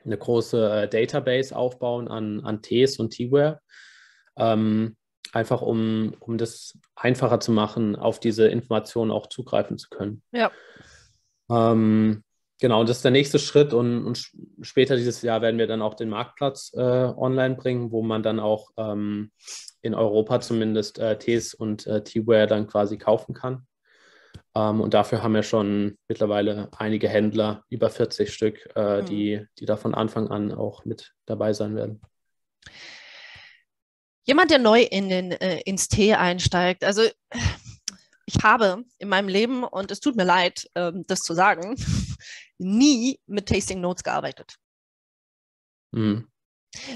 eine 0.04 0.18
große 0.18 0.82
äh, 0.82 0.88
Database 0.88 1.54
aufbauen 1.54 2.08
an, 2.08 2.40
an 2.40 2.62
Tees 2.62 2.98
und 2.98 3.10
Teaware. 3.10 3.60
Ähm, 4.36 4.96
einfach 5.32 5.62
um, 5.62 6.14
um 6.20 6.38
das 6.38 6.78
einfacher 6.94 7.40
zu 7.40 7.52
machen, 7.52 7.96
auf 7.96 8.20
diese 8.20 8.46
Informationen 8.48 9.10
auch 9.10 9.26
zugreifen 9.28 9.78
zu 9.78 9.88
können. 9.88 10.22
Ja. 10.32 10.50
Ähm, 11.50 12.22
genau, 12.60 12.84
das 12.84 12.98
ist 12.98 13.04
der 13.04 13.10
nächste 13.10 13.38
Schritt 13.38 13.72
und, 13.72 14.06
und, 14.06 14.30
später 14.62 14.96
dieses 14.96 15.22
Jahr 15.22 15.42
werden 15.42 15.58
wir 15.58 15.66
dann 15.66 15.82
auch 15.82 15.94
den 15.94 16.08
Marktplatz 16.08 16.72
äh, 16.74 16.80
online 16.80 17.56
bringen, 17.56 17.90
wo 17.90 18.02
man 18.02 18.22
dann 18.22 18.40
auch 18.40 18.70
ähm, 18.76 19.32
in 19.82 19.94
Europa 19.94 20.40
zumindest 20.40 20.98
äh, 20.98 21.18
Tees 21.18 21.52
und 21.52 21.86
äh, 21.86 22.02
Teaware 22.02 22.46
dann 22.46 22.66
quasi 22.66 22.96
kaufen 22.96 23.34
kann. 23.34 23.66
Ähm, 24.54 24.80
und 24.80 24.94
dafür 24.94 25.22
haben 25.22 25.34
wir 25.34 25.42
schon 25.42 25.98
mittlerweile 26.08 26.70
einige 26.78 27.08
Händler, 27.08 27.64
über 27.70 27.90
40 27.90 28.32
Stück, 28.32 28.68
äh, 28.76 29.02
mhm. 29.02 29.06
die, 29.06 29.46
die 29.58 29.66
da 29.66 29.76
von 29.76 29.94
Anfang 29.94 30.28
an 30.28 30.52
auch 30.52 30.84
mit 30.84 31.14
dabei 31.26 31.52
sein 31.52 31.74
werden. 31.74 32.00
Jemand, 34.26 34.50
der 34.50 34.58
neu 34.58 34.82
in 34.82 35.08
den, 35.08 35.32
äh, 35.32 35.60
ins 35.62 35.88
Tee 35.88 36.14
einsteigt, 36.14 36.84
also 36.84 37.02
ich 38.26 38.42
habe 38.42 38.84
in 38.98 39.08
meinem 39.08 39.28
Leben, 39.28 39.64
und 39.64 39.90
es 39.90 40.00
tut 40.00 40.16
mir 40.16 40.24
leid, 40.24 40.70
äh, 40.74 40.92
das 41.06 41.20
zu 41.20 41.34
sagen, 41.34 41.76
nie 42.58 43.20
mit 43.26 43.48
Tasting 43.48 43.80
Notes 43.80 44.02
gearbeitet. 44.02 44.56
Mhm. 45.92 46.28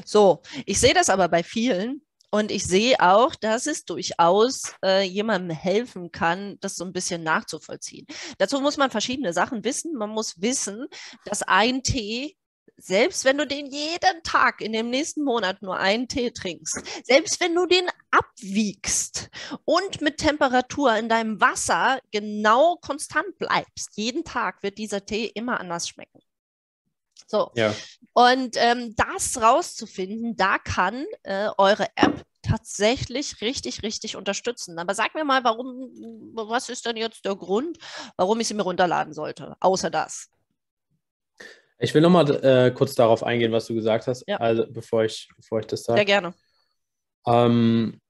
So, 0.04 0.42
ich 0.64 0.80
sehe 0.80 0.94
das 0.94 1.10
aber 1.10 1.28
bei 1.28 1.42
vielen 1.42 2.02
und 2.30 2.50
ich 2.50 2.66
sehe 2.66 3.00
auch, 3.00 3.34
dass 3.34 3.66
es 3.66 3.84
durchaus 3.84 4.74
äh, 4.84 5.02
jemandem 5.02 5.56
helfen 5.56 6.12
kann, 6.12 6.58
das 6.60 6.76
so 6.76 6.84
ein 6.84 6.92
bisschen 6.92 7.22
nachzuvollziehen. 7.22 8.06
Dazu 8.38 8.60
muss 8.60 8.76
man 8.76 8.90
verschiedene 8.90 9.32
Sachen 9.32 9.64
wissen. 9.64 9.94
Man 9.94 10.10
muss 10.10 10.40
wissen, 10.40 10.86
dass 11.24 11.42
ein 11.42 11.82
Tee 11.82 12.36
selbst 12.80 13.24
wenn 13.24 13.38
du 13.38 13.46
den 13.46 13.66
jeden 13.66 14.22
Tag 14.22 14.60
in 14.60 14.72
dem 14.72 14.88
nächsten 14.88 15.24
Monat 15.24 15.62
nur 15.62 15.78
einen 15.78 16.06
Tee 16.06 16.30
trinkst, 16.30 16.80
selbst 17.04 17.40
wenn 17.40 17.54
du 17.54 17.66
den 17.66 17.86
abwiegst 18.10 19.30
und 19.64 20.00
mit 20.00 20.18
Temperatur 20.18 20.96
in 20.96 21.08
deinem 21.08 21.40
Wasser 21.40 22.00
genau 22.12 22.76
konstant 22.76 23.36
bleibst, 23.38 23.96
jeden 23.96 24.24
Tag 24.24 24.62
wird 24.62 24.78
dieser 24.78 25.04
Tee 25.04 25.26
immer 25.26 25.58
anders 25.60 25.88
schmecken. 25.88 26.20
So. 27.28 27.50
Ja. 27.54 27.74
Und 28.14 28.56
ähm, 28.56 28.94
das 28.96 29.40
rauszufinden, 29.40 30.36
da 30.36 30.58
kann 30.58 31.04
äh, 31.22 31.48
eure 31.58 31.86
App 31.94 32.24
tatsächlich 32.42 33.40
richtig, 33.42 33.82
richtig 33.82 34.16
unterstützen. 34.16 34.78
Aber 34.78 34.94
sag 34.94 35.14
mir 35.14 35.24
mal, 35.24 35.44
warum, 35.44 35.90
was 36.34 36.70
ist 36.70 36.86
denn 36.86 36.96
jetzt 36.96 37.24
der 37.26 37.36
Grund, 37.36 37.76
warum 38.16 38.40
ich 38.40 38.48
sie 38.48 38.54
mir 38.54 38.62
runterladen 38.62 39.12
sollte, 39.12 39.56
außer 39.60 39.90
das? 39.90 40.30
Ich 41.78 41.94
will 41.94 42.00
nochmal 42.00 42.44
äh, 42.44 42.70
kurz 42.72 42.94
darauf 42.94 43.22
eingehen, 43.22 43.52
was 43.52 43.66
du 43.66 43.74
gesagt 43.74 44.06
hast, 44.06 44.24
ja. 44.26 44.38
also 44.38 44.64
bevor 44.68 45.04
ich, 45.04 45.28
bevor 45.36 45.60
ich 45.60 45.66
das 45.66 45.84
sage. 45.84 45.98
Sehr 45.98 46.06
gerne. 46.06 46.34
Ähm, 47.26 48.00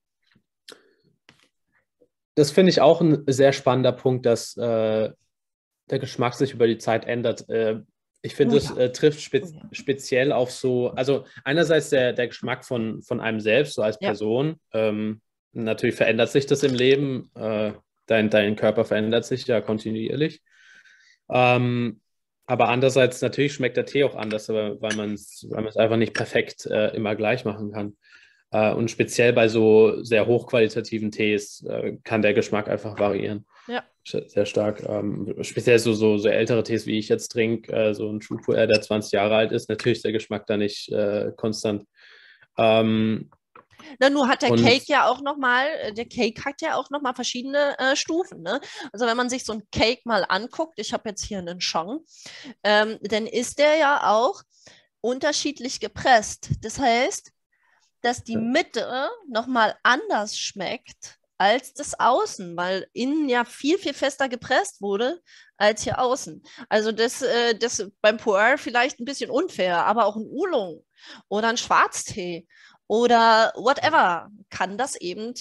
das 2.36 2.52
finde 2.52 2.70
ich 2.70 2.80
auch 2.80 3.00
ein 3.00 3.24
sehr 3.26 3.52
spannender 3.52 3.92
Punkt, 3.92 4.24
dass 4.24 4.56
äh, 4.56 5.10
der 5.90 5.98
Geschmack 5.98 6.34
sich 6.34 6.52
über 6.52 6.68
die 6.68 6.78
Zeit 6.78 7.04
ändert. 7.04 7.48
Äh, 7.48 7.80
Ich 8.22 8.34
finde, 8.34 8.54
oh, 8.54 8.58
es 8.58 8.68
ja. 8.70 8.76
äh, 8.76 8.92
trifft 8.92 9.20
spe 9.20 9.42
oh, 9.44 9.46
ja. 9.46 9.60
speziell 9.72 10.32
auf 10.32 10.50
so, 10.50 10.90
also 10.90 11.24
einerseits 11.44 11.90
der, 11.90 12.12
der 12.12 12.28
Geschmack 12.28 12.64
von, 12.64 13.02
von 13.02 13.20
einem 13.20 13.40
selbst, 13.40 13.74
so 13.74 13.82
als 13.82 13.98
Person. 13.98 14.56
Ja. 14.72 14.88
Ähm, 14.88 15.20
natürlich 15.52 15.94
verändert 15.94 16.30
sich 16.30 16.46
das 16.46 16.62
im 16.62 16.74
Leben. 16.74 17.30
Äh, 17.34 17.72
dein, 18.06 18.30
dein 18.30 18.56
Körper 18.56 18.84
verändert 18.84 19.24
sich 19.24 19.46
ja 19.46 19.60
kontinuierlich. 19.60 20.42
Ähm, 21.30 22.00
aber 22.46 22.68
andererseits, 22.68 23.20
natürlich 23.20 23.52
schmeckt 23.52 23.76
der 23.76 23.84
Tee 23.84 24.04
auch 24.04 24.16
anders, 24.16 24.48
weil 24.48 24.96
man 24.96 25.12
es 25.12 25.46
weil 25.50 25.66
einfach 25.76 25.96
nicht 25.98 26.14
perfekt 26.14 26.64
äh, 26.66 26.96
immer 26.96 27.14
gleich 27.14 27.44
machen 27.44 27.70
kann. 27.72 27.96
Äh, 28.50 28.72
und 28.72 28.90
speziell 28.90 29.32
bei 29.32 29.48
so 29.48 30.02
sehr 30.02 30.26
hochqualitativen 30.26 31.10
Tees 31.10 31.64
äh, 31.64 31.96
kann 32.04 32.22
der 32.22 32.34
Geschmack 32.34 32.68
einfach 32.68 32.98
variieren. 32.98 33.46
Ja. 33.66 33.84
Sehr 34.04 34.46
stark. 34.46 34.82
Ähm, 34.88 35.34
speziell 35.42 35.78
so, 35.78 35.92
so, 35.92 36.16
so 36.16 36.28
ältere 36.28 36.62
Tees, 36.62 36.86
wie 36.86 36.98
ich 36.98 37.10
jetzt 37.10 37.28
trinke, 37.28 37.70
äh, 37.72 37.94
so 37.94 38.10
ein 38.10 38.22
Schupo, 38.22 38.54
der 38.54 38.80
20 38.80 39.12
Jahre 39.12 39.36
alt 39.36 39.52
ist, 39.52 39.68
natürlich 39.68 39.98
ist 39.98 40.04
der 40.04 40.12
Geschmack 40.12 40.46
da 40.46 40.56
nicht 40.56 40.90
konstant. 41.36 41.84
Ähm, 42.56 43.30
na, 43.98 44.10
nur 44.10 44.28
hat 44.28 44.42
der 44.42 44.50
und 44.50 44.62
Cake 44.62 44.84
ja 44.86 45.08
auch 45.08 45.20
nochmal, 45.20 45.92
der 45.92 46.06
Cake 46.06 46.44
hat 46.44 46.60
ja 46.60 46.74
auch 46.76 46.90
nochmal 46.90 47.14
verschiedene 47.14 47.78
äh, 47.78 47.96
Stufen. 47.96 48.42
Ne? 48.42 48.60
Also 48.92 49.06
wenn 49.06 49.16
man 49.16 49.30
sich 49.30 49.44
so 49.44 49.52
ein 49.52 49.62
Cake 49.70 50.02
mal 50.04 50.24
anguckt, 50.28 50.74
ich 50.78 50.92
habe 50.92 51.08
jetzt 51.08 51.24
hier 51.24 51.38
einen 51.38 51.60
Chong, 51.60 52.04
ähm, 52.64 52.98
dann 53.02 53.26
ist 53.26 53.58
der 53.58 53.76
ja 53.76 54.10
auch 54.10 54.42
unterschiedlich 55.00 55.80
gepresst. 55.80 56.50
Das 56.62 56.78
heißt, 56.78 57.32
dass 58.02 58.24
die 58.24 58.36
Mitte 58.36 59.08
nochmal 59.28 59.76
anders 59.82 60.38
schmeckt 60.38 61.18
als 61.38 61.72
das 61.72 61.98
Außen, 61.98 62.56
weil 62.56 62.88
innen 62.92 63.28
ja 63.28 63.44
viel, 63.44 63.78
viel 63.78 63.94
fester 63.94 64.28
gepresst 64.28 64.82
wurde 64.82 65.20
als 65.56 65.84
hier 65.84 66.00
außen. 66.00 66.42
Also 66.68 66.90
das, 66.90 67.22
äh, 67.22 67.54
das 67.54 67.90
beim 68.00 68.16
Puer 68.16 68.56
vielleicht 68.58 68.98
ein 68.98 69.04
bisschen 69.04 69.30
unfair, 69.30 69.84
aber 69.84 70.06
auch 70.06 70.16
ein 70.16 70.26
Oolong 70.26 70.84
oder 71.28 71.48
ein 71.48 71.56
Schwarztee 71.56 72.46
oder 72.88 73.52
whatever 73.54 74.30
kann 74.50 74.76
das 74.76 74.96
eben, 74.96 75.32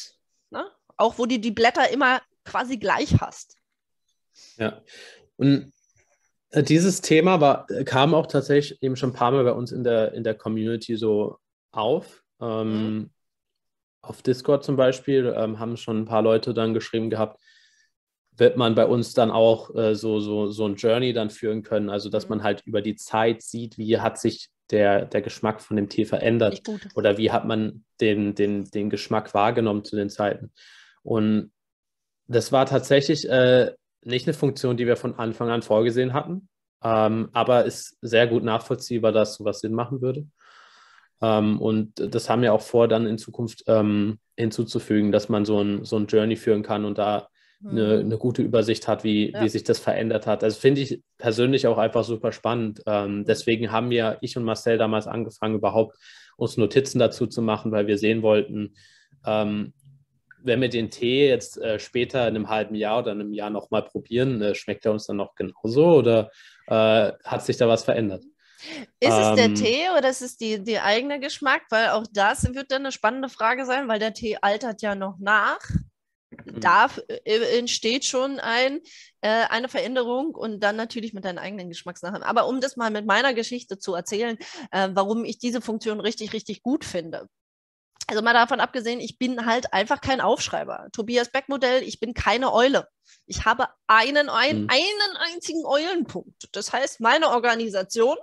ne? 0.52 0.70
auch 0.98 1.18
wo 1.18 1.26
du 1.26 1.40
die 1.40 1.52
Blätter 1.52 1.90
immer 1.90 2.22
quasi 2.46 2.78
gleich 2.78 3.20
hast. 3.20 3.56
Ja, 4.58 4.84
und 5.38 5.74
äh, 6.52 6.62
dieses 6.64 7.02
Thema 7.02 7.42
war, 7.42 7.66
kam 7.86 8.14
auch 8.14 8.28
tatsächlich 8.28 8.82
eben 8.84 8.96
schon 8.96 9.10
ein 9.10 9.16
paar 9.16 9.32
Mal 9.32 9.44
bei 9.44 9.52
uns 9.52 9.72
in 9.72 9.84
der, 9.84 10.14
in 10.14 10.24
der 10.24 10.36
Community 10.36 10.96
so 10.96 11.38
auf. 11.72 12.24
Ähm, 12.42 12.94
mhm. 12.94 13.10
Auf 14.02 14.22
Discord 14.22 14.64
zum 14.64 14.76
Beispiel 14.76 15.34
ähm, 15.36 15.60
haben 15.60 15.78
schon 15.78 16.02
ein 16.02 16.06
paar 16.06 16.22
Leute 16.22 16.54
dann 16.54 16.74
geschrieben 16.74 17.10
gehabt, 17.10 17.40
wird 18.36 18.56
man 18.56 18.76
bei 18.76 18.86
uns 18.86 19.14
dann 19.14 19.32
auch 19.32 19.74
äh, 19.76 19.96
so, 19.96 20.20
so, 20.20 20.48
so 20.48 20.66
ein 20.66 20.76
Journey 20.76 21.14
dann 21.14 21.30
führen 21.30 21.64
können, 21.64 21.90
also 21.90 22.10
dass 22.10 22.26
mhm. 22.26 22.38
man 22.38 22.44
halt 22.44 22.62
über 22.66 22.82
die 22.82 22.96
Zeit 22.96 23.42
sieht, 23.42 23.78
wie 23.78 24.00
hat 24.00 24.20
sich 24.20 24.50
der, 24.70 25.06
der 25.06 25.22
Geschmack 25.22 25.62
von 25.62 25.78
dem 25.78 25.90
Tee 25.90 26.06
verändert 26.06 26.62
oder 26.96 27.18
wie 27.18 27.32
hat 27.32 27.46
man 27.46 27.86
den, 28.02 28.36
den, 28.36 28.66
den 28.66 28.90
Geschmack 28.90 29.34
wahrgenommen 29.34 29.84
zu 29.84 29.96
den 29.96 30.10
Zeiten. 30.10 30.52
Und 31.04 31.52
das 32.28 32.52
war 32.52 32.66
tatsächlich 32.66 33.28
äh, 33.30 33.72
nicht 34.04 34.28
eine 34.28 34.34
Funktion, 34.34 34.78
die 34.78 34.88
wir 34.88 34.98
von 34.98 35.16
Anfang 35.16 35.50
an 35.50 35.62
vorgesehen 35.62 36.14
hatten, 36.14 36.50
ähm, 36.84 37.30
aber 37.34 37.66
ist 37.66 37.98
sehr 38.02 38.28
gut 38.28 38.44
nachvollziehbar, 38.44 39.12
dass 39.12 39.36
sowas 39.36 39.62
Sinn 39.62 39.74
machen 39.74 40.02
würde. 40.02 40.28
Ähm, 41.22 41.60
und 41.60 41.94
das 41.96 42.30
haben 42.30 42.42
wir 42.42 42.54
auch 42.54 42.62
vor, 42.62 42.88
dann 42.88 43.08
in 43.08 43.18
Zukunft 43.18 43.64
ähm, 43.68 44.20
hinzuzufügen, 44.36 45.12
dass 45.12 45.30
man 45.30 45.46
so 45.46 45.62
ein, 45.62 45.84
so 45.84 45.98
ein 45.98 46.08
Journey 46.08 46.36
führen 46.36 46.64
kann 46.64 46.86
und 46.86 46.98
da 46.98 47.30
eine, 47.64 47.98
mhm. 47.98 48.06
eine 48.06 48.18
gute 48.18 48.44
Übersicht 48.44 48.88
hat, 48.88 49.04
wie, 49.04 49.32
ja. 49.32 49.44
wie 49.44 49.50
sich 49.50 49.64
das 49.64 49.80
verändert 49.80 50.28
hat. 50.28 50.44
Also 50.44 50.60
finde 50.60 50.82
ich 50.82 51.02
persönlich 51.18 51.66
auch 51.68 51.78
einfach 51.78 52.04
super 52.04 52.32
spannend. 52.32 52.82
Ähm, 52.86 53.26
deswegen 53.26 53.72
haben 53.72 53.90
wir, 53.90 54.18
ich 54.22 54.38
und 54.38 54.44
Marcel, 54.44 54.78
damals 54.78 55.08
angefangen, 55.08 55.56
überhaupt 55.56 55.98
uns 56.38 56.58
Notizen 56.58 57.00
dazu 57.00 57.26
zu 57.26 57.42
machen, 57.42 57.72
weil 57.72 57.88
wir 57.88 57.98
sehen 57.98 58.22
wollten, 58.22 58.76
ähm, 59.26 59.74
wenn 60.44 60.62
wir 60.62 60.70
den 60.70 60.92
Tee 60.92 61.28
jetzt 61.28 61.60
äh, 61.60 61.80
später 61.80 62.28
in 62.28 62.36
einem 62.36 62.50
halben 62.50 62.76
Jahr 62.76 63.00
oder 63.00 63.12
einem 63.12 63.34
Jahr 63.34 63.50
nochmal 63.50 63.84
probieren, 63.84 64.42
äh, 64.42 64.54
schmeckt 64.54 64.86
er 64.86 64.92
uns 64.92 65.08
dann 65.08 65.18
noch 65.18 65.34
genauso 65.34 65.96
oder 65.96 66.30
äh, 66.68 67.12
hat 67.24 67.44
sich 67.44 67.58
da 67.58 67.68
was 67.68 67.84
verändert? 67.84 68.24
Ist 69.00 69.12
ähm, 69.12 69.12
es 69.12 69.36
der 69.36 69.46
ähm. 69.46 69.56
Tee 69.56 69.90
oder 69.98 70.10
ist 70.10 70.22
es 70.22 70.38
die, 70.38 70.64
die 70.64 70.80
eigene 70.80 71.20
Geschmack? 71.20 71.64
Weil 71.70 71.90
auch 71.90 72.06
das 72.12 72.54
wird 72.54 72.72
dann 72.72 72.84
eine 72.84 72.92
spannende 72.92 73.30
Frage 73.30 73.66
sein, 73.66 73.88
weil 73.88 74.00
der 74.00 74.14
Tee 74.14 74.38
altert 74.42 74.82
ja 74.82 74.96
noch 74.96 75.18
nach. 75.20 75.60
Mhm. 76.32 76.60
Da 76.60 76.90
äh, 77.08 77.58
entsteht 77.58 78.06
schon 78.06 78.40
ein, 78.40 78.80
äh, 79.22 79.46
eine 79.50 79.70
Veränderung 79.70 80.36
und 80.36 80.60
dann 80.60 80.76
natürlich 80.76 81.14
mit 81.14 81.26
deinen 81.26 81.38
eigenen 81.38 81.70
Geschmackssachen. 81.70 82.24
Aber 82.24 82.48
um 82.48 82.62
das 82.62 82.76
mal 82.76 82.92
mit 82.92 83.06
meiner 83.06 83.34
Geschichte 83.34 83.80
zu 83.80 83.94
erzählen, 83.94 84.38
äh, 84.72 84.90
warum 84.94 85.26
ich 85.26 85.40
diese 85.40 85.62
Funktion 85.62 86.00
richtig, 86.00 86.34
richtig 86.34 86.64
gut 86.64 86.84
finde. 86.84 87.28
Also 88.10 88.22
mal 88.22 88.34
davon 88.34 88.62
abgesehen, 88.62 89.02
ich 89.02 89.18
bin 89.18 89.46
halt 89.46 89.74
einfach 89.74 90.00
kein 90.00 90.22
Aufschreiber. 90.22 90.88
Tobias 90.94 91.30
Beck-Modell, 91.30 91.84
ich 91.84 92.00
bin 92.00 92.14
keine 92.14 92.54
Eule. 92.54 92.88
Ich 93.26 93.44
habe 93.44 93.68
einen, 93.88 94.30
ein, 94.30 94.62
mhm. 94.62 94.70
einen 94.70 95.18
einzigen 95.34 95.66
Eulenpunkt. 95.66 96.48
Das 96.54 96.72
heißt, 96.72 97.02
meine 97.02 97.30
Organisation 97.30 98.18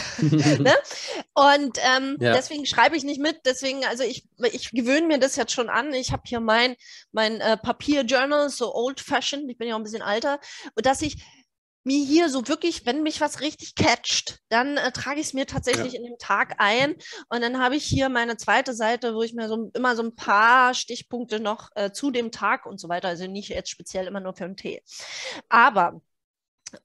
ne? 0.20 0.74
Und 1.34 1.78
ähm, 1.78 2.16
ja. 2.20 2.32
deswegen 2.34 2.66
schreibe 2.66 2.96
ich 2.96 3.04
nicht 3.04 3.20
mit. 3.20 3.40
Deswegen, 3.44 3.84
also 3.84 4.04
ich, 4.04 4.26
ich 4.52 4.70
gewöhne 4.70 5.06
mir 5.06 5.18
das 5.18 5.36
jetzt 5.36 5.52
schon 5.52 5.70
an. 5.70 5.92
Ich 5.92 6.12
habe 6.12 6.22
hier 6.26 6.40
mein, 6.40 6.76
mein 7.12 7.40
äh, 7.40 7.56
Papierjournal, 7.56 8.50
so 8.50 8.74
old-fashioned, 8.74 9.50
ich 9.50 9.58
bin 9.58 9.68
ja 9.68 9.74
auch 9.74 9.80
ein 9.80 9.84
bisschen 9.84 10.02
alter, 10.02 10.40
und 10.74 10.86
dass 10.86 11.02
ich 11.02 11.24
mir 11.84 12.04
hier 12.04 12.28
so 12.28 12.46
wirklich, 12.46 12.86
wenn 12.86 13.02
mich 13.02 13.20
was 13.20 13.40
richtig 13.40 13.74
catcht, 13.74 14.40
dann 14.48 14.76
äh, 14.76 14.92
trage 14.92 15.20
ich 15.20 15.28
es 15.28 15.32
mir 15.32 15.46
tatsächlich 15.46 15.94
ja. 15.94 15.98
in 15.98 16.04
den 16.04 16.18
Tag 16.18 16.56
ein. 16.58 16.94
Und 17.28 17.40
dann 17.40 17.58
habe 17.58 17.76
ich 17.76 17.84
hier 17.84 18.08
meine 18.08 18.36
zweite 18.36 18.72
Seite, 18.74 19.14
wo 19.14 19.22
ich 19.22 19.34
mir 19.34 19.48
so 19.48 19.70
immer 19.74 19.96
so 19.96 20.02
ein 20.02 20.14
paar 20.14 20.74
Stichpunkte 20.74 21.40
noch 21.40 21.70
äh, 21.74 21.90
zu 21.92 22.10
dem 22.10 22.30
Tag 22.30 22.66
und 22.66 22.78
so 22.78 22.88
weiter, 22.88 23.08
also 23.08 23.26
nicht 23.26 23.48
jetzt 23.48 23.70
speziell 23.70 24.06
immer 24.06 24.20
nur 24.20 24.34
für 24.34 24.44
den 24.44 24.56
Tee. 24.56 24.82
Aber 25.48 26.00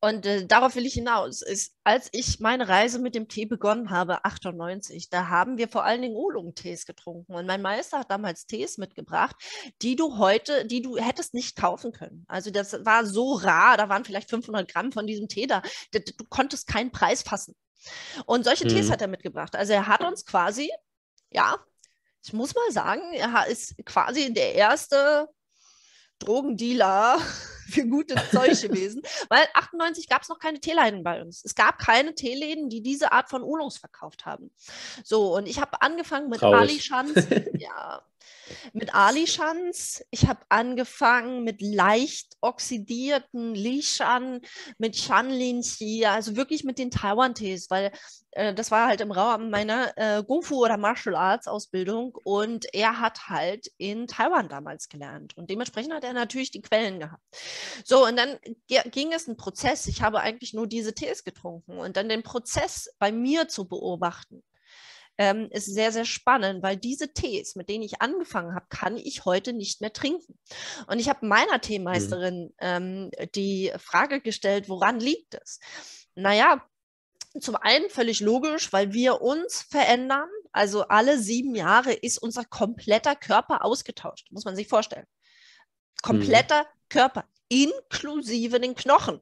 und 0.01 0.25
äh, 0.25 0.45
darauf 0.45 0.75
will 0.75 0.85
ich 0.85 0.93
hinaus. 0.93 1.41
Ist, 1.41 1.73
als 1.83 2.09
ich 2.11 2.39
meine 2.39 2.67
Reise 2.67 2.99
mit 2.99 3.15
dem 3.15 3.27
Tee 3.27 3.45
begonnen 3.45 3.89
habe, 3.89 4.25
98, 4.25 5.09
da 5.09 5.27
haben 5.29 5.57
wir 5.57 5.67
vor 5.67 5.85
allen 5.85 6.01
Dingen 6.01 6.15
Oolong-Tees 6.15 6.85
getrunken. 6.85 7.33
Und 7.33 7.45
mein 7.45 7.61
Meister 7.61 7.99
hat 7.99 8.11
damals 8.11 8.45
Tees 8.45 8.77
mitgebracht, 8.77 9.35
die 9.81 9.95
du 9.95 10.17
heute, 10.17 10.65
die 10.65 10.81
du 10.81 10.97
hättest 10.97 11.33
nicht 11.33 11.55
kaufen 11.55 11.93
können. 11.93 12.25
Also 12.27 12.51
das 12.51 12.85
war 12.85 13.05
so 13.05 13.33
rar, 13.33 13.77
da 13.77 13.87
waren 13.89 14.03
vielleicht 14.03 14.29
500 14.29 14.69
Gramm 14.69 14.91
von 14.91 15.07
diesem 15.07 15.27
Tee 15.27 15.47
da. 15.47 15.61
Du, 15.91 16.01
du 16.01 16.25
konntest 16.29 16.67
keinen 16.67 16.91
Preis 16.91 17.21
fassen. 17.21 17.55
Und 18.25 18.43
solche 18.43 18.65
mhm. 18.65 18.69
Tees 18.69 18.91
hat 18.91 19.01
er 19.01 19.07
mitgebracht. 19.07 19.55
Also 19.55 19.73
er 19.73 19.87
hat 19.87 20.01
uns 20.03 20.25
quasi, 20.25 20.69
ja, 21.29 21.55
ich 22.23 22.33
muss 22.33 22.53
mal 22.53 22.71
sagen, 22.71 23.13
er 23.13 23.47
ist 23.47 23.75
quasi 23.85 24.33
der 24.33 24.53
erste 24.55 25.29
Drogendealer 26.19 27.19
für 27.67 27.85
gutes 27.85 28.31
Zeug 28.31 28.61
gewesen, 28.61 29.01
weil 29.29 29.45
98 29.53 30.07
gab 30.09 30.21
es 30.21 30.29
noch 30.29 30.39
keine 30.39 30.59
Teeläden 30.59 31.03
bei 31.03 31.21
uns. 31.21 31.43
Es 31.43 31.55
gab 31.55 31.79
keine 31.79 32.15
Teeläden, 32.15 32.69
die 32.69 32.81
diese 32.81 33.11
Art 33.11 33.29
von 33.29 33.43
Oolongs 33.43 33.77
verkauft 33.77 34.25
haben. 34.25 34.51
So, 35.03 35.35
und 35.35 35.47
ich 35.47 35.59
habe 35.59 35.81
angefangen 35.81 36.29
mit 36.29 36.39
Traurig. 36.39 36.59
Ali 36.59 36.79
Schanz. 36.79 37.27
ja, 37.57 38.01
mit 38.73 38.93
Ali-Schanz. 38.93 40.03
Ich 40.11 40.27
habe 40.27 40.39
angefangen 40.49 41.43
mit 41.43 41.61
leicht 41.61 42.35
oxidierten 42.41 43.53
Lishan, 43.53 44.41
mit 44.77 44.95
Shanlin-Xi, 44.95 46.05
also 46.05 46.35
wirklich 46.35 46.63
mit 46.63 46.79
den 46.79 46.91
Taiwan-Tees, 46.91 47.69
weil 47.69 47.91
äh, 48.31 48.53
das 48.53 48.71
war 48.71 48.87
halt 48.87 49.01
im 49.01 49.11
Rahmen 49.11 49.49
meiner 49.49 49.97
äh, 49.97 50.23
Kung-Fu 50.23 50.63
oder 50.63 50.77
Martial 50.77 51.15
Arts 51.15 51.47
Ausbildung 51.47 52.17
und 52.23 52.65
er 52.73 52.99
hat 52.99 53.27
halt 53.27 53.67
in 53.77 54.07
Taiwan 54.07 54.49
damals 54.49 54.89
gelernt 54.89 55.35
und 55.37 55.49
dementsprechend 55.49 55.93
hat 55.93 56.03
er 56.03 56.13
natürlich 56.13 56.51
die 56.51 56.61
Quellen 56.61 56.99
gehabt. 56.99 57.23
So, 57.83 58.05
und 58.05 58.17
dann 58.17 58.37
ging 58.67 59.11
es 59.13 59.27
ein 59.27 59.37
Prozess. 59.37 59.87
Ich 59.87 60.01
habe 60.01 60.19
eigentlich 60.19 60.53
nur 60.53 60.67
diese 60.67 60.93
Tees 60.93 61.23
getrunken 61.23 61.79
und 61.79 61.97
dann 61.97 62.09
den 62.09 62.23
Prozess 62.23 62.89
bei 62.99 63.11
mir 63.11 63.47
zu 63.47 63.67
beobachten 63.67 64.43
ähm, 65.17 65.49
ist 65.51 65.65
sehr, 65.65 65.91
sehr 65.91 66.05
spannend, 66.05 66.61
weil 66.61 66.77
diese 66.77 67.13
Tees, 67.13 67.55
mit 67.55 67.69
denen 67.69 67.83
ich 67.83 68.01
angefangen 68.01 68.53
habe, 68.53 68.67
kann 68.69 68.97
ich 68.97 69.25
heute 69.25 69.53
nicht 69.53 69.81
mehr 69.81 69.93
trinken. 69.93 70.37
Und 70.87 70.99
ich 70.99 71.09
habe 71.09 71.25
meiner 71.25 71.59
Teemeisterin 71.59 72.45
mhm. 72.45 72.53
ähm, 72.59 73.11
die 73.33 73.71
Frage 73.77 74.21
gestellt, 74.21 74.69
woran 74.69 74.99
liegt 74.99 75.33
es? 75.33 75.59
Naja, 76.15 76.63
zum 77.39 77.55
einen 77.55 77.89
völlig 77.89 78.19
logisch, 78.19 78.71
weil 78.73 78.93
wir 78.93 79.21
uns 79.21 79.61
verändern. 79.61 80.29
Also 80.51 80.83
alle 80.87 81.19
sieben 81.19 81.55
Jahre 81.55 81.93
ist 81.93 82.17
unser 82.17 82.45
kompletter 82.45 83.15
Körper 83.15 83.63
ausgetauscht, 83.63 84.31
muss 84.31 84.45
man 84.45 84.55
sich 84.55 84.67
vorstellen. 84.67 85.05
Kompletter 86.01 86.63
mhm. 86.63 86.67
Körper, 86.89 87.25
inklusive 87.49 88.59
den 88.59 88.75
Knochen. 88.75 89.19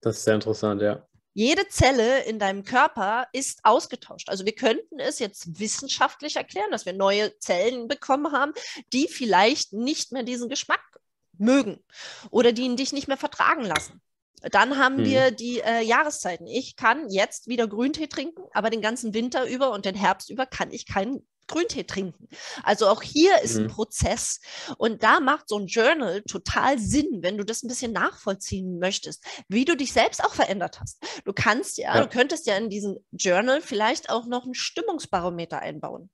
Das 0.00 0.18
ist 0.18 0.24
sehr 0.24 0.34
interessant, 0.34 0.82
ja 0.82 1.06
jede 1.34 1.68
Zelle 1.68 2.22
in 2.24 2.38
deinem 2.38 2.64
Körper 2.64 3.26
ist 3.32 3.64
ausgetauscht. 3.64 4.28
Also 4.28 4.46
wir 4.46 4.54
könnten 4.54 5.00
es 5.00 5.18
jetzt 5.18 5.58
wissenschaftlich 5.58 6.36
erklären, 6.36 6.70
dass 6.70 6.86
wir 6.86 6.92
neue 6.92 7.36
Zellen 7.38 7.88
bekommen 7.88 8.32
haben, 8.32 8.52
die 8.92 9.08
vielleicht 9.08 9.72
nicht 9.72 10.12
mehr 10.12 10.22
diesen 10.22 10.48
Geschmack 10.48 10.80
mögen 11.36 11.84
oder 12.30 12.52
die 12.52 12.62
ihn 12.62 12.76
dich 12.76 12.92
nicht 12.92 13.08
mehr 13.08 13.16
vertragen 13.16 13.64
lassen. 13.64 14.00
Dann 14.50 14.78
haben 14.78 14.98
mhm. 14.98 15.04
wir 15.04 15.30
die 15.30 15.60
äh, 15.60 15.80
Jahreszeiten. 15.82 16.46
Ich 16.46 16.76
kann 16.76 17.10
jetzt 17.10 17.48
wieder 17.48 17.66
Grüntee 17.66 18.06
trinken, 18.06 18.44
aber 18.52 18.70
den 18.70 18.82
ganzen 18.82 19.12
Winter 19.14 19.48
über 19.48 19.72
und 19.72 19.84
den 19.84 19.94
Herbst 19.94 20.30
über 20.30 20.46
kann 20.46 20.70
ich 20.70 20.86
keinen 20.86 21.26
Grüntee 21.46 21.84
trinken. 21.84 22.28
Also 22.62 22.88
auch 22.88 23.02
hier 23.02 23.40
ist 23.42 23.56
mhm. 23.56 23.64
ein 23.64 23.68
Prozess. 23.68 24.40
Und 24.78 25.02
da 25.02 25.20
macht 25.20 25.48
so 25.48 25.58
ein 25.58 25.66
Journal 25.66 26.22
total 26.22 26.78
Sinn, 26.78 27.22
wenn 27.22 27.38
du 27.38 27.44
das 27.44 27.62
ein 27.62 27.68
bisschen 27.68 27.92
nachvollziehen 27.92 28.78
möchtest, 28.78 29.24
wie 29.48 29.64
du 29.64 29.76
dich 29.76 29.92
selbst 29.92 30.22
auch 30.24 30.34
verändert 30.34 30.80
hast. 30.80 31.02
Du 31.24 31.32
kannst 31.32 31.78
ja, 31.78 31.94
ja. 31.94 32.02
du 32.02 32.08
könntest 32.08 32.46
ja 32.46 32.56
in 32.56 32.70
diesem 32.70 32.98
Journal 33.12 33.60
vielleicht 33.60 34.10
auch 34.10 34.26
noch 34.26 34.44
ein 34.44 34.54
Stimmungsbarometer 34.54 35.60
einbauen. 35.60 36.10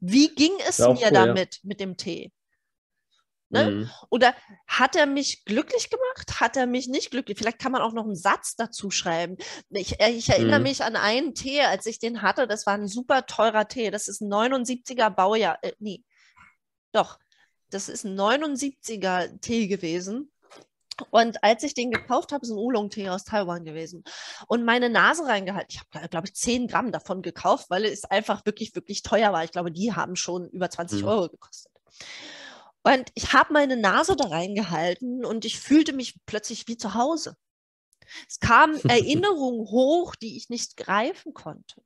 Wie 0.00 0.34
ging 0.34 0.52
es 0.66 0.78
mir 0.78 0.88
cool, 0.88 1.10
damit, 1.12 1.56
ja. 1.56 1.60
mit 1.64 1.80
dem 1.80 1.96
Tee? 1.96 2.32
Ne? 3.50 3.70
Mhm. 3.70 3.90
Oder 4.10 4.34
hat 4.68 4.94
er 4.94 5.06
mich 5.06 5.44
glücklich 5.44 5.90
gemacht? 5.90 6.40
Hat 6.40 6.56
er 6.56 6.66
mich 6.66 6.86
nicht 6.86 7.10
glücklich? 7.10 7.36
Vielleicht 7.36 7.58
kann 7.58 7.72
man 7.72 7.82
auch 7.82 7.92
noch 7.92 8.04
einen 8.04 8.14
Satz 8.14 8.54
dazu 8.54 8.92
schreiben. 8.92 9.36
Ich, 9.70 10.00
äh, 10.00 10.10
ich 10.10 10.28
erinnere 10.28 10.60
mhm. 10.60 10.64
mich 10.64 10.84
an 10.84 10.94
einen 10.94 11.34
Tee, 11.34 11.62
als 11.62 11.86
ich 11.86 11.98
den 11.98 12.22
hatte. 12.22 12.46
Das 12.46 12.64
war 12.66 12.74
ein 12.74 12.86
super 12.86 13.26
teurer 13.26 13.66
Tee. 13.66 13.90
Das 13.90 14.06
ist 14.06 14.20
ein 14.20 14.32
79er 14.32 15.10
Baujahr. 15.10 15.58
Äh, 15.62 15.72
nee, 15.80 16.04
doch. 16.92 17.18
Das 17.70 17.88
ist 17.88 18.04
ein 18.04 18.18
79er 18.18 19.40
Tee 19.40 19.66
gewesen. 19.66 20.30
Und 21.10 21.42
als 21.42 21.62
ich 21.64 21.74
den 21.74 21.90
gekauft 21.90 22.30
habe, 22.30 22.44
ist 22.44 22.50
ein 22.50 22.58
Oolong-Tee 22.58 23.08
aus 23.08 23.24
Taiwan 23.24 23.64
gewesen. 23.64 24.04
Und 24.46 24.64
meine 24.64 24.90
Nase 24.90 25.24
reingehalten. 25.24 25.70
Ich 25.70 25.80
habe, 25.80 26.08
glaube 26.08 26.26
ich, 26.26 26.34
10 26.34 26.68
Gramm 26.68 26.92
davon 26.92 27.22
gekauft, 27.22 27.66
weil 27.70 27.84
es 27.84 28.04
einfach 28.04 28.44
wirklich, 28.46 28.74
wirklich 28.74 29.02
teuer 29.02 29.32
war. 29.32 29.42
Ich 29.42 29.52
glaube, 29.52 29.72
die 29.72 29.92
haben 29.92 30.14
schon 30.14 30.48
über 30.50 30.70
20 30.70 31.02
mhm. 31.02 31.08
Euro 31.08 31.28
gekostet. 31.30 31.72
Und 32.82 33.10
ich 33.14 33.32
habe 33.32 33.52
meine 33.52 33.76
Nase 33.76 34.16
da 34.16 34.28
reingehalten 34.28 35.24
und 35.24 35.44
ich 35.44 35.60
fühlte 35.60 35.92
mich 35.92 36.14
plötzlich 36.26 36.66
wie 36.68 36.76
zu 36.76 36.94
Hause. 36.94 37.36
Es 38.28 38.40
kamen 38.40 38.80
Erinnerungen 38.88 39.66
hoch, 39.70 40.14
die 40.14 40.36
ich 40.36 40.48
nicht 40.48 40.76
greifen 40.76 41.34
konnte. 41.34 41.82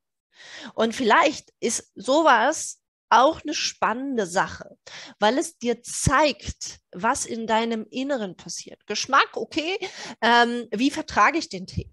Und 0.75 0.95
vielleicht 0.95 1.53
ist 1.61 1.93
sowas 1.95 2.81
auch 3.11 3.43
eine 3.43 3.55
spannende 3.55 4.27
Sache, 4.27 4.77
weil 5.21 5.39
es 5.39 5.59
dir 5.59 5.83
zeigt, 5.83 6.81
was 6.93 7.27
in 7.27 7.47
deinem 7.47 7.87
Inneren 7.91 8.37
passiert. 8.37 8.87
Geschmack, 8.87 9.37
okay. 9.37 9.79
Ähm, 10.21 10.67
wie 10.73 10.91
vertrage 10.91 11.39
ich 11.39 11.49
den 11.49 11.67
Tee? 11.67 11.91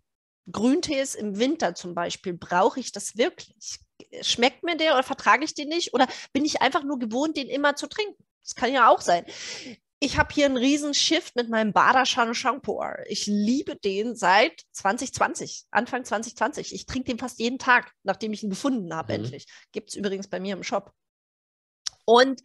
Grüntees 0.52 1.14
im 1.14 1.38
Winter 1.38 1.76
zum 1.76 1.94
Beispiel, 1.94 2.34
brauche 2.34 2.80
ich 2.80 2.92
das 2.92 3.18
wirklich? 3.18 3.80
Schmeckt 4.22 4.64
mir 4.64 4.76
der 4.76 4.94
oder 4.94 5.04
vertrage 5.04 5.46
ich 5.46 5.54
den 5.54 5.70
nicht? 5.70 5.94
Oder 5.94 6.08
bin 6.34 6.46
ich 6.46 6.62
einfach 6.62 6.84
nur 6.84 6.98
gewohnt, 6.98 7.38
den 7.38 7.48
immer 7.48 7.76
zu 7.76 7.88
trinken? 7.88 8.26
Das 8.44 8.56
kann 8.56 8.74
ja 8.74 8.90
auch 8.90 9.02
sein. 9.02 9.26
Ich 10.04 10.18
habe 10.18 10.34
hier 10.34 10.48
einen 10.48 10.58
riesen 10.58 10.96
Shift 10.96 11.36
mit 11.36 11.50
meinem 11.50 11.74
Badashan 11.74 12.34
Shampoo. 12.34 12.82
Ich 13.08 13.28
liebe 13.28 13.76
den 13.76 14.16
seit 14.16 14.64
2020, 14.72 15.66
Anfang 15.70 16.04
2020. 16.04 16.74
Ich 16.74 16.88
trinke 16.88 17.12
den 17.12 17.20
fast 17.20 17.40
jeden 17.40 17.60
Tag, 17.60 17.92
nachdem 18.02 18.34
ich 18.34 18.42
ihn 18.42 18.50
gefunden 18.50 18.96
habe, 18.96 19.14
mhm. 19.14 19.26
endlich. 19.26 19.46
Gibt 19.72 19.92
es 19.92 19.96
übrigens 19.96 20.28
bei 20.28 20.40
mir 20.40 20.56
im 20.56 20.64
Shop. 20.64 20.92
Und 22.06 22.42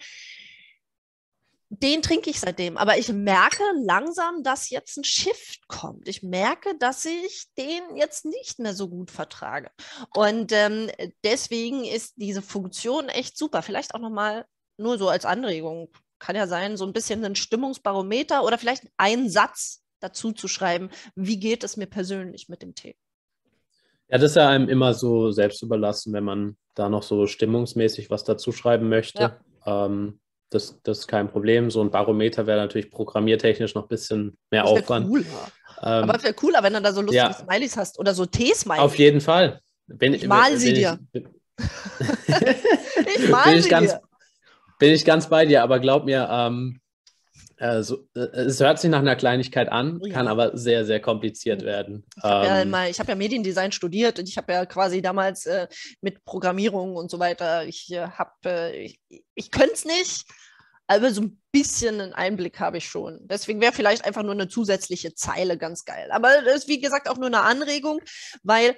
den 1.69 2.03
trinke 2.03 2.31
ich 2.31 2.41
seitdem. 2.41 2.77
Aber 2.77 2.99
ich 2.99 3.09
merke 3.09 3.63
langsam, 3.85 4.43
dass 4.43 4.71
jetzt 4.71 4.97
ein 4.99 5.05
Shift 5.05 5.67
kommt. 5.67 6.09
Ich 6.09 6.23
merke, 6.23 6.77
dass 6.79 7.05
ich 7.05 7.47
den 7.59 7.97
jetzt 7.97 8.25
nicht 8.25 8.59
mehr 8.59 8.75
so 8.75 8.89
gut 8.89 9.11
vertrage. 9.11 9.71
Und 10.15 10.53
ähm, 10.53 10.91
deswegen 11.25 11.85
ist 11.85 12.15
diese 12.17 12.43
Funktion 12.43 13.09
echt 13.09 13.37
super. 13.37 13.63
Vielleicht 13.63 13.95
auch 13.95 14.01
nochmal 14.01 14.47
nur 14.79 14.99
so 14.99 15.09
als 15.09 15.25
Anregung, 15.25 15.89
kann 16.19 16.37
ja 16.37 16.47
sein, 16.47 16.77
so 16.77 16.87
ein 16.87 16.93
bisschen 16.93 17.25
ein 17.25 17.37
Stimmungsbarometer 17.37 18.45
oder 18.45 18.59
vielleicht 18.59 18.85
einen 18.97 19.29
Satz 19.29 19.83
dazu 20.01 20.33
zu 20.33 20.49
schreiben, 20.49 20.91
wie 21.15 21.39
geht 21.39 21.65
es 21.65 21.77
mir 21.77 21.87
persönlich 21.87 22.49
mit 22.49 22.63
dem 22.63 22.75
Tee. 22.75 22.97
Ja, 24.09 24.19
das 24.19 24.33
ist 24.33 24.37
ja 24.37 24.49
einem 24.49 24.69
immer 24.69 24.95
so 24.95 25.33
selbst 25.33 25.63
überlassen, 25.63 26.13
wenn 26.13 26.25
man 26.25 26.57
da 26.75 26.89
noch 26.89 27.03
so 27.03 27.27
stimmungsmäßig 27.27 28.11
was 28.11 28.25
dazu 28.25 28.53
schreiben 28.53 28.89
möchte. 28.89 29.39
Ja. 29.67 29.87
Ähm, 29.87 30.21
das, 30.51 30.81
das 30.85 31.01
ist 31.01 31.07
kein 31.09 31.29
Problem. 31.29 31.71
So 31.71 31.81
ein 31.83 31.91
Barometer 31.91 32.47
wäre 32.47 32.59
natürlich 32.59 32.91
programmiertechnisch 32.91 33.75
noch 33.75 33.83
ein 33.85 33.89
bisschen 33.89 34.39
mehr 34.51 34.63
das 34.63 34.71
Aufwand. 34.71 35.09
Cooler. 35.09 35.25
Ähm, 35.83 36.05
Aber 36.05 36.17
es 36.17 36.23
wäre 36.23 36.35
cooler, 36.35 36.63
wenn 36.63 36.73
du 36.73 36.81
da 36.81 36.93
so 36.93 37.01
lustige 37.01 37.17
ja, 37.25 37.33
Smileys 37.33 37.77
hast 37.77 37.99
oder 37.99 38.15
so 38.15 38.27
Tee-Smileys. 38.27 38.81
Auf 38.81 38.97
jeden 38.97 39.21
Fall. 39.21 39.61
Wenn, 39.89 40.15
ich 40.15 40.27
mal 40.27 40.57
sie 40.57 40.73
dir. 40.73 40.99
Ich, 41.13 41.25
ich 43.17 43.29
mal 43.29 43.61
sie 43.61 43.69
ganz, 43.69 43.93
dir. 43.93 44.01
Bin 44.79 44.93
ich 44.93 45.05
ganz 45.05 45.29
bei 45.29 45.47
dir, 45.47 45.63
aber 45.63 45.81
glaub 45.81 46.05
mir, 46.05 46.29
ähm, 46.31 46.81
äh, 47.59 47.83
so, 47.83 48.07
äh, 48.15 48.21
es 48.21 48.61
hört 48.61 48.79
sich 48.79 48.91
nach 48.91 48.99
einer 48.99 49.17
Kleinigkeit 49.17 49.71
an, 49.71 49.99
oh 50.03 50.07
ja. 50.07 50.13
kann 50.13 50.29
aber 50.29 50.57
sehr, 50.57 50.85
sehr 50.85 51.01
kompliziert 51.01 51.63
werden. 51.63 52.05
Ich 52.17 52.23
habe 52.23 52.47
ähm, 52.47 52.73
ja, 52.73 52.99
hab 52.99 53.09
ja, 53.09 53.15
Mediendesign 53.15 53.73
studiert 53.73 54.19
und 54.19 54.29
ich 54.29 54.37
habe 54.37 54.53
ja 54.53 54.67
quasi 54.67 55.01
damals 55.01 55.47
äh, 55.47 55.67
mit 56.03 56.25
Programmierung 56.25 56.97
und 56.97 57.11
so 57.11 57.19
weiter, 57.19 57.65
ich 57.65 57.91
äh, 57.93 58.09
habe, 58.09 58.33
äh, 58.45 58.85
ich, 58.85 59.01
ich 59.35 59.51
könnte 59.51 59.73
es 59.73 59.85
nicht, 59.87 60.27
aber 60.87 61.11
so 61.11 61.23
ein 61.23 61.41
bisschen 61.51 62.01
einen 62.01 62.13
Einblick 62.13 62.61
habe 62.61 62.77
ich 62.77 62.89
schon. 62.89 63.21
Deswegen 63.23 63.61
wäre 63.61 63.73
vielleicht 63.73 64.05
einfach 64.05 64.23
nur 64.23 64.33
eine 64.33 64.49
zusätzliche 64.49 65.15
Zeile 65.15 65.57
ganz 65.57 65.85
geil. 65.85 66.11
Aber 66.13 66.43
das 66.45 66.57
ist, 66.57 66.69
wie 66.69 66.81
gesagt, 66.81 67.09
auch 67.09 67.17
nur 67.17 67.27
eine 67.27 67.41
Anregung, 67.41 68.01
weil 68.43 68.77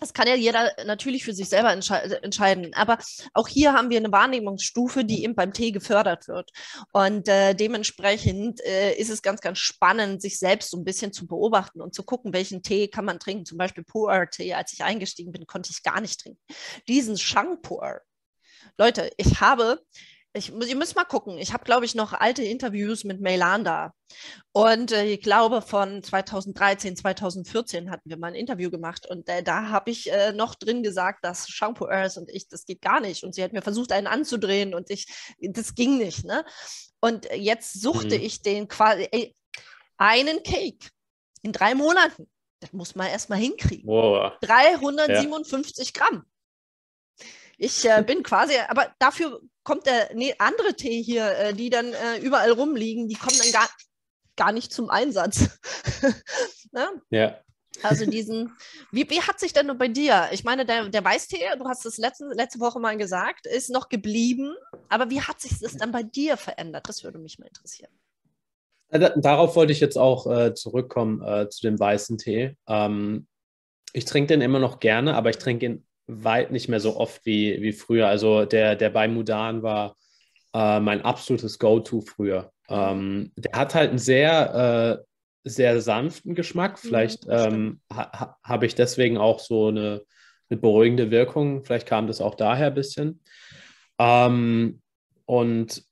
das 0.00 0.12
kann 0.12 0.28
ja 0.28 0.34
jeder 0.34 0.72
natürlich 0.86 1.24
für 1.24 1.32
sich 1.32 1.48
selber 1.48 1.72
entsche 1.72 1.94
entscheiden. 2.22 2.74
Aber 2.74 2.98
auch 3.32 3.48
hier 3.48 3.72
haben 3.72 3.90
wir 3.90 3.98
eine 3.98 4.12
Wahrnehmungsstufe, 4.12 5.04
die 5.04 5.24
eben 5.24 5.34
beim 5.34 5.52
Tee 5.52 5.72
gefördert 5.72 6.28
wird. 6.28 6.50
Und 6.92 7.28
äh, 7.28 7.54
dementsprechend 7.54 8.60
äh, 8.64 8.94
ist 8.94 9.10
es 9.10 9.22
ganz, 9.22 9.40
ganz 9.40 9.58
spannend, 9.58 10.22
sich 10.22 10.38
selbst 10.38 10.70
so 10.70 10.78
ein 10.78 10.84
bisschen 10.84 11.12
zu 11.12 11.26
beobachten 11.26 11.80
und 11.80 11.94
zu 11.94 12.02
gucken, 12.02 12.32
welchen 12.32 12.62
Tee 12.62 12.88
kann 12.88 13.04
man 13.04 13.18
trinken. 13.18 13.46
Zum 13.46 13.58
Beispiel 13.58 13.84
Pu'er-Tee. 13.84 14.54
Als 14.54 14.72
ich 14.72 14.84
eingestiegen 14.84 15.32
bin, 15.32 15.46
konnte 15.46 15.70
ich 15.70 15.82
gar 15.82 16.00
nicht 16.00 16.20
trinken. 16.20 16.40
Diesen 16.88 17.16
Shang 17.16 17.60
Pu'er. 17.60 18.00
Leute, 18.78 19.10
ich 19.16 19.40
habe 19.40 19.80
ich, 20.36 20.50
ihr 20.52 20.76
müsst 20.76 20.96
mal 20.96 21.04
gucken. 21.04 21.38
Ich 21.38 21.52
habe, 21.52 21.64
glaube 21.64 21.84
ich, 21.84 21.94
noch 21.94 22.12
alte 22.12 22.42
Interviews 22.42 23.04
mit 23.04 23.20
Meilanda. 23.20 23.94
Und 24.52 24.90
äh, 24.90 25.04
ich 25.04 25.22
glaube, 25.22 25.62
von 25.62 26.02
2013, 26.02 26.96
2014 26.96 27.88
hatten 27.90 28.10
wir 28.10 28.16
mal 28.16 28.28
ein 28.28 28.34
Interview 28.34 28.68
gemacht. 28.68 29.06
Und 29.08 29.28
äh, 29.28 29.44
da 29.44 29.68
habe 29.68 29.92
ich 29.92 30.10
äh, 30.10 30.32
noch 30.32 30.56
drin 30.56 30.82
gesagt, 30.82 31.24
dass 31.24 31.48
Shampoo 31.48 31.86
Earth 31.86 32.16
und 32.16 32.28
ich, 32.30 32.48
das 32.48 32.66
geht 32.66 32.82
gar 32.82 33.00
nicht. 33.00 33.22
Und 33.22 33.36
sie 33.36 33.44
hat 33.44 33.52
mir 33.52 33.62
versucht, 33.62 33.92
einen 33.92 34.08
anzudrehen 34.08 34.74
und 34.74 34.90
ich, 34.90 35.06
das 35.38 35.76
ging 35.76 35.98
nicht. 35.98 36.24
Ne? 36.24 36.44
Und 37.00 37.28
jetzt 37.32 37.80
suchte 37.80 38.18
mhm. 38.18 38.24
ich 38.24 38.42
den 38.42 38.66
quasi, 38.66 39.06
ey, 39.12 39.36
einen 39.98 40.42
Cake 40.42 40.88
in 41.42 41.52
drei 41.52 41.76
Monaten. 41.76 42.28
Das 42.58 42.72
muss 42.72 42.96
man 42.96 43.06
erst 43.06 43.30
mal 43.30 43.38
hinkriegen. 43.38 43.86
Wow. 43.86 44.32
357 44.40 45.92
ja. 45.94 46.02
Gramm. 46.02 46.24
Ich 47.56 47.84
äh, 47.84 48.02
bin 48.04 48.24
quasi, 48.24 48.54
aber 48.68 48.92
dafür 48.98 49.40
kommt 49.64 49.86
der 49.86 50.14
nee, 50.14 50.34
andere 50.38 50.74
Tee 50.74 51.02
hier, 51.02 51.36
äh, 51.38 51.54
die 51.54 51.70
dann 51.70 51.92
äh, 51.92 52.18
überall 52.20 52.52
rumliegen, 52.52 53.08
die 53.08 53.16
kommen 53.16 53.36
dann 53.42 53.52
gar, 53.52 53.68
gar 54.36 54.52
nicht 54.52 54.72
zum 54.72 54.90
Einsatz. 54.90 55.58
ne? 56.72 57.02
Ja. 57.10 57.40
Also 57.82 58.06
diesen, 58.06 58.52
wie, 58.92 59.08
wie 59.10 59.20
hat 59.20 59.40
sich 59.40 59.52
denn 59.52 59.76
bei 59.76 59.88
dir, 59.88 60.28
ich 60.30 60.44
meine, 60.44 60.64
der, 60.64 60.88
der 60.88 61.04
Weißtee, 61.04 61.40
du 61.58 61.66
hast 61.66 61.84
es 61.84 61.98
letzte, 61.98 62.26
letzte 62.26 62.60
Woche 62.60 62.78
mal 62.78 62.96
gesagt, 62.96 63.46
ist 63.46 63.70
noch 63.70 63.88
geblieben, 63.88 64.54
aber 64.88 65.10
wie 65.10 65.20
hat 65.20 65.40
sich 65.40 65.58
das 65.58 65.76
dann 65.76 65.90
bei 65.90 66.04
dir 66.04 66.36
verändert? 66.36 66.88
Das 66.88 67.02
würde 67.02 67.18
mich 67.18 67.38
mal 67.38 67.46
interessieren. 67.46 67.90
Darauf 68.90 69.56
wollte 69.56 69.72
ich 69.72 69.80
jetzt 69.80 69.98
auch 69.98 70.30
äh, 70.30 70.54
zurückkommen 70.54 71.20
äh, 71.20 71.48
zu 71.48 71.62
dem 71.62 71.80
weißen 71.80 72.16
Tee. 72.16 72.56
Ähm, 72.68 73.26
ich 73.92 74.04
trinke 74.04 74.28
den 74.28 74.40
immer 74.40 74.60
noch 74.60 74.78
gerne, 74.78 75.16
aber 75.16 75.30
ich 75.30 75.38
trinke 75.38 75.66
ihn 75.66 75.86
weit 76.06 76.50
nicht 76.50 76.68
mehr 76.68 76.80
so 76.80 76.96
oft 76.96 77.24
wie, 77.24 77.60
wie 77.62 77.72
früher. 77.72 78.08
Also 78.08 78.44
der, 78.44 78.76
der 78.76 78.90
bei 78.90 79.08
Mudan 79.08 79.62
war 79.62 79.96
äh, 80.52 80.80
mein 80.80 81.02
absolutes 81.02 81.58
Go-To 81.58 82.00
früher. 82.00 82.52
Ähm, 82.68 83.32
der 83.36 83.58
hat 83.58 83.74
halt 83.74 83.90
einen 83.90 83.98
sehr, 83.98 85.02
äh, 85.44 85.48
sehr 85.48 85.80
sanften 85.80 86.34
Geschmack. 86.34 86.78
Vielleicht 86.78 87.26
ähm, 87.28 87.80
ha, 87.92 88.38
habe 88.42 88.66
ich 88.66 88.74
deswegen 88.74 89.18
auch 89.18 89.40
so 89.40 89.68
eine, 89.68 90.02
eine, 90.48 90.60
beruhigende 90.60 91.10
Wirkung. 91.10 91.64
Vielleicht 91.64 91.86
kam 91.86 92.06
das 92.06 92.20
auch 92.20 92.34
daher 92.34 92.68
ein 92.68 92.74
bisschen. 92.74 93.20
Ähm, 93.98 94.80
und 95.26 95.84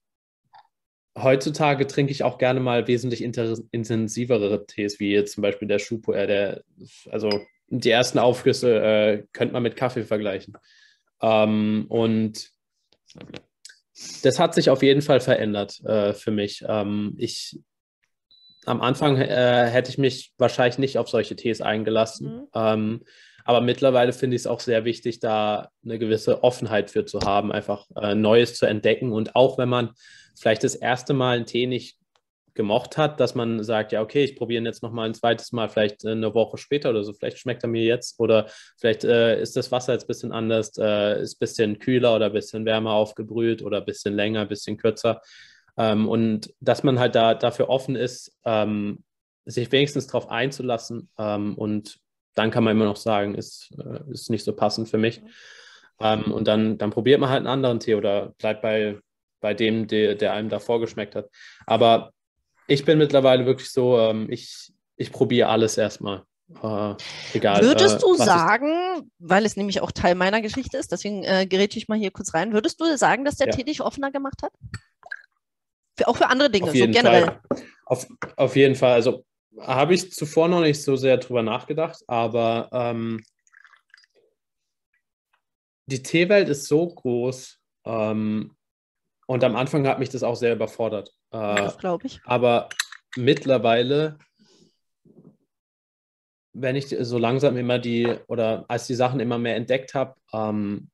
heutzutage 1.19 1.87
trinke 1.87 2.13
ich 2.13 2.25
auch 2.25 2.39
gerne 2.39 2.61
mal 2.61 2.87
wesentlich 2.87 3.23
intensivere 3.23 4.67
Tees, 4.67 4.99
wie 4.99 5.13
jetzt 5.13 5.35
zum 5.35 5.43
Beispiel 5.43 5.69
der 5.69 5.79
Schupo, 5.79 6.13
äh, 6.13 6.27
der, 6.27 6.65
also 7.11 7.29
die 7.81 7.91
ersten 7.91 8.19
Aufgüsse 8.19 8.83
äh, 8.83 9.25
könnte 9.33 9.55
man 9.55 9.63
mit 9.63 9.77
Kaffee 9.77 10.05
vergleichen. 10.05 10.57
Ähm, 11.23 11.87
und 11.89 12.51
das 14.23 14.39
hat 14.39 14.55
sich 14.55 14.71
auf 14.71 14.83
jeden 14.83 15.03
Fall 15.03 15.21
verändert 15.21 15.81
äh, 15.85 16.13
für 16.13 16.31
mich. 16.31 16.65
Ähm, 16.69 17.15
ich 17.17 17.61
am 18.65 18.81
Anfang 18.81 19.17
äh, 19.17 19.67
hätte 19.71 19.91
ich 19.91 19.99
mich 19.99 20.33
wahrscheinlich 20.39 20.79
nicht 20.79 20.99
auf 20.99 21.09
solche 21.09 21.35
Tees 21.35 21.61
eingelassen. 21.61 22.35
Mhm. 22.35 22.49
Ähm, 22.55 23.01
aber 23.45 23.61
mittlerweile 23.61 24.13
finde 24.13 24.37
ich 24.37 24.43
es 24.43 24.47
auch 24.47 24.61
sehr 24.61 24.85
wichtig, 24.85 25.19
da 25.19 25.71
eine 25.85 25.99
gewisse 25.99 26.45
Offenheit 26.45 26.91
für 26.91 27.05
zu 27.07 27.21
haben, 27.21 27.51
einfach 27.51 27.87
äh, 27.97 28.15
Neues 28.15 28.55
zu 28.55 28.67
entdecken. 28.67 29.13
Und 29.13 29.35
auch 29.35 29.59
wenn 29.59 29.69
man 29.69 29.91
vielleicht 30.39 30.63
das 30.63 30.77
erste 30.77 31.13
Mal 31.13 31.37
einen 31.37 31.47
Tee 31.47 31.67
nicht 31.67 31.99
gemocht 32.55 32.99
hat, 32.99 33.21
dass 33.21 33.35
man 33.35 33.63
sagt, 33.65 33.93
ja, 33.93 34.03
okay, 34.03 34.25
ich 34.25 34.37
probiere 34.37 34.63
ihn 34.63 34.67
jetzt 34.67 34.83
nochmal 34.83 35.07
ein 35.07 35.15
zweites 35.15 35.53
Mal, 35.53 35.69
vielleicht 35.69 36.07
eine 36.07 36.35
Woche 36.35 36.59
später 36.59 36.91
oder 36.91 37.05
so, 37.05 37.13
vielleicht 37.13 37.39
schmeckt 37.39 37.63
er 37.63 37.69
mir 37.69 37.85
jetzt 37.85 38.19
oder 38.21 38.47
vielleicht 38.79 39.05
äh, 39.05 39.41
ist 39.41 39.57
das 39.57 39.73
Wasser 39.73 39.93
jetzt 39.95 40.05
ein 40.05 40.09
bisschen 40.09 40.33
anders, 40.33 40.77
äh, 40.79 41.23
ist 41.23 41.37
ein 41.37 41.39
bisschen 41.39 41.79
kühler 41.79 42.15
oder 42.15 42.27
ein 42.27 42.33
bisschen 42.33 42.65
wärmer 42.65 42.93
aufgebrüht 42.93 43.63
oder 43.63 43.79
ein 43.79 43.85
bisschen 43.85 44.15
länger, 44.15 44.43
ein 44.43 44.49
bisschen 44.49 44.77
kürzer. 44.77 45.21
Ähm, 45.77 46.09
und 46.09 46.53
dass 46.61 46.83
man 46.83 46.99
halt 46.99 47.15
da 47.15 47.35
dafür 47.35 47.69
offen 47.69 47.97
ist, 47.97 48.37
ähm, 48.45 49.03
sich 49.45 49.73
wenigstens 49.73 50.07
darauf 50.07 50.29
einzulassen 50.29 51.09
ähm, 51.19 51.55
und 51.57 51.99
dann 52.35 52.51
kann 52.51 52.65
man 52.65 52.77
immer 52.77 52.85
noch 52.85 52.97
sagen, 52.97 53.35
ist, 53.35 53.73
äh, 53.79 54.11
ist 54.11 54.31
nicht 54.31 54.45
so 54.45 54.55
passend 54.55 54.89
für 54.89 54.99
mich. 54.99 55.23
Ähm, 56.01 56.33
und 56.33 56.49
dann, 56.49 56.79
dann 56.79 56.91
probiert 56.91 57.21
man 57.21 57.31
halt 57.31 57.39
einen 57.39 57.47
anderen 57.47 57.81
Tee 57.81 57.95
oder 57.95 58.35
bleibt 58.39 58.63
bei, 58.63 58.99
bei 59.41 59.55
dem, 59.55 59.87
der, 59.87 60.15
der 60.15 60.33
einem 60.33 60.49
davor 60.49 60.81
geschmeckt 60.81 61.15
hat. 61.15 61.29
Aber 61.67 62.13
ich 62.67 62.85
bin 62.85 62.99
mittlerweile 62.99 63.47
wirklich 63.47 63.71
so, 63.71 63.99
ähm, 63.99 64.27
ich, 64.31 64.73
ich 64.97 65.13
probiere 65.13 65.49
alles 65.49 65.77
erstmal. 65.77 66.25
Äh, 66.63 66.95
egal. 67.35 67.63
Würdest 67.63 67.97
äh, 67.97 68.01
du 68.01 68.15
sagen, 68.15 69.11
weil 69.19 69.47
es 69.47 69.57
nämlich 69.57 69.81
auch 69.81 69.91
Teil 69.91 70.15
meiner 70.15 70.43
Geschichte 70.43 70.77
ist, 70.77 70.93
deswegen 70.93 71.23
äh, 71.25 71.47
gerät 71.47 71.77
ich 71.77 71.89
mal 71.89 71.99
hier 71.99 72.11
kurz 72.11 72.35
rein, 72.35 72.53
würdest 72.53 72.81
du 72.81 72.97
sagen, 72.97 73.25
dass 73.25 73.37
der 73.37 73.49
ja. 73.49 73.53
Tee 73.53 73.65
dich 73.65 73.81
offener 73.81 74.11
gemacht 74.11 74.43
hat? 74.43 74.53
Für, 75.97 76.09
auch 76.09 76.17
für 76.17 76.29
andere 76.29 76.51
Dinge, 76.51 76.69
auf 76.69 76.75
jeden 76.75 76.93
so 76.93 77.01
generell. 77.01 77.25
Fall. 77.25 77.63
Auf, 77.87 78.07
auf 78.37 78.57
jeden 78.57 78.75
Fall. 78.75 78.93
Also 78.93 79.25
habe 79.61 79.95
ich 79.95 80.13
zuvor 80.13 80.49
noch 80.49 80.61
nicht 80.61 80.83
so 80.83 80.97
sehr 80.97 81.19
drüber 81.19 81.43
nachgedacht, 81.43 82.03
aber 82.07 82.69
ähm, 82.73 83.23
die 85.87 86.03
Teewelt 86.03 86.49
ist 86.49 86.67
so 86.67 86.87
groß 86.87 87.59
ähm, 87.85 88.57
und 89.27 89.45
am 89.45 89.57
Anfang 89.57 89.87
hat 89.87 89.99
mich 89.99 90.09
das 90.09 90.23
auch 90.23 90.37
sehr 90.37 90.55
überfordert. 90.55 91.13
Äh, 91.33 91.57
das 91.57 91.79
glaube 91.79 92.07
ich. 92.07 92.21
Aber 92.25 92.69
mittlerweile, 93.17 94.19
wenn 96.53 96.77
ich 96.77 96.89
so 97.01 97.19
langsam 97.19 97.57
immer 97.57 97.79
die 97.79 98.07
oder 98.27 98.65
als 98.69 98.87
die 98.87 98.95
Sachen 98.95 99.21
immer 99.21 99.39
mehr 99.39 99.57
entdeckt 99.57 99.95
habe, 99.95 100.15
ähm, 100.33 100.91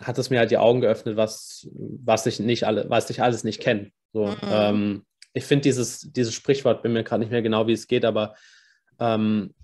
hat 0.00 0.18
es 0.18 0.30
mir 0.30 0.40
halt 0.40 0.50
die 0.50 0.58
Augen 0.58 0.80
geöffnet, 0.80 1.16
was, 1.16 1.68
was 1.72 2.26
ich 2.26 2.40
nicht 2.40 2.64
alle, 2.64 2.88
was 2.88 3.10
ich 3.10 3.22
alles 3.22 3.44
nicht 3.44 3.60
kenne. 3.60 3.90
So, 4.12 4.26
mhm. 4.26 4.38
ähm, 4.42 5.06
ich 5.32 5.44
finde 5.44 5.62
dieses, 5.62 6.12
dieses 6.12 6.34
Sprichwort, 6.34 6.82
bin 6.82 6.92
mir 6.92 7.04
gerade 7.04 7.20
nicht 7.20 7.30
mehr 7.30 7.42
genau, 7.42 7.66
wie 7.66 7.72
es 7.72 7.86
geht, 7.86 8.04
aber 8.04 8.34
ähm, 8.98 9.54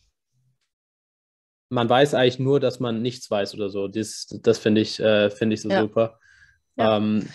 man 1.69 1.89
weiß 1.89 2.15
eigentlich 2.15 2.41
nur, 2.41 2.59
dass 2.59 2.81
man 2.81 3.01
nichts 3.01 3.31
weiß 3.31 3.55
oder 3.55 3.71
so. 3.71 3.87
Das, 3.87 4.27
das 4.43 4.59
finde 4.59 4.81
ich, 4.81 4.99
äh, 4.99 5.31
find 5.31 5.53
ich 5.53 5.63
so 5.63 5.71
ja. 5.71 5.81
super. 5.81 6.19
Ja. 6.77 6.97
Ähm, 6.97 7.29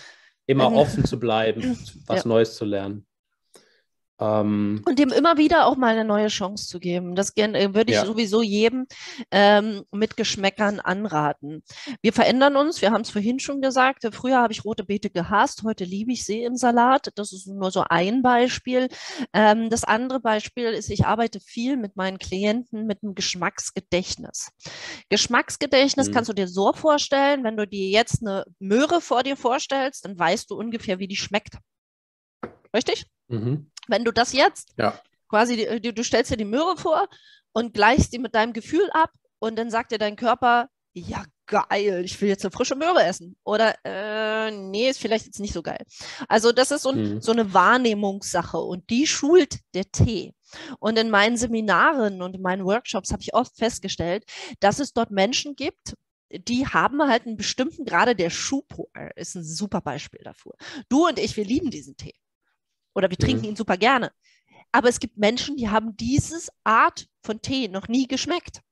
immer 0.46 0.72
offen 0.72 1.04
zu 1.04 1.18
bleiben, 1.18 1.78
was 2.06 2.24
ja. 2.24 2.28
Neues 2.28 2.56
zu 2.56 2.64
lernen. 2.64 3.05
Ähm, 4.18 4.82
und 4.86 4.98
dem 4.98 5.10
immer 5.10 5.36
wieder 5.36 5.66
auch 5.66 5.76
mal 5.76 5.92
eine 5.92 6.04
neue 6.04 6.28
Chance 6.28 6.68
zu 6.68 6.80
geben. 6.80 7.14
Das 7.14 7.36
äh, 7.36 7.74
würde 7.74 7.92
ich 7.92 7.98
ja. 7.98 8.06
sowieso 8.06 8.42
jedem 8.42 8.86
ähm, 9.30 9.84
mit 9.92 10.16
Geschmäckern 10.16 10.80
anraten. 10.80 11.62
Wir 12.00 12.12
verändern 12.12 12.56
uns, 12.56 12.80
wir 12.80 12.92
haben 12.92 13.02
es 13.02 13.10
vorhin 13.10 13.40
schon 13.40 13.60
gesagt. 13.60 14.06
Früher 14.12 14.38
habe 14.38 14.52
ich 14.52 14.64
rote 14.64 14.84
Beete 14.84 15.10
gehasst, 15.10 15.62
heute 15.64 15.84
liebe 15.84 16.12
ich 16.12 16.24
sie 16.24 16.42
im 16.42 16.56
Salat. 16.56 17.10
Das 17.16 17.32
ist 17.32 17.46
nur 17.46 17.70
so 17.70 17.84
ein 17.88 18.22
Beispiel. 18.22 18.88
Ähm, 19.34 19.68
das 19.68 19.84
andere 19.84 20.20
Beispiel 20.20 20.66
ist, 20.66 20.90
ich 20.90 21.06
arbeite 21.06 21.40
viel 21.40 21.76
mit 21.76 21.96
meinen 21.96 22.18
Klienten 22.18 22.86
mit 22.86 23.02
einem 23.02 23.14
Geschmacksgedächtnis. 23.14 24.50
Geschmacksgedächtnis 25.10 26.08
mhm. 26.08 26.12
kannst 26.12 26.30
du 26.30 26.34
dir 26.34 26.48
so 26.48 26.72
vorstellen, 26.72 27.44
wenn 27.44 27.56
du 27.56 27.66
dir 27.66 27.88
jetzt 27.88 28.22
eine 28.22 28.44
Möhre 28.58 29.00
vor 29.00 29.22
dir 29.22 29.36
vorstellst, 29.36 30.04
dann 30.06 30.18
weißt 30.18 30.50
du 30.50 30.54
ungefähr, 30.56 30.98
wie 30.98 31.08
die 31.08 31.16
schmeckt. 31.16 31.58
Richtig? 32.74 33.06
Mhm. 33.28 33.70
Wenn 33.88 34.04
du 34.04 34.12
das 34.12 34.32
jetzt 34.32 34.74
ja. 34.76 34.98
quasi, 35.28 35.80
du, 35.80 35.92
du 35.92 36.04
stellst 36.04 36.30
dir 36.30 36.36
die 36.36 36.44
Möhre 36.44 36.76
vor 36.76 37.08
und 37.52 37.74
gleichst 37.74 38.12
die 38.12 38.18
mit 38.18 38.34
deinem 38.34 38.52
Gefühl 38.52 38.88
ab 38.92 39.10
und 39.38 39.56
dann 39.56 39.70
sagt 39.70 39.92
dir 39.92 39.98
dein 39.98 40.16
Körper, 40.16 40.68
ja, 40.92 41.24
geil, 41.46 42.02
ich 42.04 42.20
will 42.20 42.28
jetzt 42.28 42.44
eine 42.44 42.50
frische 42.50 42.74
Möhre 42.74 43.02
essen. 43.02 43.36
Oder, 43.44 43.76
äh, 43.84 44.50
nee, 44.50 44.88
ist 44.88 44.98
vielleicht 44.98 45.26
jetzt 45.26 45.40
nicht 45.40 45.52
so 45.52 45.62
geil. 45.62 45.84
Also, 46.28 46.52
das 46.52 46.70
ist 46.70 46.82
so, 46.82 46.92
mhm. 46.92 47.20
so 47.20 47.32
eine 47.32 47.52
Wahrnehmungssache 47.52 48.58
und 48.58 48.88
die 48.90 49.06
schult 49.06 49.58
der 49.74 49.90
Tee. 49.90 50.34
Und 50.78 50.98
in 50.98 51.10
meinen 51.10 51.36
Seminaren 51.36 52.22
und 52.22 52.34
in 52.34 52.42
meinen 52.42 52.64
Workshops 52.64 53.12
habe 53.12 53.22
ich 53.22 53.34
oft 53.34 53.56
festgestellt, 53.56 54.24
dass 54.60 54.78
es 54.78 54.92
dort 54.92 55.10
Menschen 55.10 55.54
gibt, 55.54 55.94
die 56.30 56.66
haben 56.66 57.02
halt 57.06 57.26
einen 57.26 57.36
bestimmten, 57.36 57.84
gerade 57.84 58.16
der 58.16 58.30
Schupo 58.30 58.90
ist 59.14 59.36
ein 59.36 59.44
super 59.44 59.80
Beispiel 59.80 60.20
dafür. 60.24 60.54
Du 60.88 61.06
und 61.06 61.18
ich, 61.18 61.36
wir 61.36 61.44
lieben 61.44 61.70
diesen 61.70 61.96
Tee 61.96 62.14
oder 62.96 63.10
wir 63.10 63.18
trinken 63.18 63.42
mhm. 63.42 63.50
ihn 63.50 63.56
super 63.56 63.76
gerne. 63.76 64.10
Aber 64.72 64.88
es 64.88 64.98
gibt 64.98 65.16
Menschen, 65.16 65.56
die 65.56 65.68
haben 65.68 65.96
dieses 65.96 66.50
Art 66.64 67.06
von 67.22 67.40
Tee 67.40 67.68
noch 67.68 67.88
nie 67.88 68.08
geschmeckt. 68.08 68.62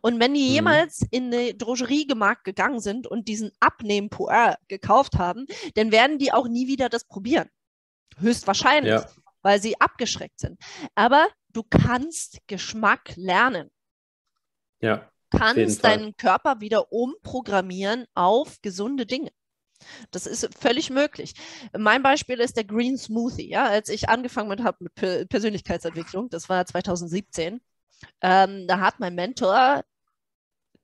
Und 0.00 0.20
wenn 0.20 0.34
die 0.34 0.48
mhm. 0.48 0.54
jemals 0.54 1.02
in 1.10 1.32
eine 1.32 1.54
Drogeriemarkt 1.54 2.44
gegangen 2.44 2.80
sind 2.80 3.06
und 3.06 3.28
diesen 3.28 3.52
Abnehmen 3.60 4.08
Puer 4.08 4.56
gekauft 4.68 5.18
haben, 5.18 5.46
dann 5.74 5.92
werden 5.92 6.18
die 6.18 6.32
auch 6.32 6.48
nie 6.48 6.66
wieder 6.66 6.88
das 6.88 7.04
probieren. 7.04 7.48
Höchstwahrscheinlich, 8.18 8.92
ja. 8.92 9.06
weil 9.42 9.60
sie 9.60 9.80
abgeschreckt 9.80 10.40
sind. 10.40 10.58
Aber 10.94 11.28
du 11.50 11.62
kannst 11.62 12.38
Geschmack 12.46 13.14
lernen. 13.16 13.70
Ja. 14.80 15.08
Du 15.30 15.38
kannst 15.38 15.84
deinen 15.84 16.16
Körper 16.16 16.60
wieder 16.60 16.92
umprogrammieren 16.92 18.06
auf 18.14 18.60
gesunde 18.62 19.04
Dinge. 19.04 19.30
Das 20.10 20.26
ist 20.26 20.48
völlig 20.58 20.90
möglich. 20.90 21.34
Mein 21.76 22.02
Beispiel 22.02 22.40
ist 22.40 22.56
der 22.56 22.64
Green 22.64 22.96
Smoothie. 22.98 23.48
Ja? 23.48 23.66
Als 23.66 23.88
ich 23.88 24.08
angefangen 24.08 24.64
habe 24.64 24.78
mit 24.80 25.28
Persönlichkeitsentwicklung, 25.28 26.30
das 26.30 26.48
war 26.48 26.64
2017, 26.64 27.60
ähm, 28.20 28.66
da 28.66 28.80
hat 28.80 29.00
mein 29.00 29.14
Mentor 29.14 29.84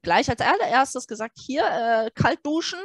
gleich 0.03 0.28
als 0.30 0.40
allererstes 0.40 1.07
gesagt, 1.07 1.38
hier 1.38 1.64
äh, 1.64 2.11
kalt 2.14 2.40
duschen, 2.44 2.80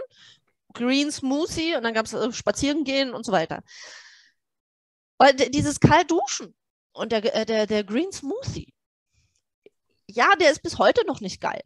Green 0.74 1.12
Smoothie 1.12 1.76
und 1.76 1.84
dann 1.84 1.94
gab 1.94 2.06
es 2.06 2.14
äh, 2.14 2.32
spazieren 2.32 2.84
gehen 2.84 3.14
und 3.14 3.26
so 3.26 3.32
weiter. 3.32 3.64
Und 5.18 5.56
dieses 5.56 5.80
kalt 5.80 6.12
duschen 6.12 6.54
und 6.92 7.12
der, 7.12 7.36
äh, 7.36 7.46
der, 7.46 7.66
der 7.68 7.84
Green 7.84 8.12
Smoothie, 8.12 8.74
ja, 10.08 10.36
der 10.40 10.52
ist 10.52 10.62
bis 10.62 10.78
heute 10.78 11.06
noch 11.08 11.22
nicht 11.22 11.42
geil. 11.42 11.64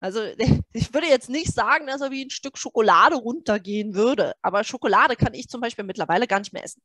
Also 0.00 0.20
ich 0.72 0.92
würde 0.94 1.08
jetzt 1.08 1.30
nicht 1.30 1.52
sagen, 1.52 1.86
dass 1.86 2.00
er 2.00 2.10
wie 2.10 2.24
ein 2.24 2.30
Stück 2.30 2.58
Schokolade 2.58 3.16
runtergehen 3.16 3.94
würde, 3.94 4.34
aber 4.42 4.64
Schokolade 4.64 5.16
kann 5.16 5.34
ich 5.34 5.48
zum 5.48 5.60
Beispiel 5.60 5.84
mittlerweile 5.84 6.26
gar 6.26 6.38
nicht 6.38 6.52
mehr 6.52 6.64
essen. 6.64 6.82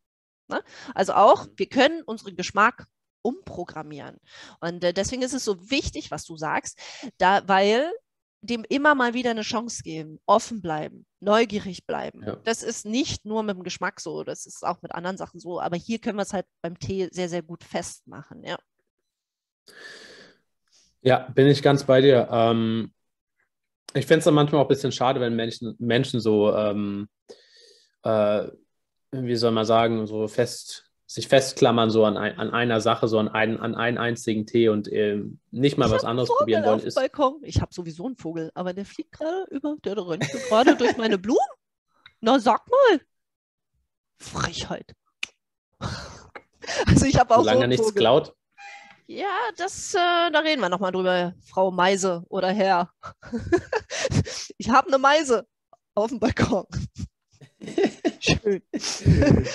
Ne? 0.48 0.64
Also 0.94 1.14
auch, 1.14 1.48
wir 1.56 1.68
können 1.68 2.04
unseren 2.04 2.36
Geschmack 2.36 2.88
umprogrammieren. 3.24 4.18
Und 4.60 4.84
äh, 4.84 4.94
deswegen 4.94 5.22
ist 5.22 5.34
es 5.34 5.46
so 5.46 5.70
wichtig, 5.70 6.12
was 6.12 6.26
du 6.26 6.38
sagst, 6.38 6.80
da, 7.18 7.48
weil 7.48 7.92
dem 8.42 8.66
immer 8.68 8.96
mal 8.96 9.14
wieder 9.14 9.32
eine 9.32 9.44
Chance 9.44 9.84
geben, 9.84 10.20
offen 10.26 10.62
bleiben, 10.62 11.06
neugierig 11.20 11.86
bleiben. 11.86 12.24
Ja. 12.26 12.38
Das 12.38 12.64
ist 12.64 12.86
nicht 12.86 13.24
nur 13.24 13.44
mit 13.44 13.56
dem 13.56 13.64
Geschmack 13.64 14.00
so, 14.02 14.24
das 14.24 14.48
ist 14.48 14.66
auch 14.66 14.82
mit 14.82 14.94
anderen 14.94 15.18
Sachen 15.18 15.40
so, 15.40 15.62
aber 15.62 15.78
hier 15.78 16.00
können 16.00 16.18
wir 16.18 16.24
es 16.24 16.34
halt 16.34 16.48
beim 16.64 16.80
Tee 16.80 17.08
sehr, 17.12 17.30
sehr 17.30 17.44
gut 17.44 17.64
festmachen, 17.64 18.44
ja. 18.44 18.58
Ja, 21.04 21.30
bin 21.30 21.48
ich 21.48 21.62
ganz 21.62 21.84
bei 21.84 22.02
dir. 22.02 22.28
Ähm, 22.32 22.94
ich 23.94 24.06
finde 24.06 24.20
es 24.20 24.26
dann 24.26 24.34
manchmal 24.34 24.62
auch 24.62 24.66
ein 24.66 24.70
bisschen 24.70 24.92
schade, 24.92 25.20
wenn 25.20 25.36
Menschen, 25.36 25.76
Menschen 25.80 26.20
so, 26.20 26.56
ähm, 26.56 27.10
äh, 28.04 28.48
wie 29.12 29.36
soll 29.36 29.52
man 29.52 29.66
sagen, 29.66 30.08
so 30.08 30.28
fest, 30.28 30.86
sich 31.06 31.28
festklammern 31.28 31.90
so 31.90 32.06
an, 32.06 32.16
ein, 32.16 32.38
an 32.40 32.52
einer 32.52 32.80
Sache, 32.80 33.08
so 33.08 33.20
an, 33.20 33.28
ein, 33.28 33.60
an 33.60 33.76
einen 33.76 33.98
einzigen 33.98 34.46
Tee 34.46 34.70
und 34.70 34.88
äh, 34.88 35.22
nicht 35.52 35.78
mal 35.78 35.88
ich 35.88 35.92
was 35.92 36.06
anderes 36.06 36.30
probieren 36.30 36.64
wollen. 36.64 36.80
Ist, 36.80 36.96
Balkon. 36.96 37.42
Ich 37.44 37.60
habe 37.60 37.74
sowieso 37.74 38.06
einen 38.06 38.16
Vogel, 38.16 38.52
aber 38.54 38.74
der 38.74 38.86
fliegt 38.86 39.12
gerade 39.12 39.46
über, 39.50 39.76
der 39.84 39.98
rennt 39.98 40.26
gerade 40.48 40.76
durch 40.78 40.96
meine 40.96 41.18
Blumen. 41.18 41.40
Na, 42.22 42.40
sag 42.40 42.66
mal. 42.70 43.02
Frechheit. 44.18 44.94
Also 46.86 47.08
ich 47.08 47.20
habe 47.20 47.36
auch 47.36 47.40
Solange 47.40 47.58
so 47.58 47.64
er 47.64 47.68
nichts 47.68 47.88
Vogel. 47.88 48.00
klaut. 48.00 48.36
Ja, 49.14 49.28
das, 49.58 49.94
äh, 49.94 50.32
da 50.32 50.40
reden 50.40 50.62
wir 50.62 50.70
nochmal 50.70 50.94
drüber, 50.94 51.34
Frau 51.44 51.70
Meise 51.70 52.24
oder 52.30 52.48
Herr. 52.48 52.92
ich 54.58 54.70
habe 54.70 54.88
eine 54.88 55.00
Meise 55.00 55.46
auf 55.96 56.12
dem 56.12 56.20
Balkon. 56.20 56.66
Schön. 58.22 58.62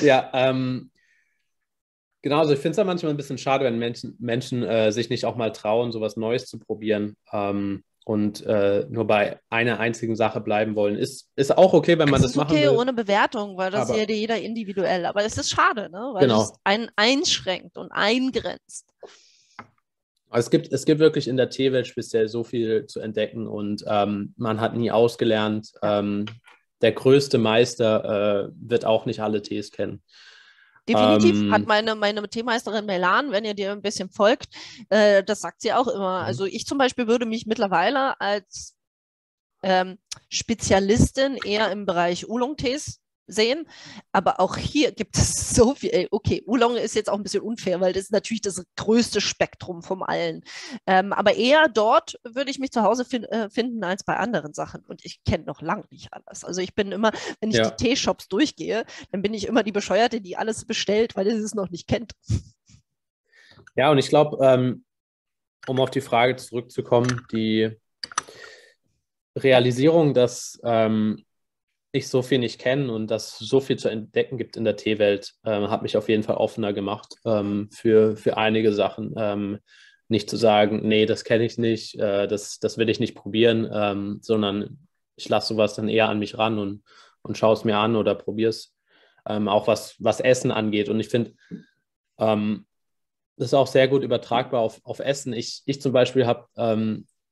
ja, 0.02 0.28
ähm, 0.34 0.90
genau, 2.20 2.40
also 2.40 2.52
ich 2.52 2.58
finde 2.58 2.72
es 2.72 2.76
ja 2.76 2.84
manchmal 2.84 3.12
ein 3.12 3.16
bisschen 3.16 3.38
schade, 3.38 3.64
wenn 3.64 3.78
Menschen, 3.78 4.14
Menschen 4.18 4.62
äh, 4.62 4.92
sich 4.92 5.08
nicht 5.08 5.24
auch 5.24 5.36
mal 5.36 5.52
trauen, 5.52 5.90
sowas 5.90 6.18
Neues 6.18 6.44
zu 6.44 6.58
probieren 6.58 7.16
ähm, 7.32 7.82
und 8.04 8.44
äh, 8.44 8.84
nur 8.90 9.06
bei 9.06 9.40
einer 9.48 9.80
einzigen 9.80 10.16
Sache 10.16 10.42
bleiben 10.42 10.76
wollen. 10.76 10.96
Ist, 10.96 11.30
ist 11.34 11.56
auch 11.56 11.72
okay, 11.72 11.98
wenn 11.98 12.10
man 12.10 12.20
das, 12.20 12.32
das 12.32 12.36
machen 12.36 12.52
okay, 12.52 12.64
will. 12.64 12.76
ohne 12.76 12.92
Bewertung, 12.92 13.56
weil 13.56 13.70
das 13.70 13.88
aber, 13.88 14.00
ja 14.00 14.04
jeder 14.06 14.38
individuell. 14.38 15.06
Aber 15.06 15.24
es 15.24 15.38
ist 15.38 15.48
schade, 15.48 15.88
ne? 15.90 16.10
weil 16.12 16.24
genau. 16.24 16.42
es 16.42 16.52
einen 16.62 16.90
einschränkt 16.94 17.78
und 17.78 17.90
eingrenzt. 17.90 18.92
Also 20.36 20.48
es 20.48 20.50
gibt, 20.50 20.70
es 20.70 20.84
gibt 20.84 21.00
wirklich 21.00 21.28
in 21.28 21.38
der 21.38 21.48
Teewelt 21.48 21.86
speziell 21.86 22.28
so 22.28 22.44
viel 22.44 22.84
zu 22.84 23.00
entdecken 23.00 23.46
und 23.46 23.82
ähm, 23.88 24.34
man 24.36 24.60
hat 24.60 24.76
nie 24.76 24.90
ausgelernt. 24.90 25.72
Ähm, 25.80 26.26
der 26.82 26.92
größte 26.92 27.38
Meister 27.38 28.44
äh, 28.44 28.52
wird 28.54 28.84
auch 28.84 29.06
nicht 29.06 29.20
alle 29.20 29.40
Tees 29.40 29.70
kennen. 29.70 30.02
Definitiv 30.86 31.36
ähm, 31.36 31.52
hat 31.54 31.66
meine, 31.66 31.94
meine 31.94 32.28
Teemeisterin 32.28 32.84
Melan, 32.84 33.32
wenn 33.32 33.46
ihr 33.46 33.54
dir 33.54 33.72
ein 33.72 33.80
bisschen 33.80 34.10
folgt, 34.10 34.48
äh, 34.90 35.24
das 35.24 35.40
sagt 35.40 35.62
sie 35.62 35.72
auch 35.72 35.88
immer. 35.88 36.20
Mhm. 36.20 36.26
Also 36.26 36.44
ich 36.44 36.66
zum 36.66 36.76
Beispiel 36.76 37.06
würde 37.06 37.24
mich 37.24 37.46
mittlerweile 37.46 38.20
als 38.20 38.76
ähm, 39.62 39.96
Spezialistin 40.28 41.38
eher 41.46 41.72
im 41.72 41.86
Bereich 41.86 42.28
Oolong-Tees 42.28 43.00
sehen. 43.26 43.66
Aber 44.12 44.40
auch 44.40 44.56
hier 44.56 44.92
gibt 44.92 45.16
es 45.16 45.50
so 45.54 45.74
viel. 45.74 46.08
Okay, 46.10 46.42
Oolong 46.46 46.76
ist 46.76 46.94
jetzt 46.94 47.10
auch 47.10 47.16
ein 47.16 47.22
bisschen 47.22 47.42
unfair, 47.42 47.80
weil 47.80 47.92
das 47.92 48.04
ist 48.04 48.12
natürlich 48.12 48.40
das 48.40 48.64
größte 48.76 49.20
Spektrum 49.20 49.82
von 49.82 50.02
allen. 50.02 50.42
Ähm, 50.86 51.12
aber 51.12 51.34
eher 51.34 51.68
dort 51.68 52.18
würde 52.24 52.50
ich 52.50 52.58
mich 52.58 52.70
zu 52.70 52.82
Hause 52.82 53.04
fin 53.04 53.24
äh, 53.24 53.50
finden 53.50 53.82
als 53.84 54.04
bei 54.04 54.16
anderen 54.16 54.54
Sachen. 54.54 54.84
Und 54.86 55.04
ich 55.04 55.22
kenne 55.24 55.44
noch 55.44 55.60
lange 55.62 55.84
nicht 55.90 56.12
alles. 56.12 56.44
Also 56.44 56.60
ich 56.60 56.74
bin 56.74 56.92
immer, 56.92 57.12
wenn 57.40 57.50
ich 57.50 57.56
ja. 57.56 57.70
die 57.70 57.84
Teeshops 57.84 58.28
durchgehe, 58.28 58.84
dann 59.10 59.22
bin 59.22 59.34
ich 59.34 59.46
immer 59.46 59.62
die 59.62 59.72
Bescheuerte, 59.72 60.20
die 60.20 60.36
alles 60.36 60.64
bestellt, 60.64 61.16
weil 61.16 61.26
sie 61.26 61.42
es 61.42 61.54
noch 61.54 61.70
nicht 61.70 61.88
kennt. 61.88 62.12
Ja, 63.74 63.90
und 63.90 63.98
ich 63.98 64.08
glaube, 64.08 64.38
ähm, 64.44 64.84
um 65.66 65.80
auf 65.80 65.90
die 65.90 66.00
Frage 66.00 66.36
zurückzukommen, 66.36 67.26
die 67.32 67.76
Realisierung, 69.36 70.14
dass 70.14 70.58
ähm, 70.64 71.25
ich 71.96 72.08
so 72.08 72.22
viel 72.22 72.38
nicht 72.38 72.60
kenne 72.60 72.92
und 72.92 73.10
dass 73.10 73.38
so 73.38 73.60
viel 73.60 73.76
zu 73.76 73.88
entdecken 73.88 74.38
gibt 74.38 74.56
in 74.56 74.64
der 74.64 74.76
Teewelt, 74.76 75.34
ähm, 75.44 75.70
hat 75.70 75.82
mich 75.82 75.96
auf 75.96 76.08
jeden 76.08 76.22
Fall 76.22 76.36
offener 76.36 76.72
gemacht 76.72 77.16
ähm, 77.24 77.68
für, 77.72 78.16
für 78.16 78.36
einige 78.36 78.72
Sachen. 78.72 79.14
Ähm, 79.16 79.58
nicht 80.08 80.30
zu 80.30 80.36
sagen, 80.36 80.86
nee, 80.86 81.06
das 81.06 81.24
kenne 81.24 81.44
ich 81.44 81.58
nicht, 81.58 81.98
äh, 81.98 82.28
das, 82.28 82.58
das 82.60 82.78
will 82.78 82.88
ich 82.88 83.00
nicht 83.00 83.14
probieren, 83.14 83.68
ähm, 83.72 84.18
sondern 84.22 84.86
ich 85.16 85.28
lasse 85.28 85.48
sowas 85.54 85.74
dann 85.74 85.88
eher 85.88 86.08
an 86.08 86.18
mich 86.18 86.38
ran 86.38 86.58
und, 86.58 86.82
und 87.22 87.36
schaue 87.36 87.54
es 87.54 87.64
mir 87.64 87.78
an 87.78 87.96
oder 87.96 88.14
probiere 88.14 88.50
es. 88.50 88.74
Ähm, 89.28 89.48
auch 89.48 89.66
was, 89.66 89.96
was 89.98 90.20
Essen 90.20 90.52
angeht. 90.52 90.88
Und 90.88 91.00
ich 91.00 91.08
finde, 91.08 91.32
ähm, 92.18 92.66
das 93.36 93.48
ist 93.48 93.54
auch 93.54 93.66
sehr 93.66 93.88
gut 93.88 94.04
übertragbar 94.04 94.60
auf, 94.60 94.80
auf 94.84 95.00
Essen. 95.00 95.32
Ich, 95.32 95.62
ich 95.66 95.80
zum 95.82 95.92
Beispiel 95.92 96.26
habe 96.26 96.46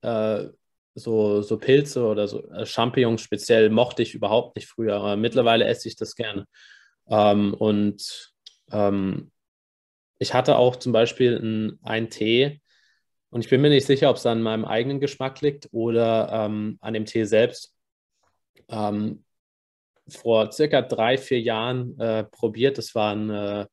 äh, 0.02 0.48
so, 0.95 1.42
so 1.42 1.59
Pilze 1.59 2.05
oder 2.05 2.28
so 2.28 2.49
äh, 2.51 2.66
Champignons 2.66 3.20
speziell 3.20 3.70
mochte 3.70 4.03
ich 4.03 4.14
überhaupt 4.14 4.57
nicht 4.57 4.68
früher, 4.68 4.97
aber 4.97 5.16
mittlerweile 5.16 5.64
esse 5.64 5.88
ich 5.88 5.97
das 5.97 6.14
gerne. 6.14 6.47
Ähm, 7.09 7.55
und 7.55 8.32
ähm, 8.70 9.30
ich 10.18 10.32
hatte 10.32 10.57
auch 10.57 10.76
zum 10.76 10.92
Beispiel 10.92 11.78
einen 11.82 12.11
Tee 12.11 12.61
und 13.34 13.40
ich 13.40 13.51
bin 13.51 13.61
mir 13.61 13.68
nicht 13.68 13.86
sicher, 13.86 14.11
ob 14.11 14.16
es 14.16 14.26
an 14.26 14.42
meinem 14.42 14.64
eigenen 14.64 15.01
Geschmack 15.01 15.40
liegt 15.40 15.68
oder 15.72 16.28
ähm, 16.30 16.78
an 16.80 16.95
dem 16.95 17.05
Tee 17.05 17.24
selbst. 17.24 17.74
Ähm, 18.68 19.24
vor 20.09 20.53
circa 20.53 20.82
drei, 20.82 21.18
vier 21.18 21.40
Jahren 21.40 21.99
äh, 21.99 22.22
probiert. 22.22 22.78
Das 22.78 22.95
war 22.95 23.12
ein 23.12 23.30
äh, 23.30 23.66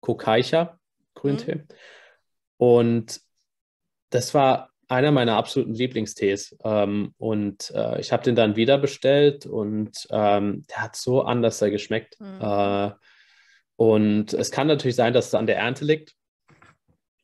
Kokaicha 0.00 0.80
Grüntee. 1.14 1.54
Mhm. 1.54 1.68
Und 2.56 3.20
das 4.10 4.34
war 4.34 4.73
einer 4.88 5.12
meiner 5.12 5.36
absoluten 5.36 5.74
Lieblingstees. 5.74 6.56
Ähm, 6.64 7.14
und 7.18 7.70
äh, 7.74 8.00
ich 8.00 8.12
habe 8.12 8.22
den 8.22 8.34
dann 8.34 8.56
wieder 8.56 8.78
bestellt 8.78 9.46
und 9.46 10.06
ähm, 10.10 10.64
der 10.68 10.82
hat 10.82 10.96
so 10.96 11.22
anders 11.22 11.60
geschmeckt. 11.60 12.20
Mhm. 12.20 12.40
Äh, 12.40 12.90
und 13.76 14.32
es 14.32 14.50
kann 14.50 14.66
natürlich 14.66 14.96
sein, 14.96 15.12
dass 15.12 15.28
es 15.28 15.34
an 15.34 15.46
der 15.46 15.58
Ernte 15.58 15.84
liegt. 15.84 16.14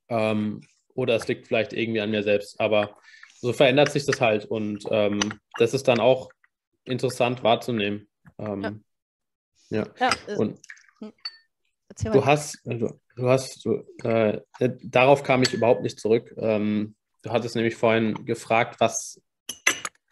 Ähm, 0.09 0.63
oder 0.95 1.15
es 1.15 1.29
liegt 1.29 1.47
vielleicht 1.47 1.73
irgendwie 1.73 2.01
an 2.01 2.11
mir 2.11 2.23
selbst. 2.23 2.61
Aber 2.61 2.97
so 3.41 3.53
verändert 3.53 3.93
sich 3.93 4.05
das 4.05 4.21
halt. 4.21 4.45
Und 4.45 4.85
ähm, 4.91 5.21
das 5.59 5.75
ist 5.75 5.89
dann 5.89 6.01
auch 6.01 6.31
interessant 6.85 7.43
wahrzunehmen. 7.43 8.09
Ähm, 8.39 8.85
ja. 9.71 9.87
ja. 9.99 10.11
ja. 10.27 10.37
Und 10.37 10.59
hm. 10.99 11.13
du 12.13 12.25
hast, 12.25 12.61
du, 12.65 13.01
du 13.17 13.29
hast, 13.29 13.65
du, 13.65 13.85
äh, 14.03 14.41
darauf 14.83 15.23
kam 15.23 15.43
ich 15.43 15.55
überhaupt 15.55 15.83
nicht 15.83 16.01
zurück. 16.01 16.35
Ähm, 16.37 16.97
Du 17.23 17.31
hattest 17.31 17.55
nämlich 17.55 17.77
vorhin 17.77 18.25
gefragt, 18.25 18.81
was, 18.81 19.21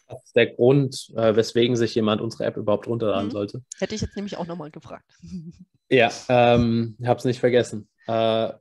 was 0.06 0.24
ist 0.24 0.36
der 0.36 0.46
Grund, 0.46 1.10
äh, 1.16 1.34
weswegen 1.36 1.76
sich 1.76 1.94
jemand 1.94 2.20
unsere 2.20 2.44
App 2.44 2.56
überhaupt 2.56 2.86
runterladen 2.86 3.28
mhm. 3.28 3.32
sollte. 3.32 3.62
Hätte 3.78 3.94
ich 3.94 4.00
jetzt 4.00 4.16
nämlich 4.16 4.36
auch 4.36 4.46
nochmal 4.46 4.70
gefragt. 4.70 5.10
Ja, 5.90 6.10
ähm, 6.28 6.96
ich 7.00 7.06
habe 7.06 7.16
es 7.16 7.24
nicht 7.24 7.40
vergessen. 7.40 7.88
Äh, 8.06 8.52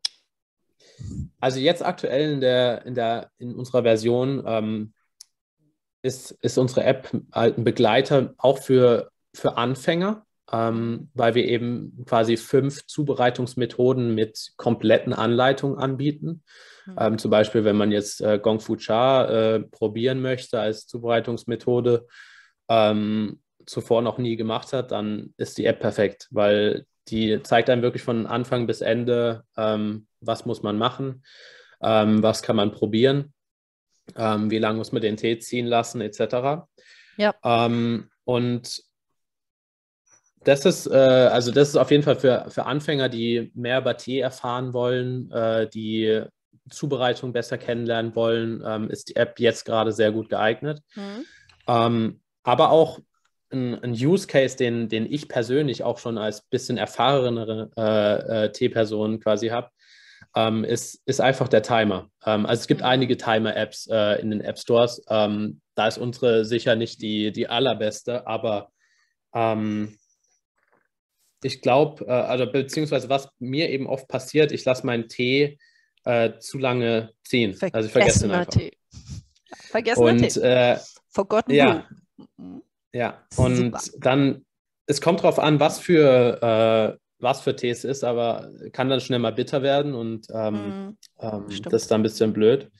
also 1.41 1.59
jetzt 1.59 1.83
aktuell 1.83 2.31
in, 2.31 2.39
der, 2.39 2.85
in, 2.85 2.95
der, 2.95 3.31
in 3.37 3.53
unserer 3.53 3.83
Version 3.83 4.43
ähm, 4.45 4.93
ist, 6.01 6.31
ist 6.41 6.57
unsere 6.57 6.83
App 6.83 7.11
halt 7.33 7.57
ein 7.57 7.63
Begleiter 7.63 8.33
auch 8.37 8.59
für, 8.59 9.11
für 9.33 9.57
Anfänger, 9.57 10.25
ähm, 10.51 11.09
weil 11.13 11.35
wir 11.35 11.45
eben 11.45 12.05
quasi 12.05 12.37
fünf 12.37 12.85
Zubereitungsmethoden 12.87 14.15
mit 14.15 14.53
kompletten 14.57 15.13
Anleitungen 15.13 15.77
anbieten. 15.77 16.43
Mhm. 16.87 16.95
Ähm, 16.99 17.17
zum 17.17 17.31
Beispiel, 17.31 17.63
wenn 17.63 17.75
man 17.75 17.91
jetzt 17.91 18.21
äh, 18.21 18.39
Gong 18.39 18.59
Fu 18.59 18.75
Cha 18.75 19.25
äh, 19.25 19.59
probieren 19.59 20.21
möchte 20.21 20.59
als 20.59 20.87
Zubereitungsmethode, 20.87 22.07
ähm, 22.69 23.39
zuvor 23.65 24.01
noch 24.01 24.17
nie 24.17 24.37
gemacht 24.37 24.73
hat, 24.73 24.91
dann 24.91 25.33
ist 25.37 25.57
die 25.57 25.65
App 25.65 25.79
perfekt, 25.79 26.27
weil 26.31 26.85
die 27.09 27.41
zeigt 27.43 27.69
einem 27.69 27.81
wirklich 27.81 28.03
von 28.03 28.25
Anfang 28.25 28.65
bis 28.65 28.81
Ende, 28.81 29.43
ähm, 29.57 30.07
was 30.21 30.45
muss 30.45 30.63
man 30.63 30.77
machen, 30.77 31.23
ähm, 31.81 32.23
was 32.23 32.41
kann 32.41 32.55
man 32.55 32.71
probieren, 32.71 33.33
ähm, 34.15 34.49
wie 34.49 34.59
lange 34.59 34.77
muss 34.77 34.91
man 34.91 35.01
den 35.01 35.17
Tee 35.17 35.39
ziehen 35.39 35.67
lassen, 35.67 36.01
etc. 36.01 36.67
Ja. 37.17 37.35
Ähm, 37.43 38.09
und 38.23 38.83
das 40.43 40.65
ist, 40.65 40.87
äh, 40.87 40.95
also 40.95 41.51
das 41.51 41.69
ist 41.69 41.75
auf 41.75 41.91
jeden 41.91 42.03
Fall 42.03 42.15
für, 42.15 42.45
für 42.49 42.65
Anfänger, 42.65 43.09
die 43.09 43.51
mehr 43.53 43.79
über 43.79 43.97
Tee 43.97 44.19
erfahren 44.19 44.73
wollen, 44.73 45.29
äh, 45.31 45.69
die 45.69 46.23
Zubereitung 46.69 47.33
besser 47.33 47.57
kennenlernen 47.57 48.15
wollen, 48.15 48.63
ähm, 48.65 48.89
ist 48.89 49.09
die 49.09 49.15
App 49.15 49.39
jetzt 49.39 49.65
gerade 49.65 49.91
sehr 49.91 50.11
gut 50.11 50.29
geeignet. 50.29 50.81
Mhm. 50.95 51.25
Ähm, 51.67 52.21
aber 52.43 52.71
auch 52.71 52.99
ein, 53.51 53.81
ein, 53.83 53.91
Use 53.91 54.27
Case, 54.27 54.57
den, 54.57 54.89
den 54.89 55.11
ich 55.11 55.27
persönlich 55.29 55.83
auch 55.83 55.99
schon 55.99 56.17
als 56.17 56.41
bisschen 56.41 56.77
erfahrenere 56.77 57.71
äh, 57.77 58.45
äh, 58.45 58.51
T-Person 58.51 59.19
quasi 59.19 59.47
habe, 59.47 59.69
ähm, 60.35 60.63
ist, 60.63 61.01
ist 61.05 61.21
einfach 61.21 61.47
der 61.47 61.63
Timer. 61.63 62.09
Ähm, 62.25 62.45
also 62.45 62.61
es 62.61 62.67
gibt 62.67 62.81
mhm. 62.81 62.87
einige 62.87 63.17
Timer-Apps 63.17 63.87
äh, 63.87 64.21
in 64.21 64.31
den 64.31 64.41
App 64.41 64.59
Stores. 64.59 65.01
Ähm, 65.09 65.61
da 65.75 65.87
ist 65.87 65.97
unsere 65.97 66.45
sicher 66.45 66.75
nicht 66.75 67.01
die, 67.01 67.31
die 67.31 67.47
allerbeste, 67.47 68.27
aber 68.27 68.69
ähm, 69.33 69.97
ich 71.43 71.61
glaube, 71.61 72.05
äh, 72.05 72.11
also 72.11 72.51
beziehungsweise 72.51 73.09
was 73.09 73.29
mir 73.39 73.69
eben 73.69 73.87
oft 73.87 74.07
passiert, 74.07 74.51
ich 74.51 74.65
lasse 74.65 74.85
meinen 74.85 75.07
Tee 75.07 75.59
äh, 76.07 76.39
zu 76.39 76.57
lange 76.57 77.11
ziehen. 77.23 77.55
also 77.73 77.87
ich 77.87 77.91
vergesse 77.91 78.25
einfach. 78.25 78.45
Tee. 78.45 78.71
Vergessener 79.69 80.07
und, 80.07 80.17
Tee. 80.29 80.39
Äh, 80.39 80.77
Forgotten 81.09 81.51
ja. 81.51 81.85
Ja, 82.93 83.25
und 83.35 83.55
Super. 83.55 83.79
dann, 83.99 84.45
es 84.85 85.01
kommt 85.01 85.19
darauf 85.19 85.39
an, 85.39 85.59
was 85.59 85.79
für, 85.79 86.41
äh, 86.41 86.97
was 87.19 87.41
für 87.41 87.55
Tee 87.55 87.69
es 87.69 87.83
ist, 87.83 88.03
aber 88.03 88.49
kann 88.71 88.89
dann 88.89 89.01
schnell 89.01 89.19
mal 89.19 89.33
bitter 89.33 89.61
werden 89.61 89.93
und 89.93 90.27
ähm, 90.33 90.53
mhm. 90.53 90.97
ähm, 91.19 91.45
das 91.63 91.83
ist 91.83 91.91
dann 91.91 92.01
ein 92.01 92.03
bisschen 92.03 92.33
blöd. 92.33 92.71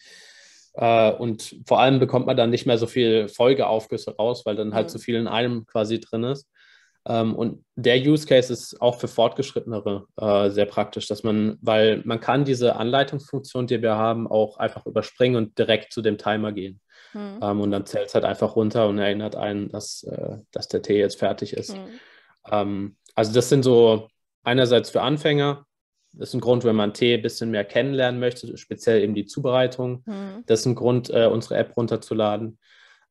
Uh, 0.80 1.10
und 1.18 1.56
vor 1.66 1.80
allem 1.80 1.98
bekommt 1.98 2.28
man 2.28 2.38
dann 2.38 2.52
nicht 2.52 2.68
mehr 2.68 2.78
so 2.78 2.86
viel 2.86 3.30
Folgeaufgüsse 3.30 4.16
raus, 4.16 4.46
weil 4.46 4.56
dann 4.56 4.76
halt 4.76 4.86
mhm. 4.86 4.90
zu 4.90 5.00
viel 5.00 5.16
in 5.16 5.28
einem 5.28 5.66
quasi 5.66 6.00
drin 6.00 6.24
ist. 6.24 6.48
Ähm, 7.08 7.36
und 7.36 7.64
der 7.76 7.98
Use 7.98 8.28
Case 8.28 8.52
ist 8.52 8.82
auch 8.82 9.00
für 9.00 9.08
Fortgeschrittenere 9.08 10.06
äh, 10.18 10.50
sehr 10.50 10.66
praktisch, 10.66 11.08
dass 11.08 11.24
man, 11.24 11.58
weil 11.62 12.02
man 12.06 12.20
kann 12.20 12.44
diese 12.44 12.76
Anleitungsfunktion, 12.76 13.68
die 13.68 13.82
wir 13.82 13.96
haben, 13.96 14.28
auch 14.28 14.58
einfach 14.58 14.86
überspringen 14.86 15.38
und 15.38 15.58
direkt 15.58 15.94
zu 15.94 16.02
dem 16.02 16.18
Timer 16.18 16.52
gehen. 16.52 16.82
Mhm. 17.14 17.40
Ähm, 17.42 17.62
und 17.62 17.72
dann 17.72 17.86
zählt 17.86 18.08
es 18.08 18.14
halt 18.14 18.26
einfach 18.26 18.56
runter 18.56 18.88
und 18.88 18.98
erinnert 18.98 19.36
einen, 19.36 19.70
dass, 19.70 20.04
äh, 20.04 20.38
dass 20.52 20.68
der 20.68 20.82
Tee 20.82 21.00
jetzt 21.00 21.20
fertig 21.20 21.54
ist. 21.54 21.76
Mhm. 21.76 22.00
Ähm, 22.52 22.96
also 23.16 23.34
das 23.34 23.48
sind 23.50 23.64
so 23.64 24.10
einerseits 24.44 24.90
für 24.90 25.02
Anfänger, 25.02 25.66
das 26.14 26.30
ist 26.30 26.36
ein 26.36 26.42
Grund, 26.42 26.64
wenn 26.64 26.76
man 26.76 26.94
Tee 26.94 27.14
ein 27.14 27.22
bisschen 27.22 27.52
mehr 27.52 27.66
kennenlernen 27.66 28.20
möchte, 28.20 28.58
speziell 28.58 29.02
eben 29.02 29.14
die 29.14 29.26
Zubereitung. 29.26 30.04
Mhm. 30.06 30.44
Das 30.46 30.62
ist 30.62 30.66
ein 30.66 30.76
Grund, 30.76 31.10
äh, 31.10 31.28
unsere 31.28 31.58
App 31.58 31.78
runterzuladen. 31.78 32.58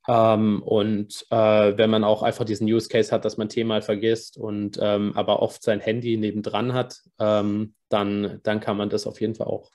Ähm, 0.08 0.62
und 0.62 1.26
äh, 1.30 1.76
wenn 1.76 1.90
man 1.90 2.04
auch 2.04 2.22
einfach 2.22 2.44
diesen 2.44 2.66
Use 2.66 2.88
Case 2.88 3.12
hat, 3.12 3.24
dass 3.24 3.36
man 3.36 3.48
Thema 3.48 3.74
mal 3.74 3.82
vergisst 3.82 4.36
und 4.36 4.78
ähm, 4.80 5.12
aber 5.16 5.42
oft 5.42 5.62
sein 5.62 5.80
Handy 5.80 6.16
nebendran 6.16 6.72
hat, 6.72 7.02
ähm, 7.18 7.74
dann, 7.88 8.40
dann 8.42 8.60
kann 8.60 8.76
man 8.76 8.88
das 8.88 9.06
auf 9.06 9.20
jeden 9.20 9.34
Fall 9.34 9.48
auch. 9.48 9.70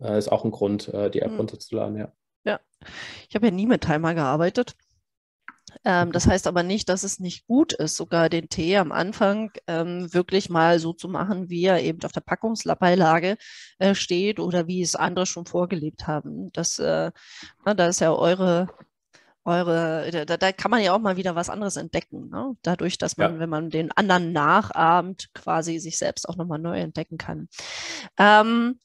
Äh, 0.00 0.18
ist 0.18 0.30
auch 0.30 0.44
ein 0.44 0.50
Grund, 0.50 0.88
äh, 0.88 1.10
die 1.10 1.20
App 1.20 1.32
mhm. 1.32 1.38
runterzuladen, 1.38 1.96
ja. 1.98 2.12
Ja, 2.44 2.60
ich 3.28 3.34
habe 3.34 3.46
ja 3.46 3.52
nie 3.52 3.66
mit 3.66 3.82
Timer 3.82 4.14
gearbeitet. 4.14 4.74
Ähm, 5.84 6.12
das 6.12 6.26
heißt 6.26 6.46
aber 6.46 6.62
nicht, 6.62 6.88
dass 6.88 7.04
es 7.04 7.20
nicht 7.20 7.46
gut 7.46 7.72
ist, 7.72 7.96
sogar 7.96 8.28
den 8.28 8.48
Tee 8.48 8.76
am 8.76 8.92
Anfang 8.92 9.52
ähm, 9.66 10.12
wirklich 10.12 10.50
mal 10.50 10.78
so 10.78 10.92
zu 10.92 11.08
machen, 11.08 11.48
wie 11.48 11.64
er 11.64 11.82
eben 11.82 12.02
auf 12.02 12.12
der 12.12 12.20
Packungsbeilage 12.20 13.36
äh, 13.78 13.94
steht 13.94 14.40
oder 14.40 14.66
wie 14.66 14.82
es 14.82 14.94
andere 14.96 15.26
schon 15.26 15.46
vorgelebt 15.46 16.06
haben. 16.06 16.50
Das, 16.52 16.78
äh, 16.78 17.10
na, 17.64 17.74
da 17.74 17.88
ist 17.88 18.00
ja 18.00 18.12
eure 18.12 18.68
eure, 19.44 20.26
da, 20.26 20.36
da, 20.36 20.52
kann 20.52 20.70
man 20.70 20.82
ja 20.82 20.92
auch 20.92 20.98
mal 20.98 21.16
wieder 21.16 21.34
was 21.34 21.48
anderes 21.48 21.76
entdecken. 21.76 22.28
Ne? 22.28 22.56
Dadurch, 22.62 22.98
dass 22.98 23.16
man, 23.16 23.34
ja. 23.34 23.40
wenn 23.40 23.48
man 23.48 23.70
den 23.70 23.90
anderen 23.92 24.32
nachahmt, 24.32 25.30
quasi 25.34 25.78
sich 25.78 25.96
selbst 25.98 26.28
auch 26.28 26.36
nochmal 26.36 26.58
neu 26.58 26.78
entdecken 26.78 27.16
kann. 27.18 27.48
Ähm, 28.18 28.78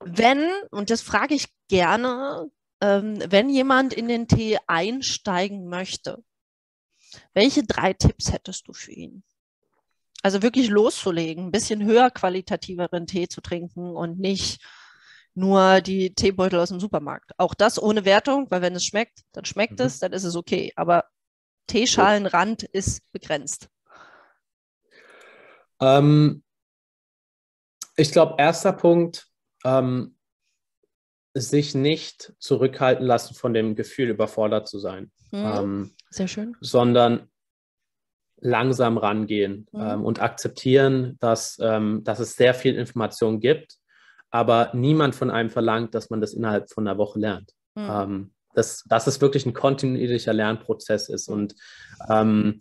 wenn, 0.00 0.50
und 0.70 0.90
das 0.90 1.02
frage 1.02 1.34
ich 1.34 1.48
gerne, 1.68 2.50
ähm, 2.80 3.18
wenn 3.28 3.50
jemand 3.50 3.92
in 3.92 4.06
den 4.08 4.28
Tee 4.28 4.58
einsteigen 4.66 5.68
möchte, 5.68 6.22
welche 7.32 7.64
drei 7.64 7.94
Tipps 7.94 8.32
hättest 8.32 8.68
du 8.68 8.72
für 8.72 8.92
ihn? 8.92 9.22
Also 10.22 10.42
wirklich 10.42 10.68
loszulegen, 10.68 11.46
ein 11.46 11.52
bisschen 11.52 11.84
höher 11.84 12.10
qualitativeren 12.10 13.06
Tee 13.06 13.28
zu 13.28 13.40
trinken 13.40 13.96
und 13.96 14.18
nicht 14.18 14.60
nur 15.38 15.80
die 15.80 16.14
Teebeutel 16.14 16.58
aus 16.58 16.70
dem 16.70 16.80
Supermarkt. 16.80 17.32
Auch 17.38 17.54
das 17.54 17.80
ohne 17.80 18.04
Wertung, 18.04 18.50
weil 18.50 18.60
wenn 18.60 18.74
es 18.74 18.84
schmeckt, 18.84 19.20
dann 19.32 19.44
schmeckt 19.44 19.78
mhm. 19.78 19.86
es, 19.86 20.00
dann 20.00 20.12
ist 20.12 20.24
es 20.24 20.34
okay. 20.34 20.72
Aber 20.76 21.04
Teeschalenrand 21.68 22.64
ist 22.64 23.10
begrenzt. 23.12 23.68
Ähm, 25.80 26.42
ich 27.96 28.10
glaube, 28.10 28.34
erster 28.38 28.72
Punkt, 28.72 29.28
ähm, 29.64 30.16
sich 31.34 31.74
nicht 31.74 32.32
zurückhalten 32.40 33.06
lassen 33.06 33.34
von 33.34 33.54
dem 33.54 33.76
Gefühl, 33.76 34.08
überfordert 34.08 34.66
zu 34.66 34.80
sein. 34.80 35.12
Mhm. 35.30 35.52
Ähm, 35.54 35.94
Sehr 36.10 36.26
schön. 36.26 36.56
Sondern 36.60 37.28
langsam 38.40 38.98
rangehen 38.98 39.68
mhm. 39.70 39.80
ähm, 39.80 40.04
und 40.04 40.20
akzeptieren, 40.20 41.16
dass, 41.20 41.58
ähm, 41.62 42.02
dass 42.02 42.18
es 42.18 42.34
sehr 42.34 42.54
viel 42.54 42.74
Information 42.74 43.38
gibt 43.38 43.78
aber 44.30 44.70
niemand 44.74 45.14
von 45.14 45.30
einem 45.30 45.50
verlangt, 45.50 45.94
dass 45.94 46.10
man 46.10 46.20
das 46.20 46.34
innerhalb 46.34 46.70
von 46.70 46.86
einer 46.86 46.98
Woche 46.98 47.18
lernt. 47.18 47.52
Mhm. 47.74 47.88
Ähm, 47.90 48.30
dass, 48.54 48.84
dass 48.84 49.06
es 49.06 49.20
wirklich 49.20 49.46
ein 49.46 49.54
kontinuierlicher 49.54 50.32
Lernprozess 50.32 51.08
ist. 51.08 51.28
Und 51.28 51.54
ähm, 52.10 52.58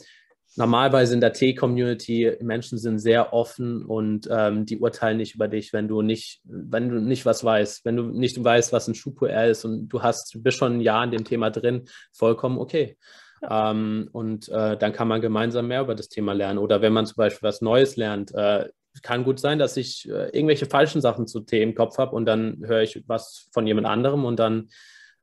normalerweise 0.55 1.13
in 1.13 1.21
der 1.21 1.33
T-Community, 1.33 2.37
Menschen 2.41 2.77
sind 2.77 2.99
sehr 2.99 3.33
offen 3.33 3.83
und 3.83 4.27
ähm, 4.29 4.65
die 4.65 4.79
urteilen 4.79 5.17
nicht 5.17 5.35
über 5.35 5.47
dich, 5.47 5.73
wenn 5.73 5.87
du 5.87 6.01
nicht, 6.01 6.41
wenn 6.43 6.89
du 6.89 6.99
nicht 6.99 7.25
was 7.25 7.43
weißt, 7.43 7.85
wenn 7.85 7.95
du 7.95 8.03
nicht 8.03 8.43
weißt, 8.43 8.73
was 8.73 8.87
ein 8.87 8.95
Schuh-PR 8.95 9.47
ist 9.47 9.65
und 9.65 9.87
du 9.87 10.01
hast, 10.01 10.33
du 10.33 10.41
bist 10.41 10.57
schon 10.57 10.77
ein 10.77 10.81
Jahr 10.81 11.03
in 11.03 11.11
dem 11.11 11.25
Thema 11.25 11.49
drin, 11.49 11.85
vollkommen 12.11 12.57
okay. 12.57 12.97
Ja. 13.41 13.71
Ähm, 13.71 14.09
und 14.13 14.49
äh, 14.49 14.77
dann 14.77 14.93
kann 14.93 15.07
man 15.07 15.21
gemeinsam 15.21 15.67
mehr 15.67 15.81
über 15.81 15.93
das 15.93 16.09
Thema 16.09 16.33
lernen. 16.33 16.57
Oder 16.57 16.81
wenn 16.81 16.93
man 16.93 17.05
zum 17.05 17.17
Beispiel 17.17 17.47
was 17.47 17.61
Neues 17.61 17.95
lernt, 17.95 18.33
äh, 18.33 18.67
kann 19.01 19.23
gut 19.23 19.39
sein, 19.39 19.59
dass 19.59 19.77
ich 19.77 20.07
äh, 20.07 20.29
irgendwelche 20.29 20.65
falschen 20.65 21.01
Sachen 21.01 21.27
zu 21.27 21.41
Tee 21.41 21.61
im 21.61 21.75
Kopf 21.75 21.97
habe 21.97 22.15
und 22.15 22.25
dann 22.25 22.61
höre 22.65 22.81
ich 22.81 23.03
was 23.07 23.47
von 23.51 23.67
jemand 23.67 23.87
anderem 23.87 24.25
und 24.25 24.37
dann 24.37 24.69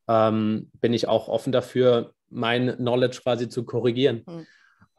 ähm, 0.08 0.70
bin 0.80 0.92
ich 0.92 1.08
auch 1.08 1.28
offen 1.28 1.52
dafür, 1.52 2.14
mein 2.28 2.76
Knowledge 2.76 3.20
quasi 3.22 3.48
zu 3.48 3.64
korrigieren. 3.64 4.22
Mhm. 4.26 4.46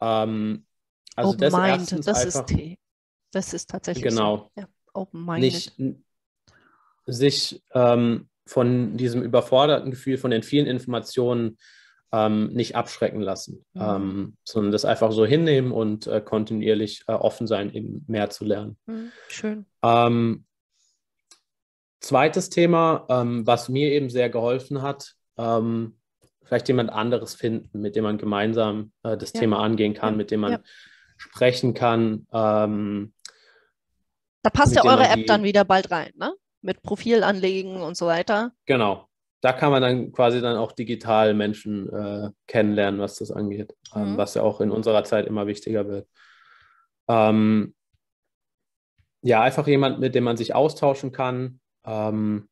Ähm, 0.00 0.66
also 1.14 1.30
Open 1.30 1.40
das 1.40 1.52
Mind, 1.52 2.06
das 2.06 2.16
einfach, 2.18 2.40
ist 2.40 2.46
Tee. 2.46 2.78
Das 3.30 3.52
ist 3.52 3.70
tatsächlich 3.70 4.04
genau. 4.04 4.50
So. 4.54 4.62
Ja, 4.62 4.68
Open 4.94 5.24
Mind. 5.24 5.40
Nicht 5.40 5.72
sich 7.06 7.62
ähm, 7.72 8.28
von 8.46 8.96
diesem 8.96 9.22
überforderten 9.22 9.90
Gefühl, 9.90 10.18
von 10.18 10.30
den 10.30 10.42
vielen 10.42 10.66
Informationen 10.66 11.58
ähm, 12.12 12.48
nicht 12.48 12.76
abschrecken 12.76 13.20
lassen, 13.20 13.64
mhm. 13.74 13.82
ähm, 13.82 14.36
sondern 14.44 14.72
das 14.72 14.84
einfach 14.84 15.12
so 15.12 15.26
hinnehmen 15.26 15.72
und 15.72 16.06
äh, 16.06 16.20
kontinuierlich 16.20 17.04
äh, 17.08 17.12
offen 17.12 17.46
sein, 17.46 17.72
eben 17.72 18.04
mehr 18.08 18.30
zu 18.30 18.44
lernen. 18.44 18.76
Mhm. 18.86 19.12
Schön. 19.28 19.66
Ähm, 19.82 20.44
zweites 22.00 22.50
Thema, 22.50 23.06
ähm, 23.08 23.46
was 23.46 23.68
mir 23.68 23.92
eben 23.92 24.10
sehr 24.10 24.30
geholfen 24.30 24.82
hat, 24.82 25.14
ähm, 25.36 25.98
vielleicht 26.44 26.68
jemand 26.68 26.90
anderes 26.90 27.34
finden, 27.34 27.80
mit 27.80 27.96
dem 27.96 28.04
man 28.04 28.18
gemeinsam 28.18 28.92
äh, 29.02 29.16
das 29.16 29.32
ja. 29.32 29.40
Thema 29.40 29.60
angehen 29.60 29.94
kann, 29.94 30.14
ja. 30.14 30.16
mit 30.16 30.30
dem 30.30 30.40
man 30.40 30.52
ja. 30.52 30.60
sprechen 31.16 31.74
kann. 31.74 32.26
Ähm, 32.32 33.12
da 34.42 34.50
passt 34.50 34.76
ja 34.76 34.84
eure 34.84 35.08
App 35.08 35.26
dann 35.26 35.42
wieder 35.42 35.64
bald 35.64 35.90
rein, 35.90 36.12
ne? 36.14 36.32
Mit 36.62 36.82
Profil 36.82 37.22
anlegen 37.22 37.82
und 37.82 37.96
so 37.96 38.06
weiter. 38.06 38.52
Genau, 38.64 39.05
da 39.40 39.52
kann 39.52 39.70
man 39.70 39.82
dann 39.82 40.12
quasi 40.12 40.40
dann 40.40 40.56
auch 40.56 40.72
digital 40.72 41.34
Menschen 41.34 41.92
äh, 41.92 42.30
kennenlernen, 42.46 43.00
was 43.00 43.16
das 43.16 43.30
angeht, 43.30 43.74
ähm, 43.94 44.12
mhm. 44.12 44.16
was 44.16 44.34
ja 44.34 44.42
auch 44.42 44.60
in 44.60 44.70
unserer 44.70 45.04
Zeit 45.04 45.26
immer 45.26 45.46
wichtiger 45.46 45.86
wird. 45.88 46.08
Ähm, 47.08 47.74
ja, 49.22 49.42
einfach 49.42 49.66
jemand, 49.66 50.00
mit 50.00 50.14
dem 50.14 50.24
man 50.24 50.36
sich 50.36 50.54
austauschen 50.54 51.12
kann, 51.12 51.60
ähm, 51.84 52.48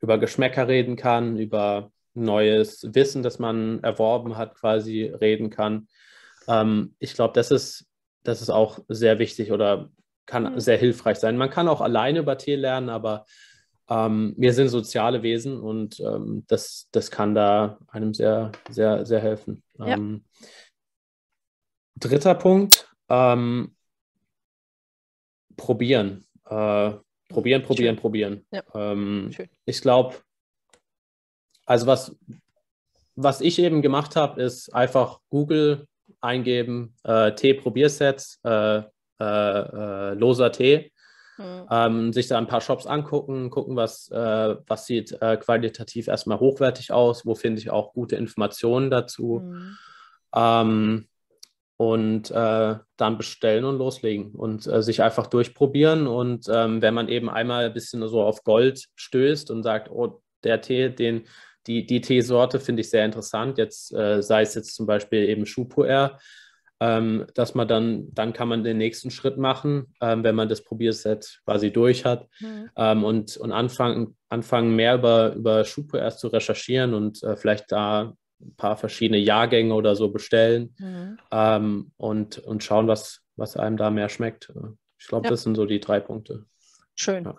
über 0.00 0.18
Geschmäcker 0.18 0.68
reden 0.68 0.96
kann, 0.96 1.38
über 1.38 1.90
neues 2.14 2.86
Wissen, 2.94 3.22
das 3.22 3.38
man 3.38 3.82
erworben 3.82 4.36
hat, 4.36 4.54
quasi 4.54 5.04
reden 5.04 5.50
kann. 5.50 5.88
Ähm, 6.46 6.94
ich 6.98 7.14
glaube, 7.14 7.34
das 7.34 7.50
ist, 7.50 7.86
das 8.24 8.42
ist 8.42 8.50
auch 8.50 8.80
sehr 8.88 9.18
wichtig 9.18 9.52
oder 9.52 9.90
kann 10.26 10.54
mhm. 10.54 10.60
sehr 10.60 10.76
hilfreich 10.76 11.18
sein. 11.18 11.36
Man 11.36 11.50
kann 11.50 11.68
auch 11.68 11.80
alleine 11.80 12.20
über 12.20 12.38
Tee 12.38 12.56
lernen, 12.56 12.88
aber 12.88 13.24
ähm, 13.88 14.34
wir 14.36 14.52
sind 14.52 14.68
soziale 14.68 15.22
Wesen 15.22 15.58
und 15.60 15.98
ähm, 16.00 16.44
das, 16.46 16.88
das 16.92 17.10
kann 17.10 17.34
da 17.34 17.78
einem 17.88 18.12
sehr, 18.12 18.52
sehr, 18.70 19.06
sehr 19.06 19.20
helfen. 19.20 19.62
Ja. 19.78 19.94
Ähm, 19.94 20.24
dritter 21.96 22.34
Punkt, 22.34 22.92
ähm, 23.08 23.74
probieren. 25.56 26.26
Äh, 26.44 26.92
probieren, 27.28 27.62
probieren, 27.62 27.94
Schön. 27.94 27.96
probieren. 27.96 28.46
Ja. 28.50 28.62
Ähm, 28.74 29.30
ich 29.64 29.80
glaube, 29.80 30.16
also 31.64 31.86
was, 31.86 32.16
was 33.16 33.40
ich 33.40 33.58
eben 33.58 33.80
gemacht 33.82 34.16
habe, 34.16 34.42
ist 34.42 34.72
einfach 34.74 35.20
Google 35.30 35.86
eingeben, 36.20 36.94
äh, 37.04 37.34
Tee-Probiersets, 37.34 38.40
äh, 38.44 38.82
äh, 39.20 39.24
äh 39.24 40.14
loser 40.14 40.52
Tee 40.52 40.92
Mhm. 41.38 41.66
Ähm, 41.70 42.12
sich 42.12 42.26
da 42.26 42.36
ein 42.38 42.46
paar 42.46 42.60
Shops 42.60 42.86
angucken, 42.86 43.50
gucken, 43.50 43.76
was, 43.76 44.10
äh, 44.10 44.56
was 44.66 44.86
sieht 44.86 45.12
äh, 45.22 45.36
qualitativ 45.36 46.08
erstmal 46.08 46.40
hochwertig 46.40 46.92
aus, 46.92 47.24
wo 47.24 47.34
finde 47.34 47.60
ich 47.60 47.70
auch 47.70 47.92
gute 47.92 48.16
Informationen 48.16 48.90
dazu. 48.90 49.42
Mhm. 49.44 49.76
Ähm, 50.34 51.08
und 51.78 52.32
äh, 52.32 52.74
dann 52.96 53.18
bestellen 53.18 53.64
und 53.64 53.78
loslegen 53.78 54.32
und 54.32 54.66
äh, 54.66 54.82
sich 54.82 55.00
einfach 55.00 55.28
durchprobieren. 55.28 56.08
Und 56.08 56.46
ähm, 56.52 56.82
wenn 56.82 56.92
man 56.92 57.08
eben 57.08 57.30
einmal 57.30 57.66
ein 57.66 57.72
bisschen 57.72 58.06
so 58.08 58.20
auf 58.20 58.42
Gold 58.42 58.88
stößt 58.96 59.52
und 59.52 59.62
sagt, 59.62 59.88
oh, 59.88 60.20
der 60.42 60.60
Tee, 60.60 60.88
den, 60.88 61.22
die, 61.68 61.86
die 61.86 62.00
Teesorte 62.00 62.58
finde 62.58 62.80
ich 62.80 62.90
sehr 62.90 63.04
interessant, 63.04 63.58
jetzt 63.58 63.94
äh, 63.94 64.22
sei 64.22 64.42
es 64.42 64.56
jetzt 64.56 64.74
zum 64.74 64.86
Beispiel 64.86 65.28
eben 65.28 65.46
Schupo-R, 65.46 66.18
ähm, 66.80 67.26
dass 67.34 67.54
man 67.54 67.66
dann, 67.66 68.14
dann 68.14 68.32
kann 68.32 68.48
man 68.48 68.62
den 68.62 68.78
nächsten 68.78 69.10
Schritt 69.10 69.36
machen, 69.36 69.94
ähm, 70.00 70.22
wenn 70.22 70.34
man 70.34 70.48
das 70.48 70.62
Probierset 70.62 71.40
quasi 71.44 71.72
durch 71.72 72.04
hat 72.04 72.28
mhm. 72.40 72.70
ähm, 72.76 73.04
und, 73.04 73.36
und 73.36 73.52
anfangen, 73.52 74.16
anfangen 74.28 74.76
mehr 74.76 74.94
über, 74.94 75.34
über 75.34 75.64
Schupo 75.64 75.96
erst 75.96 76.20
zu 76.20 76.28
recherchieren 76.28 76.94
und 76.94 77.22
äh, 77.22 77.36
vielleicht 77.36 77.72
da 77.72 78.14
ein 78.40 78.54
paar 78.56 78.76
verschiedene 78.76 79.18
Jahrgänge 79.18 79.74
oder 79.74 79.96
so 79.96 80.10
bestellen 80.10 80.74
mhm. 80.78 81.18
Ähm, 81.32 81.92
und, 81.96 82.38
und 82.38 82.62
schauen, 82.62 82.86
was, 82.86 83.20
was 83.36 83.56
einem 83.56 83.76
da 83.76 83.90
mehr 83.90 84.08
schmeckt. 84.08 84.52
Ich 84.98 85.08
glaube, 85.08 85.26
ja. 85.26 85.30
das 85.30 85.42
sind 85.42 85.56
so 85.56 85.66
die 85.66 85.80
drei 85.80 86.00
Punkte. 86.00 86.44
Schön. 86.94 87.24
Ja. 87.24 87.36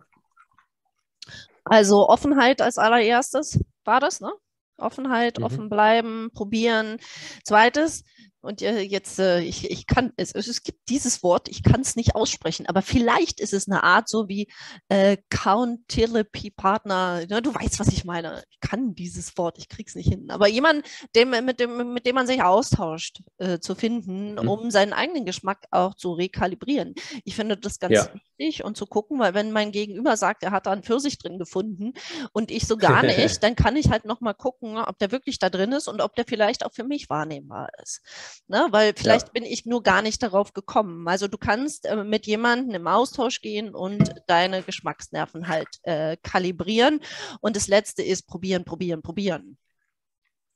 Also 1.63 2.09
Offenheit 2.09 2.61
als 2.61 2.77
allererstes 2.77 3.59
war 3.85 3.99
das, 3.99 4.21
ne? 4.21 4.31
Offenheit, 4.77 5.39
mhm. 5.39 5.45
offen 5.45 5.69
bleiben, 5.69 6.29
probieren. 6.33 6.97
Zweites, 7.43 8.03
und 8.41 8.61
jetzt, 8.61 9.19
äh, 9.19 9.41
ich, 9.41 9.69
ich 9.69 9.85
kann, 9.85 10.13
es, 10.15 10.31
es 10.33 10.63
gibt 10.63 10.87
dieses 10.87 11.23
Wort, 11.23 11.49
ich 11.49 11.61
kann 11.61 11.81
es 11.81 11.97
nicht 11.97 12.15
aussprechen, 12.15 12.67
aber 12.67 12.81
vielleicht 12.81 13.41
ist 13.41 13.53
es 13.53 13.67
eine 13.67 13.83
Art 13.83 14.07
so 14.07 14.29
wie 14.29 14.47
äh, 14.87 15.17
Count-Therapy-Partner. 15.29 17.25
Ja, 17.27 17.41
du 17.41 17.53
weißt, 17.53 17.79
was 17.79 17.89
ich 17.89 18.05
meine. 18.05 18.43
Ich 18.49 18.61
kann 18.61 18.95
dieses 18.95 19.37
Wort, 19.37 19.57
ich 19.57 19.67
krieg's 19.67 19.95
nicht 19.95 20.07
hin. 20.07 20.29
Aber 20.29 20.47
jemand, 20.47 20.85
dem, 21.15 21.31
mit, 21.31 21.59
dem, 21.59 21.93
mit 21.93 22.05
dem 22.05 22.15
man 22.15 22.27
sich 22.27 22.41
austauscht, 22.41 23.21
äh, 23.39 23.59
zu 23.59 23.75
finden, 23.75 24.35
mhm. 24.35 24.47
um 24.47 24.71
seinen 24.71 24.93
eigenen 24.93 25.25
Geschmack 25.25 25.65
auch 25.71 25.95
zu 25.95 26.13
rekalibrieren. 26.13 26.95
Ich 27.25 27.35
finde 27.35 27.57
das 27.57 27.79
ganz 27.79 27.93
ja. 27.93 28.07
wichtig 28.37 28.63
und 28.63 28.77
zu 28.77 28.85
gucken, 28.85 29.19
weil 29.19 29.33
wenn 29.33 29.51
mein 29.51 29.73
Gegenüber 29.73 30.15
sagt, 30.15 30.43
er 30.43 30.51
hat 30.51 30.65
da 30.65 30.71
einen 30.71 30.83
Pfirsich 30.83 31.17
drin 31.17 31.39
gefunden 31.39 31.91
und 32.31 32.51
ich 32.51 32.67
so 32.67 32.77
gar 32.77 33.03
nicht, 33.03 33.43
dann 33.43 33.57
kann 33.57 33.75
ich 33.75 33.89
halt 33.89 34.05
nochmal 34.05 34.33
gucken, 34.33 34.77
ob 34.77 34.97
der 34.97 35.11
wirklich 35.11 35.39
da 35.39 35.49
drin 35.49 35.73
ist 35.73 35.89
und 35.89 35.99
ob 35.99 36.15
der 36.15 36.23
vielleicht 36.25 36.65
auch 36.65 36.71
für 36.71 36.85
mich 36.85 37.09
wahrnehmbar 37.09 37.67
ist. 37.83 38.01
Ne? 38.47 38.67
Weil 38.71 38.93
vielleicht 38.95 39.27
ja. 39.27 39.33
bin 39.33 39.43
ich 39.43 39.65
nur 39.65 39.83
gar 39.83 40.01
nicht 40.01 40.21
darauf 40.23 40.53
gekommen. 40.53 41.07
Also 41.07 41.27
du 41.27 41.37
kannst 41.37 41.85
äh, 41.85 42.03
mit 42.03 42.25
jemandem 42.25 42.75
im 42.75 42.87
Austausch 42.87 43.41
gehen 43.41 43.75
und 43.75 44.13
deine 44.27 44.63
Geschmacksnerven 44.63 45.47
halt 45.47 45.67
äh, 45.83 46.17
kalibrieren. 46.23 47.01
Und 47.41 47.55
das 47.55 47.67
Letzte 47.67 48.03
ist 48.03 48.27
probieren, 48.27 48.65
probieren, 48.65 49.01
probieren. 49.01 49.57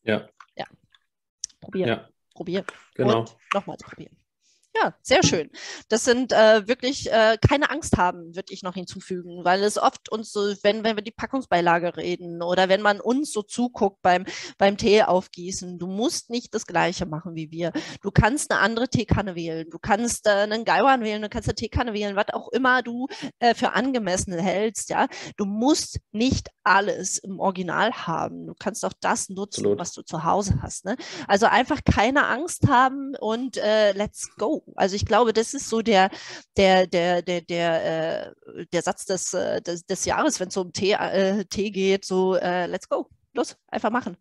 Ja. 0.03 0.27
Ja. 0.55 0.65
Probieren. 1.61 1.89
Ja. 1.89 2.09
Probieren. 2.33 2.65
Genau. 2.95 3.19
Und 3.19 3.37
nochmals 3.53 3.83
probieren. 3.83 4.17
Ja, 4.75 4.95
sehr 5.03 5.21
schön. 5.21 5.51
Das 5.87 6.03
sind 6.03 6.31
äh, 6.31 6.67
wirklich 6.67 7.11
äh, 7.11 7.37
keine 7.47 7.69
Angst 7.69 7.97
haben, 7.97 8.35
würde 8.35 8.51
ich 8.51 8.63
noch 8.63 8.73
hinzufügen, 8.73 9.45
weil 9.45 9.61
es 9.63 9.77
oft 9.77 10.09
uns 10.11 10.31
so, 10.31 10.41
wenn, 10.63 10.83
wenn 10.83 10.95
wir 10.95 11.03
die 11.03 11.11
Packungsbeilage 11.11 11.95
reden 11.95 12.41
oder 12.41 12.69
wenn 12.69 12.81
man 12.81 12.99
uns 12.99 13.31
so 13.31 13.43
zuguckt 13.43 14.01
beim, 14.01 14.25
beim 14.57 14.75
Tee 14.77 15.03
aufgießen, 15.03 15.77
du 15.77 15.85
musst 15.85 16.31
nicht 16.31 16.55
das 16.55 16.65
Gleiche 16.65 17.05
machen 17.05 17.35
wie 17.35 17.51
wir. 17.51 17.71
Du 18.01 18.09
kannst 18.09 18.49
eine 18.51 18.61
andere 18.61 18.89
Teekanne 18.89 19.35
wählen, 19.35 19.69
du 19.69 19.77
kannst 19.77 20.25
äh, 20.25 20.31
einen 20.31 20.65
Gaiwan 20.65 21.03
wählen, 21.03 21.21
du 21.21 21.29
kannst 21.29 21.49
eine 21.49 21.55
Teekanne 21.55 21.93
wählen, 21.93 22.15
was 22.15 22.33
auch 22.33 22.49
immer 22.51 22.81
du 22.81 23.07
äh, 23.37 23.53
für 23.53 23.73
angemessen 23.73 24.33
hältst. 24.33 24.89
Ja, 24.89 25.07
du 25.37 25.45
musst 25.45 25.99
nicht 26.11 26.49
alles 26.63 27.19
im 27.19 27.39
Original 27.39 27.91
haben. 27.91 28.47
Du 28.47 28.55
kannst 28.57 28.83
auch 28.85 28.93
das 28.99 29.29
nutzen, 29.29 29.61
Absolut. 29.61 29.79
was 29.79 29.93
du 29.93 30.01
zu 30.01 30.23
Hause 30.23 30.59
hast. 30.63 30.85
Ne? 30.85 30.95
Also 31.27 31.45
einfach 31.45 31.81
keine 31.83 32.25
Angst 32.25 32.67
haben 32.67 33.13
und 33.19 33.57
äh, 33.57 33.91
let's 33.91 34.35
go. 34.37 34.62
Also 34.75 34.95
ich 34.95 35.05
glaube, 35.05 35.33
das 35.33 35.53
ist 35.53 35.69
so 35.69 35.81
der, 35.81 36.09
der, 36.57 36.87
der, 36.87 37.21
der, 37.21 37.41
der, 37.41 38.25
äh, 38.25 38.65
der 38.71 38.81
Satz 38.81 39.05
des, 39.05 39.33
äh, 39.33 39.61
des, 39.61 39.85
des 39.85 40.05
Jahres, 40.05 40.39
wenn 40.39 40.49
es 40.49 40.57
um 40.57 40.73
Tee, 40.73 40.93
äh, 40.93 41.45
Tee 41.45 41.71
geht, 41.71 42.05
so 42.05 42.35
äh, 42.35 42.65
let's 42.67 42.89
go. 42.89 43.09
Los, 43.33 43.57
einfach 43.67 43.89
machen. 43.89 44.17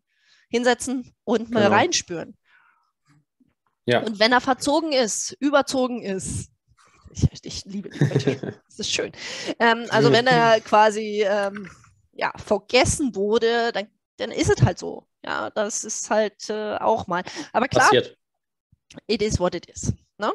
Hinsetzen 0.49 1.15
und 1.25 1.51
mal 1.51 1.65
genau. 1.65 1.77
reinspüren. 1.77 2.37
Ja. 3.85 4.01
Und 4.03 4.19
wenn 4.19 4.33
er 4.33 4.41
verzogen 4.41 4.93
ist, 4.93 5.33
überzogen 5.41 6.03
ist, 6.03 6.51
ich, 7.13 7.29
ich 7.43 7.65
liebe 7.65 7.91
die 7.91 7.99
das 8.67 8.79
ist 8.79 8.93
schön. 8.93 9.13
Ähm, 9.59 9.87
also 9.91 10.13
wenn 10.13 10.27
er 10.27 10.61
quasi 10.65 11.25
ähm, 11.27 11.69
ja, 12.13 12.33
vergessen 12.37 13.15
wurde, 13.15 13.73
dann, 13.73 13.89
dann 14.17 14.31
ist 14.31 14.51
es 14.51 14.63
halt 14.63 14.79
so. 14.79 15.07
Ja, 15.25 15.51
das 15.51 15.85
ist 15.85 16.11
halt 16.11 16.49
äh, 16.49 16.77
auch 16.77 17.07
mal. 17.07 17.23
Aber 17.53 17.69
klar, 17.69 17.85
Passiert. 17.85 18.17
it 19.07 19.23
is 19.23 19.39
what 19.39 19.55
it 19.55 19.67
is. 19.67 19.93
Ne? 20.19 20.33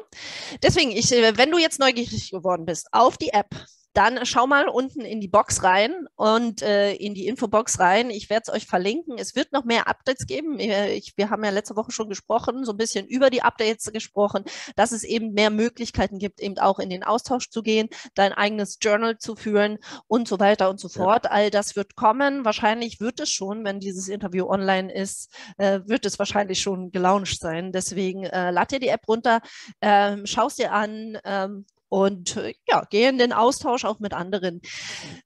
Deswegen, 0.62 0.90
ich, 0.90 1.12
äh, 1.12 1.36
wenn 1.36 1.50
du 1.50 1.58
jetzt 1.58 1.78
neugierig 1.78 2.30
geworden 2.30 2.66
bist 2.66 2.88
auf 2.92 3.16
die 3.16 3.30
App, 3.30 3.54
dann 3.94 4.24
schau 4.24 4.46
mal 4.46 4.68
unten 4.68 5.00
in 5.00 5.20
die 5.20 5.28
Box 5.28 5.62
rein 5.62 6.06
und 6.16 6.62
äh, 6.62 6.92
in 6.94 7.14
die 7.14 7.26
Infobox 7.26 7.80
rein. 7.80 8.10
Ich 8.10 8.30
werde 8.30 8.44
es 8.46 8.54
euch 8.54 8.66
verlinken. 8.66 9.18
Es 9.18 9.34
wird 9.34 9.52
noch 9.52 9.64
mehr 9.64 9.88
Updates 9.88 10.26
geben. 10.26 10.58
Äh, 10.58 10.92
ich, 10.94 11.14
wir 11.16 11.30
haben 11.30 11.44
ja 11.44 11.50
letzte 11.50 11.76
Woche 11.76 11.90
schon 11.90 12.08
gesprochen, 12.08 12.64
so 12.64 12.72
ein 12.72 12.76
bisschen 12.76 13.06
über 13.06 13.30
die 13.30 13.42
Updates 13.42 13.90
gesprochen, 13.92 14.44
dass 14.76 14.92
es 14.92 15.04
eben 15.04 15.32
mehr 15.32 15.50
Möglichkeiten 15.50 16.18
gibt, 16.18 16.40
eben 16.40 16.58
auch 16.58 16.78
in 16.78 16.90
den 16.90 17.02
Austausch 17.02 17.50
zu 17.50 17.62
gehen, 17.62 17.88
dein 18.14 18.32
eigenes 18.32 18.78
Journal 18.80 19.18
zu 19.18 19.36
führen 19.36 19.78
und 20.06 20.28
so 20.28 20.38
weiter 20.38 20.70
und 20.70 20.78
so 20.78 20.88
fort. 20.88 21.24
Ja. 21.24 21.30
All 21.30 21.50
das 21.50 21.74
wird 21.74 21.96
kommen. 21.96 22.44
Wahrscheinlich 22.44 23.00
wird 23.00 23.20
es 23.20 23.30
schon, 23.30 23.64
wenn 23.64 23.80
dieses 23.80 24.08
Interview 24.08 24.48
online 24.48 24.92
ist, 24.92 25.30
äh, 25.56 25.80
wird 25.86 26.06
es 26.06 26.18
wahrscheinlich 26.18 26.60
schon 26.60 26.92
gelauncht 26.92 27.40
sein. 27.40 27.72
Deswegen 27.72 28.24
äh, 28.24 28.50
lad 28.50 28.70
dir 28.70 28.80
die 28.80 28.88
App 28.88 29.08
runter, 29.08 29.40
ähm, 29.80 30.26
schau 30.26 30.46
es 30.46 30.56
dir 30.56 30.72
an, 30.72 31.18
ähm, 31.24 31.64
und 31.88 32.36
äh, 32.36 32.54
ja, 32.66 32.84
gehe 32.90 33.08
in 33.08 33.18
den 33.18 33.32
Austausch 33.32 33.84
auch 33.84 33.98
mit 33.98 34.12
anderen. 34.12 34.60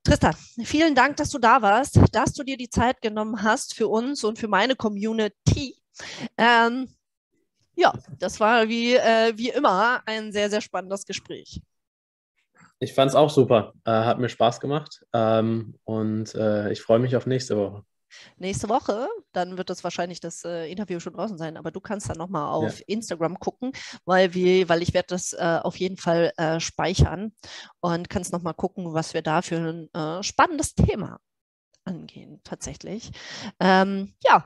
Tristan, 0.05 0.35
vielen 0.65 0.95
Dank, 0.95 1.17
dass 1.17 1.31
du 1.31 1.39
da 1.39 1.63
warst, 1.63 1.99
dass 2.13 2.33
du 2.33 2.43
dir 2.43 2.57
die 2.57 2.71
Zeit 2.71 3.01
genommen 3.03 3.43
hast 3.43 3.75
für 3.75 3.89
uns 3.89 4.25
und 4.25 4.39
für 4.39 4.49
meine 4.49 4.77
Community. 4.77 5.77
Ähm, 6.37 6.89
ja, 7.75 7.93
das 8.19 8.41
war 8.41 8.69
wie, 8.69 8.95
äh, 8.95 9.33
wie 9.37 9.51
immer 9.51 10.03
ein 10.07 10.33
sehr, 10.33 10.51
sehr 10.51 10.61
spannendes 10.61 11.07
Gespräch. 11.07 11.61
Ich 12.79 12.95
fand 12.95 13.11
es 13.11 13.15
auch 13.15 13.31
super. 13.31 13.73
Äh, 13.85 13.91
hat 13.91 14.19
mir 14.19 14.29
Spaß 14.29 14.61
gemacht 14.61 15.05
ähm, 15.13 15.79
und 15.85 16.35
äh, 16.35 16.73
ich 16.73 16.83
freue 16.83 16.99
mich 16.99 17.17
auf 17.17 17.27
nächste 17.27 17.57
Woche 17.57 17.85
nächste 18.37 18.69
Woche. 18.69 19.09
Dann 19.33 19.59
wird 19.59 19.71
das 19.71 19.85
wahrscheinlich 19.85 20.21
das 20.21 20.45
äh, 20.45 20.71
Interview 20.71 21.01
schon 21.01 21.15
draußen 21.15 21.39
sein. 21.39 21.57
Aber 21.57 21.71
du 21.71 21.81
kannst 21.81 22.09
dann 22.09 22.19
nochmal 22.19 22.53
auf 22.53 22.81
ja. 22.81 22.85
Instagram 22.89 23.39
gucken, 23.39 23.73
weil, 24.05 24.35
wir, 24.35 24.69
weil 24.69 24.83
ich 24.83 24.95
werde 24.95 25.09
das 25.09 25.33
äh, 25.33 25.61
auf 25.63 25.77
jeden 25.77 25.97
Fall 25.97 26.33
äh, 26.37 26.61
speichern 26.61 27.33
und 27.81 28.11
kannst 28.11 28.33
nochmal 28.33 28.55
gucken, 28.55 28.93
was 28.93 29.15
wir 29.15 29.23
da 29.23 29.43
für 29.43 29.57
ein 29.57 29.95
äh, 29.95 30.23
spannendes 30.23 30.75
Thema 30.75 31.19
angehen, 31.85 32.41
tatsächlich. 32.45 33.11
Ähm, 33.61 34.15
ja, 34.23 34.45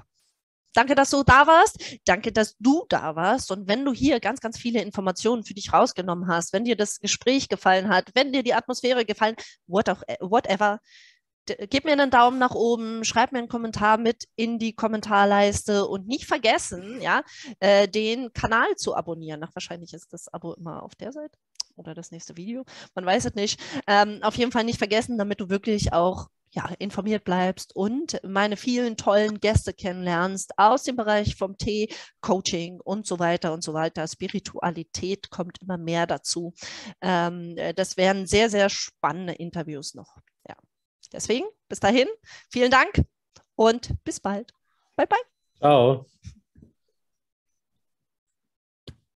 Danke, 0.77 0.95
dass 0.95 1.09
du 1.09 1.23
da 1.23 1.47
warst. 1.47 1.79
Danke, 2.05 2.33
dass 2.33 2.55
du 2.59 2.85
da 2.91 3.17
warst. 3.17 3.51
Und 3.51 3.67
wenn 3.67 3.83
du 3.83 3.95
hier 3.95 4.21
ganz, 4.21 4.41
ganz 4.41 4.59
viele 4.59 4.83
Informationen 4.83 5.43
für 5.43 5.55
dich 5.55 5.73
rausgenommen 5.73 6.29
hast, 6.29 6.53
wenn 6.53 6.67
dir 6.67 6.77
das 6.77 7.01
Gespräch 7.01 7.49
gefallen 7.49 7.89
hat, 7.89 8.11
wenn 8.12 8.31
dir 8.31 8.43
die 8.43 8.53
Atmosphäre 8.53 9.07
gefallen, 9.07 9.37
what 9.67 9.89
auch, 9.89 10.03
äh, 10.07 10.19
whatever, 10.21 10.81
gib 11.71 11.85
mir 11.85 11.93
einen 11.93 12.11
Daumen 12.11 12.39
nach 12.39 12.55
oben, 12.55 13.05
schreib 13.05 13.33
mir 13.33 13.39
einen 13.39 13.49
Kommentar 13.49 13.99
mit 13.99 14.25
in 14.37 14.59
die 14.59 14.75
Kommentarleiste 14.75 15.87
und 15.87 16.07
nicht 16.07 16.27
vergessen, 16.27 17.01
ja, 17.01 17.23
äh, 17.61 17.89
den 17.89 18.33
Kanal 18.33 18.75
zu 18.77 18.95
abonnieren. 18.95 19.43
Ach, 19.45 19.55
wahrscheinlich 19.55 19.93
ist 19.93 20.13
das 20.13 20.29
Abo 20.33 20.55
immer 20.55 20.83
auf 20.83 20.95
der 20.95 21.13
Seite 21.13 21.39
oder 21.77 21.95
das 21.95 22.11
nächste 22.11 22.37
Video. 22.37 22.65
Man 22.95 23.07
weiß 23.07 23.27
es 23.27 23.35
nicht. 23.35 23.61
Ähm, 23.87 24.21
auf 24.23 24.37
jeden 24.37 24.53
Fall 24.53 24.65
nicht 24.65 24.79
vergessen, 24.79 25.19
damit 25.19 25.41
du 25.41 25.49
wirklich 25.49 25.93
auch 25.93 26.29
ja, 26.57 26.71
informiert 26.79 27.25
bleibst 27.25 27.77
und 27.77 28.19
meine 28.25 28.57
vielen 28.57 28.97
tollen 28.97 29.41
Gäste 29.41 29.75
kennenlernst 29.75 30.53
aus 30.57 30.85
dem 30.85 30.97
Bereich 30.97 31.37
vom 31.37 31.59
Tee, 31.59 31.93
Coaching 32.23 32.81
und 32.81 33.07
so 33.07 33.19
weiter 33.19 33.53
und 33.53 33.63
so 33.63 33.75
weiter. 33.75 34.09
Spiritualität 34.09 35.29
kommt 35.29 35.61
immer 35.61 35.77
mehr 35.77 36.07
dazu. 36.07 36.55
Ähm, 37.03 37.55
äh, 37.59 37.75
das 37.75 37.99
wären 37.99 38.27
sehr, 38.27 38.49
sehr 38.49 38.71
spannende 38.71 39.35
Interviews 39.35 39.95
noch. 39.95 40.17
Deswegen, 41.17 41.47
bis 41.69 41.81
dahin, 41.81 42.09
vielen 42.51 42.71
Dank 42.71 43.03
und 43.57 43.93
bis 44.05 44.21
bald. 44.21 44.53
Bye, 44.97 45.07
bye. 45.07 45.19
Ciao. 45.59 46.07